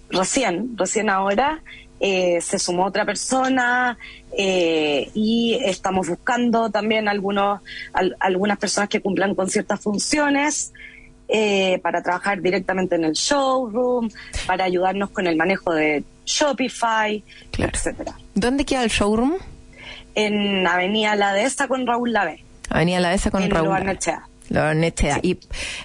recién, 0.09 0.75
recién 0.75 1.09
ahora 1.09 1.61
eh, 1.99 2.39
se 2.41 2.59
sumó 2.59 2.85
otra 2.85 3.05
persona 3.05 3.97
eh, 4.37 5.09
y 5.13 5.59
estamos 5.65 6.07
buscando 6.07 6.69
también 6.69 7.07
algunos, 7.07 7.61
al- 7.93 8.15
algunas 8.19 8.57
personas 8.57 8.89
que 8.89 9.01
cumplan 9.01 9.35
con 9.35 9.49
ciertas 9.49 9.79
funciones 9.81 10.71
eh, 11.27 11.79
para 11.83 12.01
trabajar 12.01 12.41
directamente 12.41 12.95
en 12.95 13.03
el 13.03 13.13
showroom, 13.13 14.09
para 14.47 14.63
ayudarnos 14.65 15.09
con 15.11 15.27
el 15.27 15.35
manejo 15.35 15.73
de 15.73 16.03
Shopify, 16.25 17.23
Claro. 17.51 17.71
etcétera. 17.75 18.13
¿Dónde 18.33 18.65
queda 18.65 18.83
el 18.83 18.89
showroom? 18.89 19.33
En 20.15 20.65
Avenida 20.65 21.15
La 21.15 21.33
Dehesa 21.33 21.67
con 21.67 21.85
Raúl 21.85 22.13
Lave, 22.13 22.43
Avenida 22.69 22.99
La 22.99 23.09
Dehesa 23.09 23.29
con 23.31 23.43
en 23.43 23.51
Raúl. 23.51 23.67
Loarnechea. 24.49 25.15
Loarnechea. 25.17 25.19
Y 25.21 25.37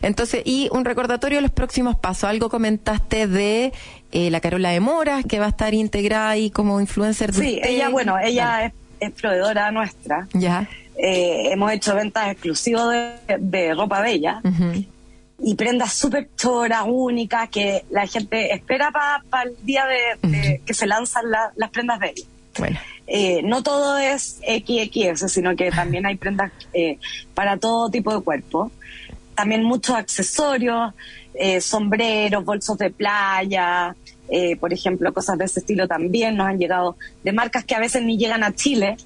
entonces, 0.03 0.43
y 0.45 0.69
un 0.73 0.85
recordatorio 0.85 1.39
de 1.39 1.43
los 1.43 1.51
próximos 1.51 1.97
pasos. 1.99 2.25
Algo 2.25 2.49
comentaste 2.51 3.27
de 3.27 3.73
eh, 4.12 4.31
la 4.31 4.41
Carola 4.41 4.71
de 4.71 4.81
Moras, 4.81 5.25
que 5.29 5.39
va 5.39 5.47
a 5.47 5.51
estar 5.51 5.75
integrada 5.75 6.31
ahí 6.31 6.51
como 6.51 6.81
influencer 6.81 7.33
de 7.33 7.41
Sí, 7.43 7.55
usted. 7.57 7.71
ella, 7.71 7.89
bueno, 7.89 8.17
ella 8.19 8.67
es, 8.67 8.73
es 9.01 9.12
proveedora 9.12 9.71
nuestra. 9.71 10.27
Ya. 10.33 10.69
Eh, 10.97 11.49
hemos 11.53 11.73
hecho 11.73 11.95
ventas 11.95 12.31
exclusivas 12.31 12.89
de, 13.27 13.37
de 13.39 13.75
ropa 13.75 14.01
bella 14.01 14.41
y 15.41 15.57
prendas 15.57 15.93
súper 15.93 16.29
choras, 16.37 16.85
únicas, 16.87 17.49
que 17.49 17.85
la 17.91 18.07
gente 18.07 18.55
espera 18.55 18.93
para 19.29 19.43
el 19.43 19.57
día 19.65 19.85
de, 19.87 20.29
de 20.29 20.61
que 20.65 20.73
se 20.73 20.87
lanzan 20.87 21.29
la- 21.31 21.51
las 21.57 21.71
prendas 21.71 21.99
de 21.99 22.11
ella. 22.11 22.27
Bueno. 22.59 22.79
Eh, 23.07 23.43
no 23.43 23.63
todo 23.63 23.99
es 23.99 24.41
XXS, 24.47 25.31
sino 25.31 25.55
que 25.57 25.71
también 25.71 26.07
hay 26.07 26.17
prendas 26.17 26.53
eh, 26.73 26.99
para 27.35 27.59
todo 27.59 27.91
tipo 27.91 28.15
de 28.15 28.23
cuerpo. 28.23 28.71
También 29.35 29.65
muchos 29.65 29.97
accesorios, 29.97 30.95
eh, 31.35 31.61
sombreros, 31.61 32.45
bolsos 32.45 32.79
de 32.79 32.91
playa, 32.91 33.95
eh, 34.29 34.57
por 34.57 34.73
ejemplo, 34.73 35.13
cosas 35.13 35.37
de 35.39 35.45
ese 35.45 35.61
estilo 35.61 35.87
también 35.87 36.37
nos 36.37 36.47
han 36.47 36.59
llegado 36.59 36.97
de 37.23 37.33
marcas 37.33 37.65
que 37.65 37.75
a 37.75 37.81
veces 37.81 38.03
ni 38.03 38.17
llegan 38.17 38.43
a 38.43 38.55
Chile. 38.55 38.97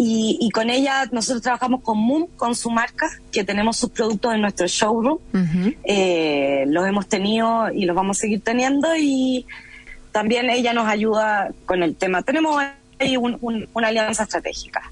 Y, 0.00 0.38
y 0.40 0.50
con 0.50 0.70
ella 0.70 1.08
nosotros 1.10 1.42
trabajamos 1.42 1.82
con 1.82 1.98
Moon, 1.98 2.28
con 2.36 2.54
su 2.54 2.70
marca, 2.70 3.10
que 3.32 3.42
tenemos 3.42 3.76
sus 3.76 3.90
productos 3.90 4.32
en 4.32 4.40
nuestro 4.40 4.66
showroom. 4.66 5.18
Eh, 5.84 6.64
los 6.68 6.86
hemos 6.86 7.08
tenido 7.08 7.70
y 7.72 7.84
los 7.84 7.96
vamos 7.96 8.18
a 8.18 8.20
seguir 8.20 8.40
teniendo 8.40 8.88
y 8.96 9.44
también 10.12 10.50
ella 10.50 10.72
nos 10.72 10.86
ayuda 10.86 11.50
con 11.66 11.82
el 11.82 11.96
tema. 11.96 12.22
Tenemos 12.22 12.62
ahí 12.98 13.16
un- 13.16 13.38
un- 13.40 13.68
una 13.74 13.88
alianza 13.88 14.24
estratégica. 14.24 14.90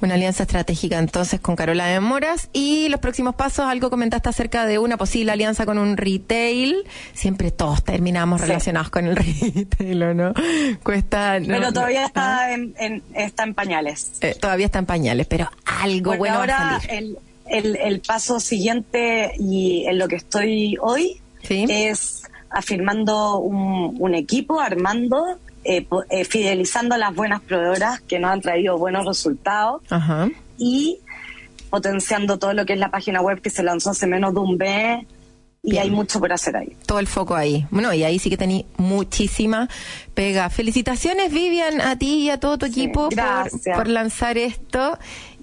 Una 0.00 0.14
alianza 0.14 0.42
estratégica 0.42 0.98
entonces 0.98 1.38
con 1.40 1.54
Carola 1.54 1.86
de 1.86 2.00
Moras. 2.00 2.48
Y 2.52 2.88
los 2.88 2.98
próximos 2.98 3.36
pasos, 3.36 3.66
algo 3.66 3.88
comentaste 3.88 4.28
acerca 4.28 4.66
de 4.66 4.80
una 4.80 4.96
posible 4.96 5.30
alianza 5.30 5.64
con 5.64 5.78
un 5.78 5.96
retail. 5.96 6.82
Siempre 7.14 7.52
todos 7.52 7.84
terminamos 7.84 8.40
Sí. 8.40 8.48
relacionados 8.48 8.90
con 8.90 9.06
el 9.06 9.14
retail, 9.16 10.02
¿o 10.02 10.12
no? 10.14 10.34
Cuesta. 10.82 11.38
no- 11.38 11.46
Pero 11.46 11.72
todavía 11.72 12.00
no- 12.00 12.06
está 12.08 12.52
en, 12.52 12.74
en- 12.80 13.02
está 13.14 13.44
en 13.44 13.54
pañales. 13.54 14.12
eh, 14.22 14.34
todavía 14.40 14.66
está 14.66 14.80
en 14.80 14.86
pañales, 14.86 15.26
pero 15.28 15.48
algo 15.66 16.06
Porque 16.10 16.18
bueno 16.18 16.34
va 16.34 16.40
a 16.40 16.42
ahora 16.42 16.80
salir. 16.80 16.90
el, 17.46 17.66
el, 17.66 17.76
el 17.76 18.00
paso 18.00 18.40
siguiente 18.40 19.34
y 19.38 19.84
en 19.86 19.98
lo 19.98 20.08
que 20.08 20.16
estoy 20.16 20.76
hoy 20.80 21.20
Sí. 21.44 21.64
es 21.68 22.22
afirmando 22.50 23.38
un, 23.38 23.96
un 24.00 24.14
equipo, 24.16 24.58
armando, 24.60 25.38
eh, 25.64 25.86
eh, 26.10 26.24
fidelizando 26.24 26.94
a 26.94 26.98
las 26.98 27.14
buenas 27.14 27.40
proveedoras 27.42 28.00
que 28.02 28.18
nos 28.18 28.30
han 28.30 28.40
traído 28.40 28.78
buenos 28.78 29.06
resultados 29.06 29.82
Ajá. 29.90 30.28
y 30.58 30.98
potenciando 31.70 32.38
todo 32.38 32.52
lo 32.52 32.66
que 32.66 32.74
es 32.74 32.78
la 32.78 32.90
página 32.90 33.20
web 33.20 33.40
que 33.40 33.50
se 33.50 33.62
lanzó 33.62 33.90
hace 33.90 34.06
menos 34.06 34.34
de 34.34 34.40
un 34.40 34.56
mes 34.56 35.06
y 35.64 35.70
Bien. 35.72 35.84
hay 35.84 35.90
mucho 35.90 36.18
por 36.18 36.32
hacer 36.32 36.56
ahí. 36.56 36.76
todo 36.86 36.98
el 36.98 37.06
foco 37.06 37.36
ahí. 37.36 37.64
Bueno, 37.70 37.94
y 37.94 38.02
ahí 38.02 38.18
sí 38.18 38.28
que 38.28 38.36
tení 38.36 38.66
muchísima 38.78 39.68
pega. 40.12 40.50
Felicitaciones, 40.50 41.32
Vivian, 41.32 41.80
a 41.80 41.96
ti 41.96 42.24
y 42.24 42.30
a 42.30 42.40
todo 42.40 42.58
tu 42.58 42.66
Sí, 42.66 42.72
equipo 42.82 43.04
por, 43.08 43.14
gracias. 43.14 43.76
por 43.78 43.86
lanzar 43.88 44.36
esto. 44.38 44.98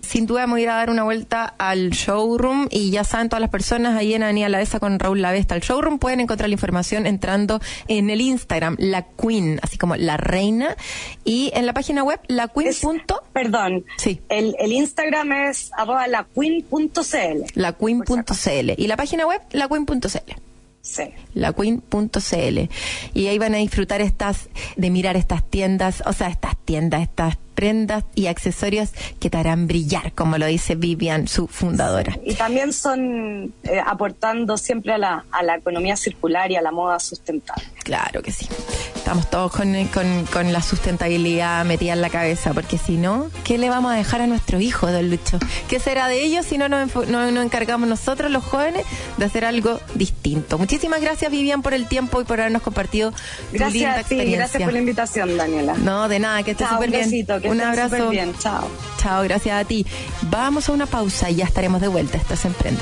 Sin 0.09 0.25
duda 0.25 0.47
me 0.47 0.53
voy 0.53 0.61
a 0.61 0.63
ir 0.63 0.69
a 0.71 0.75
dar 0.75 0.89
una 0.89 1.03
vuelta 1.03 1.53
al 1.59 1.91
showroom 1.91 2.67
y 2.71 2.89
ya 2.89 3.03
saben 3.03 3.29
todas 3.29 3.41
las 3.41 3.51
personas 3.51 3.95
ahí 3.95 4.15
en 4.15 4.23
Avenida 4.23 4.49
La 4.49 4.59
Esa 4.59 4.79
con 4.79 4.97
Raúl 4.97 5.21
Lavesta. 5.21 5.53
El 5.53 5.61
showroom 5.61 5.99
pueden 5.99 6.19
encontrar 6.19 6.49
la 6.49 6.53
información 6.55 7.05
entrando 7.05 7.61
en 7.87 8.09
el 8.09 8.19
Instagram, 8.19 8.75
la 8.79 9.03
Queen, 9.03 9.59
así 9.61 9.77
como 9.77 9.95
la 9.97 10.17
reina, 10.17 10.75
y 11.23 11.51
en 11.53 11.67
la 11.67 11.73
página 11.73 12.03
web, 12.03 12.19
la 12.27 12.47
Queen. 12.47 12.69
Es- 12.69 12.79
punto- 12.79 13.21
perdón, 13.33 13.85
Sí. 13.97 14.19
el, 14.29 14.55
el 14.57 14.71
Instagram 14.73 15.31
es 15.31 15.69
arroba 15.77 16.07
laqueen.cl. 16.07 17.43
la 17.53 17.73
queen.cl 17.73 18.71
y 18.77 18.87
la 18.87 18.97
página 18.97 19.27
web, 19.27 19.41
la 19.51 19.67
queen.cl. 19.67 20.33
Sí. 20.81 21.03
laqueen.cl 21.35 22.69
y 23.13 23.27
ahí 23.27 23.37
van 23.37 23.53
a 23.53 23.57
disfrutar 23.57 24.01
estas 24.01 24.49
de 24.75 24.89
mirar 24.89 25.17
estas 25.17 25.43
tiendas, 25.47 26.01
o 26.05 26.13
sea, 26.13 26.29
estas 26.29 26.55
tiendas, 26.65 27.01
estas 27.03 27.37
prendas 27.59 28.05
y 28.15 28.27
accesorios 28.27 28.91
que 29.19 29.29
te 29.29 29.37
harán 29.37 29.67
brillar, 29.67 30.13
como 30.13 30.37
lo 30.37 30.45
dice 30.45 30.75
Vivian, 30.75 31.27
su 31.27 31.45
fundadora. 31.47 32.17
Y 32.23 32.35
también 32.35 32.71
son 32.71 33.53
eh, 33.63 33.81
aportando 33.85 34.55
siempre 34.55 34.93
a 34.93 34.97
la, 34.97 35.25
a 35.29 35.43
la 35.43 35.57
economía 35.57 35.97
circular 35.97 36.49
y 36.51 36.55
a 36.55 36.61
la 36.61 36.71
moda 36.71 37.01
sustentable. 37.01 37.65
Claro 37.83 38.21
que 38.21 38.31
sí. 38.31 38.47
Estamos 38.95 39.29
todos 39.29 39.51
con, 39.51 39.73
con, 39.87 40.25
con 40.27 40.53
la 40.53 40.61
sustentabilidad 40.61 41.65
metida 41.65 41.93
en 41.93 42.01
la 42.01 42.09
cabeza, 42.09 42.53
porque 42.53 42.77
si 42.77 42.95
no, 42.95 43.29
¿qué 43.43 43.57
le 43.57 43.69
vamos 43.69 43.91
a 43.91 43.95
dejar 43.95 44.21
a 44.21 44.27
nuestros 44.27 44.61
hijos, 44.61 44.91
don 44.93 45.09
Lucho? 45.09 45.39
¿Qué 45.67 45.79
será 45.79 46.07
de 46.07 46.23
ellos 46.23 46.45
si 46.45 46.57
no 46.57 46.69
nos, 46.69 46.95
no 47.07 47.29
nos 47.31 47.43
encargamos 47.43 47.89
nosotros, 47.89 48.31
los 48.31 48.43
jóvenes, 48.43 48.85
de 49.17 49.25
hacer 49.25 49.43
algo 49.43 49.81
distinto? 49.95 50.57
Muchísimas 50.57 51.01
gracias, 51.01 51.29
Vivian, 51.29 51.61
por 51.61 51.73
el 51.73 51.87
tiempo 51.87 52.21
y 52.21 52.23
por 52.23 52.39
habernos 52.39 52.61
compartido 52.61 53.11
tu 53.11 53.17
linda 53.57 53.65
Gracias 53.65 53.91
a 53.91 53.95
ti, 53.95 53.99
experiencia. 54.01 54.37
gracias 54.37 54.63
por 54.63 54.73
la 54.73 54.79
invitación, 54.79 55.37
Daniela. 55.37 55.73
No, 55.73 56.07
de 56.07 56.19
nada, 56.19 56.43
que 56.43 56.51
estés 56.51 56.69
súper 56.69 56.91
bien. 56.91 57.09
Un 57.49 57.61
abrazo. 57.61 58.09
bien. 58.09 58.33
Chao. 58.37 58.67
Chao, 58.97 59.23
gracias 59.23 59.61
a 59.61 59.65
ti. 59.65 59.85
Vamos 60.23 60.69
a 60.69 60.71
una 60.73 60.85
pausa 60.85 61.29
y 61.29 61.35
ya 61.35 61.45
estaremos 61.45 61.81
de 61.81 61.87
vuelta. 61.87 62.17
Esto 62.17 62.33
es 62.33 62.45
Emprende. 62.45 62.81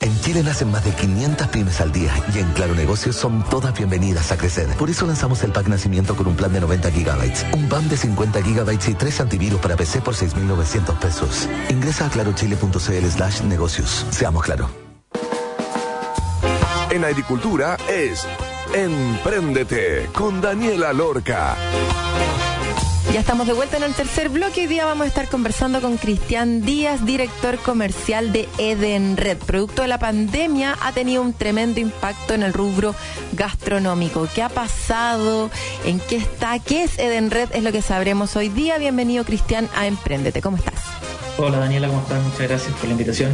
En 0.00 0.20
Chile 0.20 0.42
nacen 0.42 0.70
más 0.70 0.84
de 0.84 0.90
500 0.92 1.48
pymes 1.48 1.80
al 1.80 1.92
día 1.92 2.12
y 2.34 2.38
en 2.38 2.52
Claro 2.52 2.74
Negocios 2.74 3.16
son 3.16 3.42
todas 3.48 3.76
bienvenidas 3.76 4.32
a 4.32 4.36
crecer. 4.36 4.68
Por 4.76 4.90
eso 4.90 5.06
lanzamos 5.06 5.42
el 5.42 5.52
pack 5.52 5.68
nacimiento 5.68 6.14
con 6.16 6.26
un 6.26 6.36
plan 6.36 6.52
de 6.52 6.60
90 6.60 6.90
gigabytes, 6.90 7.46
un 7.52 7.68
plan 7.68 7.88
de 7.88 7.96
50 7.96 8.42
gigabytes 8.42 8.88
y 8.88 8.94
tres 8.94 9.20
antivirus 9.20 9.60
para 9.60 9.76
PC 9.76 10.00
por 10.00 10.14
6.900 10.14 10.98
pesos. 10.98 11.48
Ingresa 11.70 12.06
a 12.06 12.10
clarochile.cl 12.10 13.08
slash 13.10 13.42
negocios. 13.42 14.06
Seamos 14.10 14.42
claro. 14.44 14.68
En 16.90 17.04
agricultura 17.04 17.76
es 17.88 18.26
Empréndete 18.74 20.08
con 20.12 20.40
Daniela 20.40 20.92
Lorca. 20.92 21.56
Ya 23.14 23.20
estamos 23.20 23.46
de 23.46 23.52
vuelta 23.52 23.76
en 23.76 23.84
el 23.84 23.94
tercer 23.94 24.28
bloque. 24.28 24.62
Hoy 24.62 24.66
día 24.66 24.86
vamos 24.86 25.04
a 25.04 25.06
estar 25.06 25.28
conversando 25.28 25.80
con 25.80 25.98
Cristian 25.98 26.62
Díaz, 26.62 27.06
director 27.06 27.58
comercial 27.58 28.32
de 28.32 28.48
Edenred. 28.58 29.38
Producto 29.38 29.82
de 29.82 29.88
la 29.88 30.00
pandemia 30.00 30.76
ha 30.80 30.90
tenido 30.90 31.22
un 31.22 31.32
tremendo 31.32 31.78
impacto 31.78 32.34
en 32.34 32.42
el 32.42 32.52
rubro 32.52 32.92
gastronómico. 33.34 34.26
¿Qué 34.34 34.42
ha 34.42 34.48
pasado? 34.48 35.48
¿En 35.84 36.00
qué 36.00 36.16
está? 36.16 36.58
¿Qué 36.58 36.82
es 36.82 36.98
Edenred? 36.98 37.50
Es 37.54 37.62
lo 37.62 37.70
que 37.70 37.82
sabremos 37.82 38.34
hoy 38.34 38.48
día. 38.48 38.78
Bienvenido, 38.78 39.24
Cristian, 39.24 39.68
a 39.76 39.86
Emprendete. 39.86 40.42
¿Cómo 40.42 40.56
estás? 40.56 40.82
Hola 41.38 41.58
Daniela, 41.58 41.86
¿cómo 41.86 42.00
estás? 42.00 42.20
Muchas 42.20 42.48
gracias 42.48 42.74
por 42.74 42.86
la 42.86 42.92
invitación. 42.94 43.32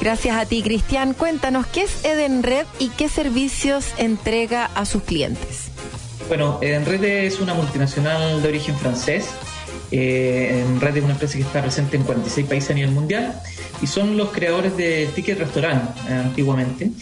Gracias 0.00 0.34
a 0.38 0.46
ti, 0.46 0.62
Cristian. 0.62 1.12
Cuéntanos, 1.12 1.66
¿qué 1.66 1.82
es 1.82 2.02
Edenred 2.02 2.64
y 2.78 2.88
qué 2.88 3.10
servicios 3.10 3.88
entrega 3.98 4.70
a 4.74 4.86
sus 4.86 5.02
clientes? 5.02 5.69
Bueno, 6.30 6.60
Edenred 6.62 7.02
es 7.02 7.40
una 7.40 7.54
multinacional 7.54 8.40
de 8.40 8.48
origen 8.48 8.76
francés. 8.76 9.30
Eh, 9.90 10.62
Edenred 10.62 10.98
es 10.98 11.02
una 11.02 11.14
empresa 11.14 11.34
que 11.34 11.42
está 11.42 11.60
presente 11.60 11.96
en 11.96 12.04
46 12.04 12.46
países 12.46 12.70
a 12.70 12.74
nivel 12.74 12.92
mundial 12.92 13.34
y 13.82 13.88
son 13.88 14.16
los 14.16 14.28
creadores 14.30 14.76
de 14.76 15.08
Ticket 15.12 15.40
Restaurant 15.40 15.82
eh, 16.08 16.12
antiguamente, 16.12 16.92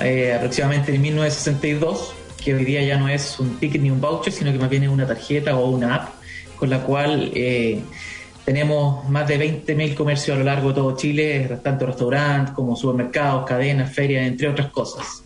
eh, 0.00 0.32
aproximadamente 0.32 0.94
en 0.94 1.02
1962, 1.02 2.14
que 2.42 2.54
hoy 2.54 2.64
día 2.64 2.82
ya 2.82 2.96
no 2.96 3.10
es 3.10 3.38
un 3.38 3.58
ticket 3.58 3.82
ni 3.82 3.90
un 3.90 4.00
voucher, 4.00 4.32
sino 4.32 4.50
que 4.50 4.58
más 4.58 4.70
bien 4.70 4.84
es 4.84 4.88
una 4.88 5.06
tarjeta 5.06 5.58
o 5.58 5.68
una 5.68 5.96
app 5.96 6.08
con 6.56 6.70
la 6.70 6.80
cual 6.80 7.32
eh, 7.34 7.82
tenemos 8.46 9.06
más 9.10 9.28
de 9.28 9.62
20.000 9.66 9.94
comercios 9.94 10.36
a 10.36 10.38
lo 10.38 10.46
largo 10.46 10.70
de 10.70 10.76
todo 10.76 10.96
Chile, 10.96 11.60
tanto 11.62 11.84
restaurantes 11.84 12.54
como 12.54 12.74
supermercados, 12.76 13.44
cadenas, 13.44 13.92
ferias, 13.92 14.26
entre 14.26 14.48
otras 14.48 14.70
cosas. 14.70 15.22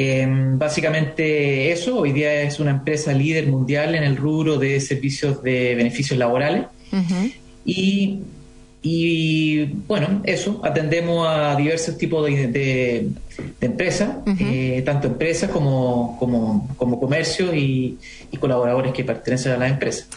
Eh, 0.00 0.24
básicamente 0.28 1.72
eso, 1.72 1.98
hoy 1.98 2.12
día 2.12 2.42
es 2.42 2.60
una 2.60 2.70
empresa 2.70 3.12
líder 3.12 3.48
mundial 3.48 3.96
en 3.96 4.04
el 4.04 4.16
rubro 4.16 4.56
de 4.56 4.78
servicios 4.80 5.42
de 5.42 5.74
beneficios 5.74 6.16
laborales. 6.18 6.66
Y, 7.64 8.20
y, 8.80 9.64
bueno, 9.88 10.22
eso, 10.24 10.60
atendemos 10.64 11.26
a 11.28 11.56
diversos 11.56 11.98
tipos 11.98 12.24
de, 12.26 12.46
de- 12.46 13.08
de 13.60 13.66
empresas, 13.66 14.10
eh, 14.38 14.82
tanto 14.86 15.08
empresas 15.08 15.50
como, 15.50 16.16
como, 16.18 16.68
como 16.76 16.98
comercios 17.00 17.54
y, 17.54 17.98
y 18.30 18.36
colaboradores 18.36 18.92
que 18.92 19.02
pertenecen 19.04 19.52
a 19.52 19.56
las 19.58 19.70
empresas. 19.72 20.08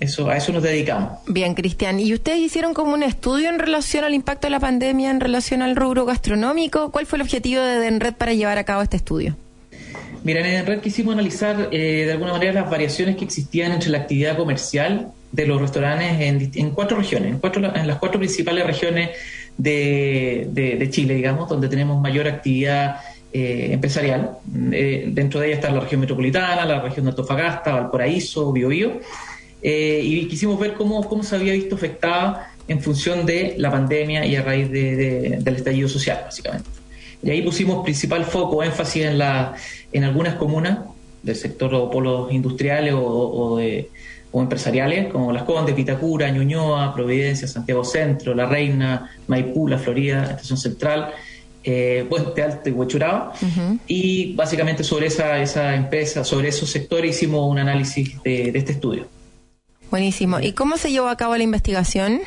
Eso, 0.00 0.30
a 0.30 0.36
eso 0.38 0.50
nos 0.52 0.62
dedicamos. 0.62 1.18
Bien, 1.26 1.54
Cristian. 1.54 2.00
¿Y 2.00 2.14
ustedes 2.14 2.38
hicieron 2.38 2.72
como 2.72 2.94
un 2.94 3.02
estudio 3.02 3.50
en 3.50 3.58
relación 3.58 4.02
al 4.02 4.14
impacto 4.14 4.46
de 4.46 4.50
la 4.52 4.58
pandemia 4.60 5.10
en 5.10 5.20
relación 5.20 5.60
al 5.60 5.76
rubro 5.76 6.06
gastronómico? 6.06 6.90
¿Cuál 6.90 7.04
fue 7.06 7.18
el 7.18 7.22
objetivo 7.22 7.60
de 7.60 7.76
Edenred 7.76 8.14
para 8.14 8.32
llevar 8.32 8.56
a 8.56 8.64
cabo 8.64 8.80
este 8.82 8.96
estudio? 8.96 9.36
Mira, 10.24 10.40
en 10.40 10.46
Edenred 10.46 10.80
quisimos 10.80 11.12
analizar 11.12 11.68
eh, 11.70 12.04
de 12.06 12.12
alguna 12.12 12.32
manera 12.32 12.52
las 12.52 12.70
variaciones 12.70 13.16
que 13.16 13.24
existían 13.24 13.72
entre 13.72 13.90
la 13.90 13.98
actividad 13.98 14.36
comercial 14.38 15.08
de 15.32 15.46
los 15.46 15.60
restaurantes 15.60 16.18
en, 16.20 16.50
en 16.54 16.70
cuatro 16.70 16.96
regiones, 16.96 17.32
en, 17.32 17.38
cuatro, 17.38 17.62
en 17.74 17.86
las 17.86 17.98
cuatro 17.98 18.18
principales 18.18 18.66
regiones 18.66 19.10
de, 19.58 20.48
de- 20.50 20.76
de 20.76 20.90
Chile, 20.90 21.14
digamos, 21.14 21.48
donde 21.48 21.68
tenemos 21.68 22.00
mayor 22.00 22.26
actividad 22.26 22.96
eh, 23.32 23.68
empresarial. 23.72 24.32
Eh, 24.72 25.04
dentro 25.12 25.40
de 25.40 25.48
ella 25.48 25.56
está 25.56 25.70
la 25.70 25.80
región 25.80 26.00
metropolitana, 26.00 26.64
la 26.64 26.80
región 26.80 27.04
de 27.04 27.10
Antofagasta, 27.10 27.72
Valparaíso, 27.72 28.50
Biobío. 28.52 29.00
Eh, 29.62 30.00
y 30.04 30.26
quisimos 30.28 30.58
ver 30.58 30.74
cómo, 30.74 31.06
cómo 31.08 31.22
se 31.22 31.36
había 31.36 31.52
visto 31.52 31.74
afectada 31.74 32.52
en 32.68 32.80
función 32.80 33.26
de 33.26 33.54
la 33.58 33.70
pandemia 33.70 34.24
y 34.26 34.36
a 34.36 34.42
raíz 34.42 34.70
de- 34.70 34.96
de- 34.96 35.36
del 35.40 35.56
estallido 35.56 35.88
social, 35.88 36.20
básicamente. 36.24 36.68
Y 37.22 37.30
ahí 37.30 37.42
pusimos 37.42 37.82
principal 37.84 38.24
foco, 38.24 38.62
énfasis 38.62 39.04
en, 39.04 39.18
la, 39.18 39.54
en 39.92 40.04
algunas 40.04 40.36
comunas 40.36 40.78
del 41.22 41.36
sector 41.36 41.74
o 41.74 41.90
polos 41.90 42.32
industriales 42.32 42.94
o, 42.94 43.02
o 43.04 43.58
de- 43.58 43.90
o 44.32 44.40
empresariales, 44.40 45.08
como 45.08 45.32
Las 45.32 45.42
Condes, 45.42 45.74
Pitacura, 45.74 46.30
Ñuñoa, 46.30 46.94
Providencia, 46.94 47.48
Santiago 47.48 47.82
Centro, 47.84 48.32
La 48.34 48.46
Reina, 48.46 49.10
Maipú, 49.26 49.66
La 49.66 49.76
Florida, 49.76 50.30
Estación 50.30 50.56
Central, 50.56 51.10
eh, 51.64 52.06
Puente 52.08 52.40
Alto 52.42 52.68
y 52.68 52.72
Huechuraba. 52.72 53.32
Y 53.88 54.32
básicamente 54.34 54.84
sobre 54.84 55.08
esa, 55.08 55.42
esa 55.42 55.74
empresa, 55.74 56.22
sobre 56.24 56.48
esos 56.48 56.70
sectores 56.70 57.16
hicimos 57.16 57.50
un 57.50 57.58
análisis 57.58 58.22
de, 58.22 58.52
de 58.52 58.58
este 58.58 58.72
estudio. 58.72 59.08
Buenísimo. 59.90 60.40
¿Y 60.40 60.52
cómo 60.52 60.76
se 60.76 60.90
llevó 60.90 61.08
a 61.08 61.16
cabo 61.16 61.36
la 61.36 61.42
investigación? 61.42 62.20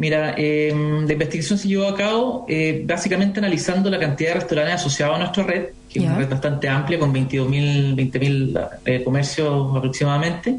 Mira, 0.00 0.34
eh, 0.38 0.70
la 0.72 1.12
investigación 1.12 1.58
se 1.58 1.66
llevó 1.66 1.88
a 1.88 1.96
cabo 1.96 2.46
eh, 2.48 2.84
básicamente 2.86 3.40
analizando 3.40 3.90
la 3.90 3.98
cantidad 3.98 4.30
de 4.30 4.34
restaurantes 4.40 4.74
asociados 4.76 5.16
a 5.16 5.18
nuestra 5.18 5.42
red, 5.42 5.62
que 5.92 5.98
es 5.98 6.04
una 6.04 6.16
red 6.18 6.28
bastante 6.28 6.68
amplia, 6.68 7.00
con 7.00 7.12
22.000, 7.12 7.96
20.000 7.96 8.68
eh, 8.84 9.02
comercios 9.02 9.76
aproximadamente, 9.76 10.56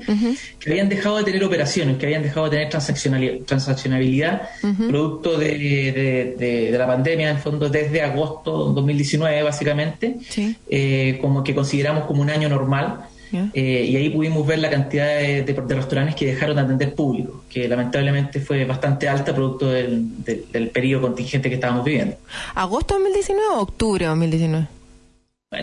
que 0.60 0.70
habían 0.72 0.90
dejado 0.90 1.16
de 1.20 1.24
tener 1.24 1.42
operaciones, 1.46 1.96
que 1.96 2.06
habían 2.08 2.24
dejado 2.24 2.50
de 2.50 2.58
tener 2.58 2.70
transaccionabilidad, 3.46 4.42
producto 4.90 5.38
de, 5.38 5.58
de- 5.58 6.36
de- 6.38 6.72
de 6.72 6.78
la 6.78 6.88
pandemia, 6.88 7.30
en 7.30 7.38
el 7.38 7.42
fondo, 7.42 7.70
desde 7.70 8.02
agosto 8.02 8.74
2019, 8.74 9.42
básicamente, 9.44 10.18
Sí. 10.30 10.58
eh, 10.70 11.18
como 11.22 11.46
que 11.46 11.56
consideramos 11.56 12.04
como 12.08 12.22
un 12.24 12.30
año 12.30 12.50
normal. 12.50 13.06
Eh, 13.32 13.86
y 13.90 13.96
ahí 13.96 14.10
pudimos 14.10 14.46
ver 14.48 14.60
la 14.60 14.70
cantidad 14.70 15.06
de, 15.08 15.44
de- 15.44 15.54
de 15.54 15.76
restaurantes 15.76 16.16
que 16.16 16.26
dejaron 16.26 16.56
de 16.56 16.62
atender 16.64 16.96
público, 16.96 17.44
que 17.50 17.68
lamentablemente 17.68 18.40
fue 18.40 18.66
bastante 18.66 19.08
alta 19.08 19.34
producto 19.36 19.68
del, 19.70 20.24
del, 20.24 20.46
del 20.52 20.70
periodo 20.70 21.04
contingente 21.04 21.48
que 21.50 21.56
estábamos 21.56 21.84
viviendo. 21.86 22.16
¿Agosto 22.56 22.96
2019 22.96 23.48
o 23.56 23.60
octubre 23.62 24.06
2019? 24.06 24.68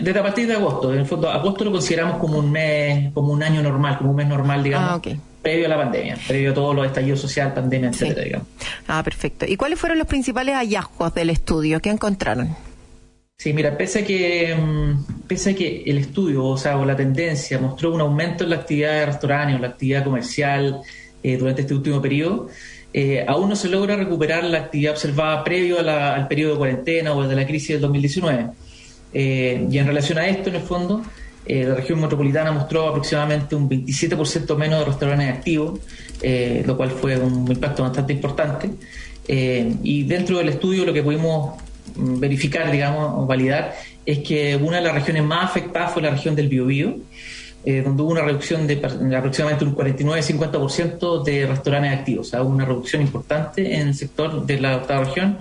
Desde 0.01 0.19
a 0.19 0.23
partir 0.23 0.47
de 0.47 0.53
agosto, 0.55 0.93
en 0.93 0.99
el 0.99 1.05
fondo, 1.05 1.29
agosto 1.29 1.63
lo 1.63 1.71
consideramos 1.71 2.17
como 2.17 2.39
un 2.39 2.51
mes, 2.51 3.13
como 3.13 3.31
un 3.31 3.41
año 3.41 3.61
normal, 3.63 3.97
como 3.97 4.09
un 4.09 4.17
mes 4.17 4.27
normal, 4.27 4.61
digamos, 4.63 5.01
Ah, 5.05 5.15
previo 5.41 5.65
a 5.65 5.69
la 5.69 5.77
pandemia, 5.77 6.17
previo 6.27 6.51
a 6.51 6.53
todos 6.53 6.75
los 6.75 6.85
estallidos 6.85 7.21
social, 7.21 7.53
pandemia, 7.53 7.93
Sí. 7.93 8.03
etcétera, 8.03 8.25
digamos. 8.25 8.47
Ah, 8.89 9.01
perfecto. 9.01 9.45
¿Y 9.47 9.55
cuáles 9.55 9.79
fueron 9.79 9.97
los 9.97 10.05
principales 10.07 10.55
hallazgos 10.55 11.13
del 11.13 11.29
estudio? 11.29 11.79
¿Qué 11.79 11.89
encontraron? 11.89 12.53
Sí, 13.39 13.53
mira, 13.53 13.77
pese 13.77 13.99
a 13.99 14.03
que 14.03 14.55
mm, 14.55 15.27
pese 15.27 15.51
a 15.51 15.55
que 15.55 15.83
el 15.85 15.99
estudio, 15.99 16.43
o 16.43 16.57
sea, 16.57 16.75
o 16.79 16.85
la 16.85 16.95
tendencia 16.95 17.59
mostró 17.59 17.93
un 17.93 18.01
aumento 18.01 18.43
en 18.43 18.49
la 18.49 18.55
actividad 18.55 18.93
de 18.93 19.05
restaurantes 19.05 19.57
o 19.57 19.59
la 19.59 19.67
actividad 19.67 20.03
comercial 20.03 20.81
eh, 21.21 21.37
durante 21.37 21.61
este 21.61 21.75
último 21.75 22.01
periodo, 22.01 22.49
eh, 22.93 23.23
aún 23.27 23.49
no 23.49 23.55
se 23.55 23.69
logra 23.69 23.95
recuperar 23.95 24.43
la 24.43 24.57
actividad 24.57 24.93
observada 24.93 25.43
previo 25.43 25.79
al 25.79 26.27
periodo 26.27 26.53
de 26.53 26.57
cuarentena 26.57 27.13
o 27.13 27.27
de 27.27 27.35
la 27.35 27.45
crisis 27.45 27.69
del 27.69 27.81
2019. 27.81 28.49
Eh, 29.13 29.67
y 29.69 29.77
en 29.77 29.85
relación 29.85 30.17
a 30.17 30.27
esto, 30.27 30.49
en 30.49 30.55
el 30.55 30.63
fondo, 30.63 31.03
la 31.47 31.75
región 31.75 32.01
metropolitana 32.01 32.51
mostró 32.51 32.87
aproximadamente 32.87 33.55
un 33.55 33.69
27% 33.69 34.57
menos 34.57 34.79
de 34.79 34.85
restaurantes 34.85 35.29
activos, 35.29 35.79
lo 36.65 36.75
cual 36.75 36.89
fue 36.89 37.17
un 37.17 37.49
impacto 37.49 37.83
bastante 37.83 38.13
importante. 38.13 38.69
Y 39.27 40.03
dentro 40.03 40.39
del 40.39 40.49
estudio 40.49 40.85
lo 40.85 40.91
que 40.91 41.03
pudimos 41.03 41.66
verificar, 41.97 42.71
digamos, 42.71 43.27
validar, 43.27 43.75
es 44.05 44.19
que 44.19 44.55
una 44.55 44.77
de 44.77 44.83
las 44.83 44.93
regiones 44.93 45.23
más 45.23 45.45
afectadas 45.45 45.91
fue 45.91 46.01
la 46.01 46.11
región 46.11 46.35
del 46.35 46.47
Biobío, 46.47 46.97
eh, 47.65 47.81
donde 47.81 48.03
hubo 48.03 48.11
una 48.11 48.21
reducción 48.21 48.65
de, 48.67 48.75
aproximadamente 48.75 49.65
un 49.65 49.75
49-50% 49.75 51.23
de 51.23 51.47
restaurantes 51.47 51.91
activos, 51.91 52.27
o 52.27 52.29
sea, 52.29 52.41
una 52.41 52.65
reducción 52.65 53.01
importante 53.01 53.75
en 53.75 53.89
el 53.89 53.95
sector 53.95 54.45
de 54.45 54.59
la 54.59 54.77
octava 54.77 55.03
región, 55.03 55.37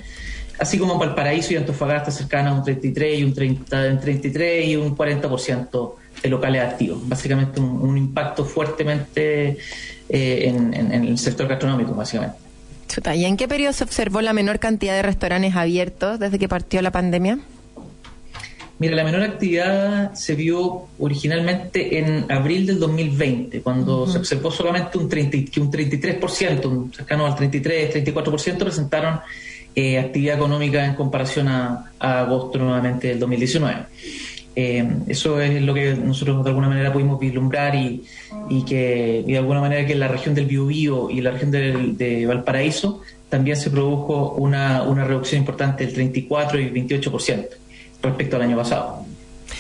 así 0.59 0.79
como 0.79 0.95
en 0.95 0.99
Valparaíso 0.99 1.53
y 1.53 1.57
Antofagasta 1.57 2.11
cercanas 2.11 2.55
a 2.55 2.57
un 2.57 2.65
33 2.65 3.21
y 3.21 3.25
un 3.25 3.35
30, 3.35 3.87
en 3.87 4.01
33 4.01 4.67
y 4.67 4.77
un 4.77 4.97
40% 4.97 5.95
de 6.23 6.29
locales 6.29 6.63
activos. 6.63 7.09
Básicamente 7.09 7.61
un, 7.61 7.81
un 7.83 7.97
impacto 7.97 8.45
fuertemente 8.45 9.59
eh, 10.09 10.49
en 10.49 10.93
el 10.93 11.19
sector 11.19 11.47
gastronómico, 11.47 11.95
básicamente. 11.95 12.45
Chuta, 12.97 13.14
¿Y 13.14 13.26
en 13.26 13.36
qué 13.36 13.47
periodo 13.47 13.74
se 13.74 13.84
observó 13.84 14.22
la 14.22 14.32
menor 14.32 14.59
cantidad 14.59 14.94
de 14.94 15.03
restaurantes 15.03 15.55
abiertos 15.55 16.18
desde 16.18 16.38
que 16.38 16.49
partió 16.49 16.80
la 16.80 16.90
pandemia? 16.90 17.38
Mira, 18.78 18.97
la 18.97 19.05
menor 19.05 19.22
actividad 19.22 20.14
se 20.14 20.34
vio 20.34 20.86
originalmente 20.99 21.99
en 21.99 22.24
abril 22.32 22.64
del 22.64 22.78
2020, 22.78 23.61
cuando 23.61 24.07
se 24.07 24.16
observó 24.16 24.51
solamente 24.51 24.97
un, 24.97 25.11
30, 25.11 25.53
que 25.53 25.61
un 25.61 25.70
33%, 25.70 26.64
un 26.64 26.90
cercano 26.90 27.26
al 27.26 27.36
33, 27.36 27.97
34% 27.97 28.57
presentaron 28.57 29.20
eh, 29.74 29.99
actividad 29.99 30.36
económica 30.36 30.82
en 30.82 30.94
comparación 30.94 31.49
a, 31.49 31.92
a 31.99 32.20
agosto 32.20 32.57
nuevamente 32.57 33.09
del 33.09 33.18
2019. 33.18 33.76
Eh, 34.59 34.89
eso 35.07 35.39
es 35.41 35.61
lo 35.61 35.75
que 35.75 35.95
nosotros 35.95 36.43
de 36.43 36.49
alguna 36.49 36.69
manera 36.69 36.91
pudimos 36.91 37.21
vislumbrar 37.21 37.75
y, 37.75 38.05
y 38.49 38.63
que 38.65 39.23
y 39.27 39.33
de 39.33 39.39
alguna 39.39 39.61
manera 39.61 39.87
que 39.87 39.93
en 39.93 40.01
la 40.01 40.09
región 40.09 40.35
del 40.35 40.47
Biobío 40.47 41.11
y 41.11 41.21
la 41.21 41.31
región 41.33 41.51
del- 41.51 41.97
de 41.99 42.25
Valparaíso 42.25 43.03
también 43.29 43.57
se 43.59 43.69
produjo 43.71 44.33
una, 44.39 44.83
una 44.85 45.05
reducción 45.05 45.41
importante 45.43 45.85
del 45.85 45.93
34 45.95 46.59
y 46.59 46.71
28% 46.71 47.47
respecto 48.03 48.37
al 48.37 48.43
año 48.43 48.57
pasado. 48.57 49.05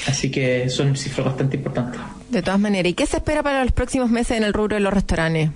Así 0.06 0.30
que 0.30 0.70
son 0.70 0.96
cifras 0.96 1.26
bastante 1.26 1.56
importantes. 1.58 2.00
De 2.30 2.40
todas 2.42 2.58
maneras, 2.60 2.90
¿y 2.90 2.94
qué 2.94 3.04
se 3.06 3.18
espera 3.18 3.42
para 3.42 3.62
los 3.64 3.72
próximos 3.72 4.08
meses 4.10 4.36
en 4.38 4.44
el 4.44 4.52
rubro 4.54 4.76
de 4.76 4.80
los 4.80 4.94
restaurantes? 4.94 5.50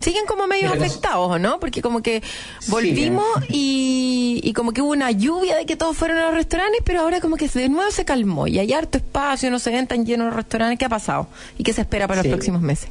Siguen 0.00 0.24
como 0.26 0.46
medio 0.46 0.70
Mira, 0.72 0.82
afectados, 0.86 1.30
¿o 1.30 1.38
no? 1.38 1.60
Porque 1.60 1.82
como 1.82 2.00
que 2.02 2.22
volvimos 2.68 3.26
y, 3.50 4.40
y 4.42 4.52
como 4.54 4.72
que 4.72 4.80
hubo 4.80 4.92
una 4.92 5.10
lluvia 5.10 5.56
de 5.56 5.66
que 5.66 5.76
todos 5.76 5.94
fueron 5.94 6.16
a 6.16 6.22
los 6.26 6.34
restaurantes, 6.34 6.80
pero 6.84 7.00
ahora 7.00 7.20
como 7.20 7.36
que 7.36 7.48
de 7.48 7.68
nuevo 7.68 7.90
se 7.90 8.06
calmó 8.06 8.46
y 8.46 8.58
hay 8.58 8.72
harto 8.72 8.96
espacio, 8.96 9.50
no 9.50 9.58
se 9.58 9.70
ven 9.70 9.86
tan 9.86 10.06
llenos 10.06 10.28
los 10.28 10.36
restaurantes. 10.36 10.78
¿Qué 10.78 10.86
ha 10.86 10.88
pasado? 10.88 11.28
¿Y 11.58 11.64
qué 11.64 11.74
se 11.74 11.82
espera 11.82 12.08
para 12.08 12.22
Sí. 12.22 12.28
los 12.28 12.34
próximos 12.36 12.62
meses? 12.62 12.88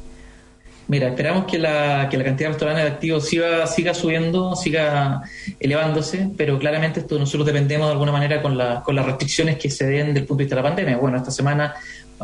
Mira, 0.86 1.08
esperamos 1.08 1.46
que 1.46 1.58
la, 1.58 2.08
que 2.08 2.16
la 2.16 2.22
cantidad 2.24 2.48
de 2.48 2.52
restaurantes 2.52 2.86
activos 2.92 3.26
siga, 3.28 3.66
siga 3.66 3.92
subiendo, 3.92 4.54
siga 4.54 5.22
elevándose, 5.58 6.30
pero 6.36 6.60
claramente 6.60 7.00
esto 7.00 7.18
nosotros 7.18 7.44
dependemos 7.44 7.88
de 7.88 7.92
alguna 7.92 8.12
manera 8.12 8.40
con, 8.40 8.56
la- 8.56 8.82
con 8.84 8.94
las 8.94 9.04
restricciones 9.06 9.56
que 9.58 9.68
se 9.68 9.84
den 9.84 10.14
del 10.14 10.26
punto 10.26 10.38
de 10.38 10.44
vista 10.44 10.54
de 10.54 10.62
la 10.62 10.68
pandemia. 10.68 10.96
Bueno, 10.96 11.16
esta 11.16 11.32
semana, 11.32 11.74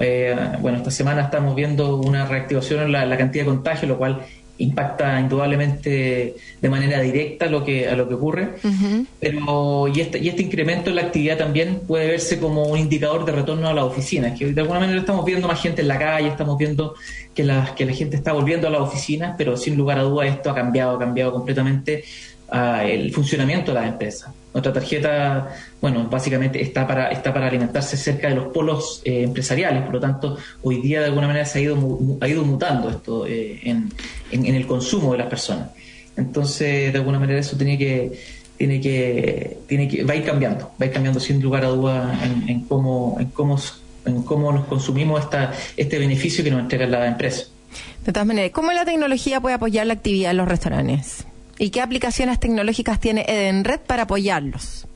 eh, 0.01 0.37
bueno, 0.61 0.79
esta 0.79 0.93
semana 0.93 1.23
estamos 1.23 1.57
viendo 1.57 1.97
una 1.97 2.25
reactivación 2.27 2.83
en 2.85 2.93
la, 2.93 3.05
la 3.05 3.17
cantidad 3.17 3.45
de 3.45 3.51
contagios, 3.51 3.89
lo 3.89 3.99
cual 3.99 4.25
impacta 4.59 5.21
indudablemente 5.21 6.35
de 6.61 6.69
manera 6.69 7.01
directa 7.01 7.47
lo 7.47 7.65
que, 7.65 7.89
a 7.89 7.97
lo 7.97 8.09
que 8.09 8.15
ocurre. 8.15 8.49
Pero 9.21 9.89
y 9.89 10.01
este, 10.01 10.19
y 10.19 10.29
este 10.29 10.43
incremento 10.43 10.91
en 10.91 10.97
la 10.97 11.03
actividad 11.03 11.37
también 11.37 11.81
puede 11.87 12.09
verse 12.09 12.39
como 12.39 12.65
un 12.65 12.79
indicador 12.79 13.25
de 13.25 13.33
retorno 13.33 13.69
a 13.69 13.75
las 13.75 13.85
oficinas, 13.85 14.39
que 14.39 14.53
de 14.53 14.61
alguna 14.61 14.81
manera 14.81 15.01
estamos 15.01 15.25
viendo 15.25 15.49
más 15.49 15.61
gente 15.61 15.83
en 15.83 15.89
la 15.89 15.99
calle, 15.99 16.29
estamos 16.29 16.57
viendo 16.59 16.95
que 17.35 17.45
la, 17.45 17.75
que 17.75 17.85
la 17.85 17.93
gente 17.93 18.17
está 18.17 18.33
volviendo 18.33 18.67
a 18.69 18.71
las 18.71 18.81
oficinas, 18.81 19.35
pero 19.37 19.57
sin 19.57 19.77
lugar 19.77 19.99
a 19.99 20.03
dudas 20.03 20.29
esto 20.29 20.51
ha 20.51 20.55
cambiado, 20.55 20.97
ha 20.97 20.99
cambiado 20.99 21.33
completamente 21.33 22.05
ah, 22.51 22.85
el 22.85 23.13
funcionamiento 23.13 23.73
de 23.73 23.81
las 23.81 23.89
empresas. 23.89 24.31
Nuestra 24.57 24.73
tarjeta, 24.73 25.55
bueno, 25.83 26.09
básicamente 26.11 26.63
está 26.63 26.87
para, 26.87 27.09
está 27.11 27.31
para 27.35 27.49
alimentarse 27.49 27.95
cerca 27.99 28.29
de 28.31 28.37
los 28.37 28.47
polos 28.47 29.03
eh, 29.05 29.23
empresariales, 29.23 29.83
por 29.83 29.93
lo 29.93 30.01
tanto, 30.01 30.39
hoy 30.63 30.81
día 30.81 31.01
de 31.01 31.07
alguna 31.09 31.27
manera 31.27 31.45
se 31.45 31.59
ha 31.59 31.61
ido, 31.63 31.99
ha 32.23 32.27
ido 32.27 32.43
mutando 32.43 32.89
esto 32.89 33.27
eh, 33.27 33.61
en, 33.65 33.91
en- 34.31 34.47
el 34.55 34.67
consumo 34.67 35.13
de 35.13 35.19
las 35.19 35.27
personas. 35.27 35.69
Entonces, 36.17 36.91
de 36.91 36.99
alguna 36.99 37.19
manera 37.19 37.39
eso 37.39 37.55
tiene 37.59 37.77
que, 37.77 38.19
tiene 38.57 38.81
que, 38.81 39.59
tiene 39.67 39.89
que, 39.89 40.05
va 40.05 40.15
a 40.15 40.17
ir 40.17 40.25
cambiando, 40.25 40.71
va 40.81 40.85
a 40.85 40.87
ir 40.87 40.93
cambiando 40.93 41.21
sin 41.21 41.43
lugar 41.43 41.63
a 41.67 41.69
duda 41.69 42.19
en, 42.25 42.49
en 42.49 42.61
cómo, 42.63 43.19
en 43.21 43.27
cómo, 43.27 43.61
en 44.07 44.23
cómo 44.23 44.53
nos 44.53 44.65
consumimos 44.65 45.21
esta, 45.23 45.53
este 45.77 45.99
beneficio 45.99 46.43
que 46.43 46.51
nos 46.51 46.61
entrega 46.61 46.87
la 46.87 47.07
empresa. 47.07 47.45
De 48.07 48.11
todas 48.11 48.27
maneras, 48.27 48.53
¿cómo 48.55 48.73
la 48.73 48.87
tecnología 48.87 49.39
puede 49.39 49.57
apoyar 49.57 49.87
la 49.87 49.93
actividad 49.93 50.31
en 50.31 50.39
los 50.39 50.49
restaurantes? 50.49 51.27
¿Y 51.59 51.71
qué 51.71 51.81
aplicaciones 51.81 52.39
tecnológicas 52.41 53.01
tiene 53.01 53.25
Edenred 53.29 53.81
para 53.81 54.03
apoyarlos? 54.03 54.87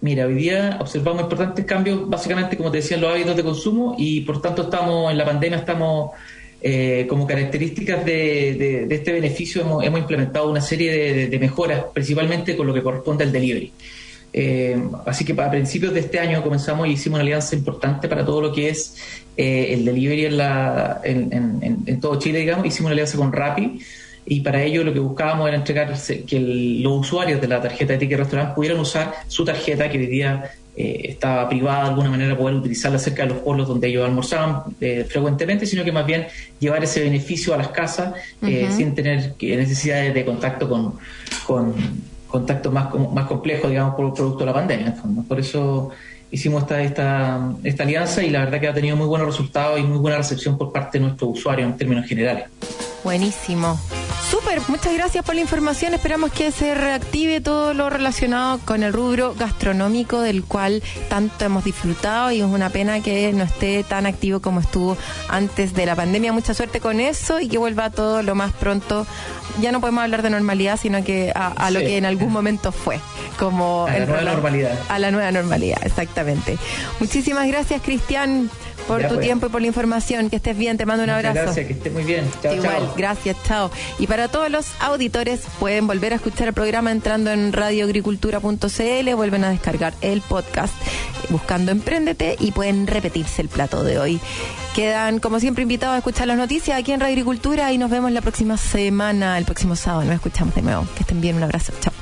Mira, 0.00 0.26
hoy 0.26 0.34
día 0.34 0.78
observamos 0.80 1.22
importantes 1.22 1.64
cambios, 1.64 2.08
básicamente, 2.08 2.56
como 2.56 2.70
te 2.70 2.78
decía, 2.78 2.96
en 2.96 3.02
los 3.02 3.12
hábitos 3.12 3.36
de 3.36 3.44
consumo 3.44 3.94
y 3.98 4.22
por 4.22 4.42
tanto 4.42 4.62
estamos 4.62 5.12
en 5.12 5.18
la 5.18 5.24
pandemia, 5.24 5.58
estamos 5.58 6.10
eh, 6.60 7.06
como 7.08 7.26
características 7.26 8.04
de, 8.04 8.54
de- 8.58 8.86
de 8.86 8.94
este 8.94 9.12
beneficio, 9.12 9.62
hemos, 9.80 10.00
implementado 10.00 10.50
una 10.50 10.60
serie 10.60 11.28
de, 11.28 11.38
mejoras, 11.38 11.84
principalmente 11.92 12.56
con 12.56 12.66
lo 12.66 12.74
que 12.74 12.82
corresponde 12.82 13.22
al 13.24 13.32
delivery. 13.32 13.72
Eh, 14.32 14.82
así 15.06 15.24
que 15.24 15.40
a 15.40 15.50
principios 15.50 15.92
de 15.92 16.00
este 16.00 16.18
año 16.18 16.42
comenzamos 16.42 16.88
y 16.88 16.92
hicimos 16.92 17.16
una 17.18 17.22
alianza 17.22 17.54
importante 17.54 18.08
para 18.08 18.24
todo 18.24 18.40
lo 18.40 18.52
que 18.52 18.70
es 18.70 18.96
eh, 19.36 19.68
el 19.74 19.84
delivery 19.84 20.24
en 21.04 22.00
todo 22.00 22.18
Chile, 22.18 22.38
digamos. 22.40 22.66
Hicimos 22.66 22.86
una 22.86 22.92
alianza 22.92 23.18
con 23.18 23.30
Rappi 23.32 23.78
y 24.26 24.40
para 24.40 24.62
ello 24.62 24.84
lo 24.84 24.92
que 24.92 25.00
buscábamos 25.00 25.48
era 25.48 25.56
entregar 25.56 25.92
que 26.26 26.36
el- 26.36 26.82
los 26.82 27.00
usuarios 27.00 27.40
de 27.40 27.48
la 27.48 27.60
tarjeta 27.60 27.94
de 27.94 27.98
ticket 27.98 28.18
restaurant 28.18 28.54
pudieran 28.54 28.78
usar 28.80 29.12
su 29.28 29.44
tarjeta 29.44 29.88
que 29.90 29.98
hoy 29.98 30.06
día 30.06 30.50
eh, 30.74 31.10
estaba 31.10 31.48
privada 31.50 31.82
de 31.82 31.88
alguna 31.90 32.08
manera, 32.10 32.34
poder 32.38 32.54
utilizarla 32.56 32.98
cerca 32.98 33.24
de 33.24 33.28
los 33.30 33.38
polos 33.38 33.68
donde 33.68 33.88
ellos 33.88 34.06
almorzaban 34.06 34.62
eh, 34.80 35.04
frecuentemente, 35.06 35.66
sino 35.66 35.84
que 35.84 35.92
más 35.92 36.06
bien 36.06 36.26
llevar 36.60 36.82
ese 36.82 37.00
beneficio 37.02 37.52
a 37.52 37.58
las 37.58 37.68
casas 37.68 38.14
eh, 38.42 38.68
sin 38.74 38.94
tener 38.94 39.34
necesidades 39.40 40.14
de 40.14 40.24
contacto 40.24 40.68
con, 40.70 40.94
con 41.46 41.74
contactos 42.26 42.72
más, 42.72 42.86
más 43.12 43.26
complejos, 43.26 43.68
digamos, 43.68 43.94
por 43.96 44.14
producto 44.14 44.38
de 44.40 44.46
la 44.46 44.54
pandemia. 44.54 44.86
el. 44.86 45.26
Por 45.26 45.38
eso 45.38 45.90
hicimos 46.30 46.62
esta, 46.62 46.80
esta, 46.82 47.52
esta 47.62 47.82
alianza 47.82 48.22
y 48.22 48.30
la 48.30 48.38
verdad 48.38 48.58
que 48.58 48.68
ha 48.68 48.72
tenido 48.72 48.96
muy 48.96 49.06
buenos 49.06 49.26
resultados 49.26 49.78
y 49.78 49.82
muy 49.82 49.98
buena 49.98 50.16
recepción 50.16 50.56
por 50.56 50.72
parte 50.72 50.98
de 50.98 51.04
nuestros 51.04 51.38
usuarios 51.38 51.68
en 51.70 51.76
términos 51.76 52.06
generales. 52.06 52.44
Buenísimo. 53.04 53.78
Súper, 54.30 54.60
muchas 54.68 54.94
gracias 54.94 55.24
por 55.24 55.34
la 55.34 55.42
información. 55.42 55.92
Esperamos 55.94 56.32
que 56.32 56.50
se 56.52 56.74
reactive 56.74 57.40
todo 57.42 57.74
lo 57.74 57.90
relacionado 57.90 58.58
con 58.64 58.82
el 58.82 58.92
rubro 58.92 59.34
gastronómico 59.34 60.20
del 60.20 60.44
cual 60.44 60.82
tanto 61.10 61.44
hemos 61.44 61.64
disfrutado 61.64 62.30
y 62.30 62.38
es 62.40 62.46
una 62.46 62.70
pena 62.70 63.00
que 63.02 63.32
no 63.34 63.44
esté 63.44 63.84
tan 63.84 64.06
activo 64.06 64.40
como 64.40 64.60
estuvo 64.60 64.96
antes 65.28 65.74
de 65.74 65.84
la 65.86 65.96
pandemia. 65.96 66.32
Mucha 66.32 66.54
suerte 66.54 66.80
con 66.80 66.98
eso 67.00 67.40
y 67.40 67.48
que 67.48 67.58
vuelva 67.58 67.90
todo 67.90 68.22
lo 68.22 68.34
más 68.34 68.52
pronto. 68.52 69.06
Ya 69.60 69.70
no 69.70 69.80
podemos 69.80 70.02
hablar 70.02 70.22
de 70.22 70.30
normalidad, 70.30 70.78
sino 70.80 71.04
que 71.04 71.30
a, 71.34 71.48
a 71.48 71.70
lo 71.70 71.80
que 71.80 71.98
en 71.98 72.06
algún 72.06 72.32
momento 72.32 72.72
fue. 72.72 73.00
Como 73.38 73.86
A 73.86 73.98
la 73.98 74.06
nueva 74.06 74.22
normalidad. 74.22 74.78
A 74.88 74.98
la 74.98 75.10
nueva 75.10 75.30
normalidad, 75.30 75.78
exactamente. 75.84 76.56
Muchísimas 77.00 77.46
gracias, 77.48 77.82
Cristian, 77.82 78.50
por 78.86 79.00
Ya, 79.02 79.08
tu 79.08 79.14
pues. 79.16 79.26
tiempo 79.26 79.46
y 79.46 79.48
por 79.50 79.60
la 79.60 79.66
información. 79.66 80.30
Que 80.30 80.36
estés 80.36 80.56
bien, 80.56 80.76
te 80.78 80.86
mando 80.86 81.04
un 81.04 81.10
Muchas 81.10 81.26
abrazo. 81.26 81.44
Gracias, 81.46 81.66
que 81.66 81.72
esté 81.74 81.90
muy 81.90 82.04
bien. 82.04 82.30
Chao, 82.42 82.54
Igual, 82.54 82.78
chao. 82.78 82.94
gracias, 82.96 83.36
chao. 83.46 83.70
Y 83.98 84.06
para 84.12 84.28
todos 84.28 84.50
los 84.50 84.66
auditores, 84.78 85.40
pueden 85.58 85.86
volver 85.86 86.12
a 86.12 86.16
escuchar 86.16 86.46
el 86.46 86.52
programa 86.52 86.92
entrando 86.92 87.30
en 87.30 87.50
radioagricultura.cl, 87.50 89.14
vuelven 89.14 89.42
a 89.42 89.48
descargar 89.48 89.94
el 90.02 90.20
podcast 90.20 90.74
buscando 91.30 91.72
Emprendete 91.72 92.36
y 92.38 92.52
pueden 92.52 92.86
repetirse 92.86 93.40
el 93.40 93.48
plato 93.48 93.82
de 93.82 93.98
hoy. 93.98 94.20
Quedan, 94.74 95.18
como 95.18 95.40
siempre, 95.40 95.62
invitados 95.62 95.94
a 95.94 95.98
escuchar 95.98 96.26
las 96.26 96.36
noticias 96.36 96.78
aquí 96.78 96.92
en 96.92 97.00
Radio 97.00 97.12
Agricultura 97.12 97.72
y 97.72 97.78
nos 97.78 97.90
vemos 97.90 98.12
la 98.12 98.20
próxima 98.20 98.58
semana, 98.58 99.38
el 99.38 99.46
próximo 99.46 99.76
sábado. 99.76 100.04
Nos 100.04 100.16
escuchamos 100.16 100.54
de 100.56 100.60
nuevo. 100.60 100.86
Que 100.94 101.04
estén 101.04 101.22
bien, 101.22 101.36
un 101.36 101.44
abrazo. 101.44 101.72
Chao. 101.80 102.01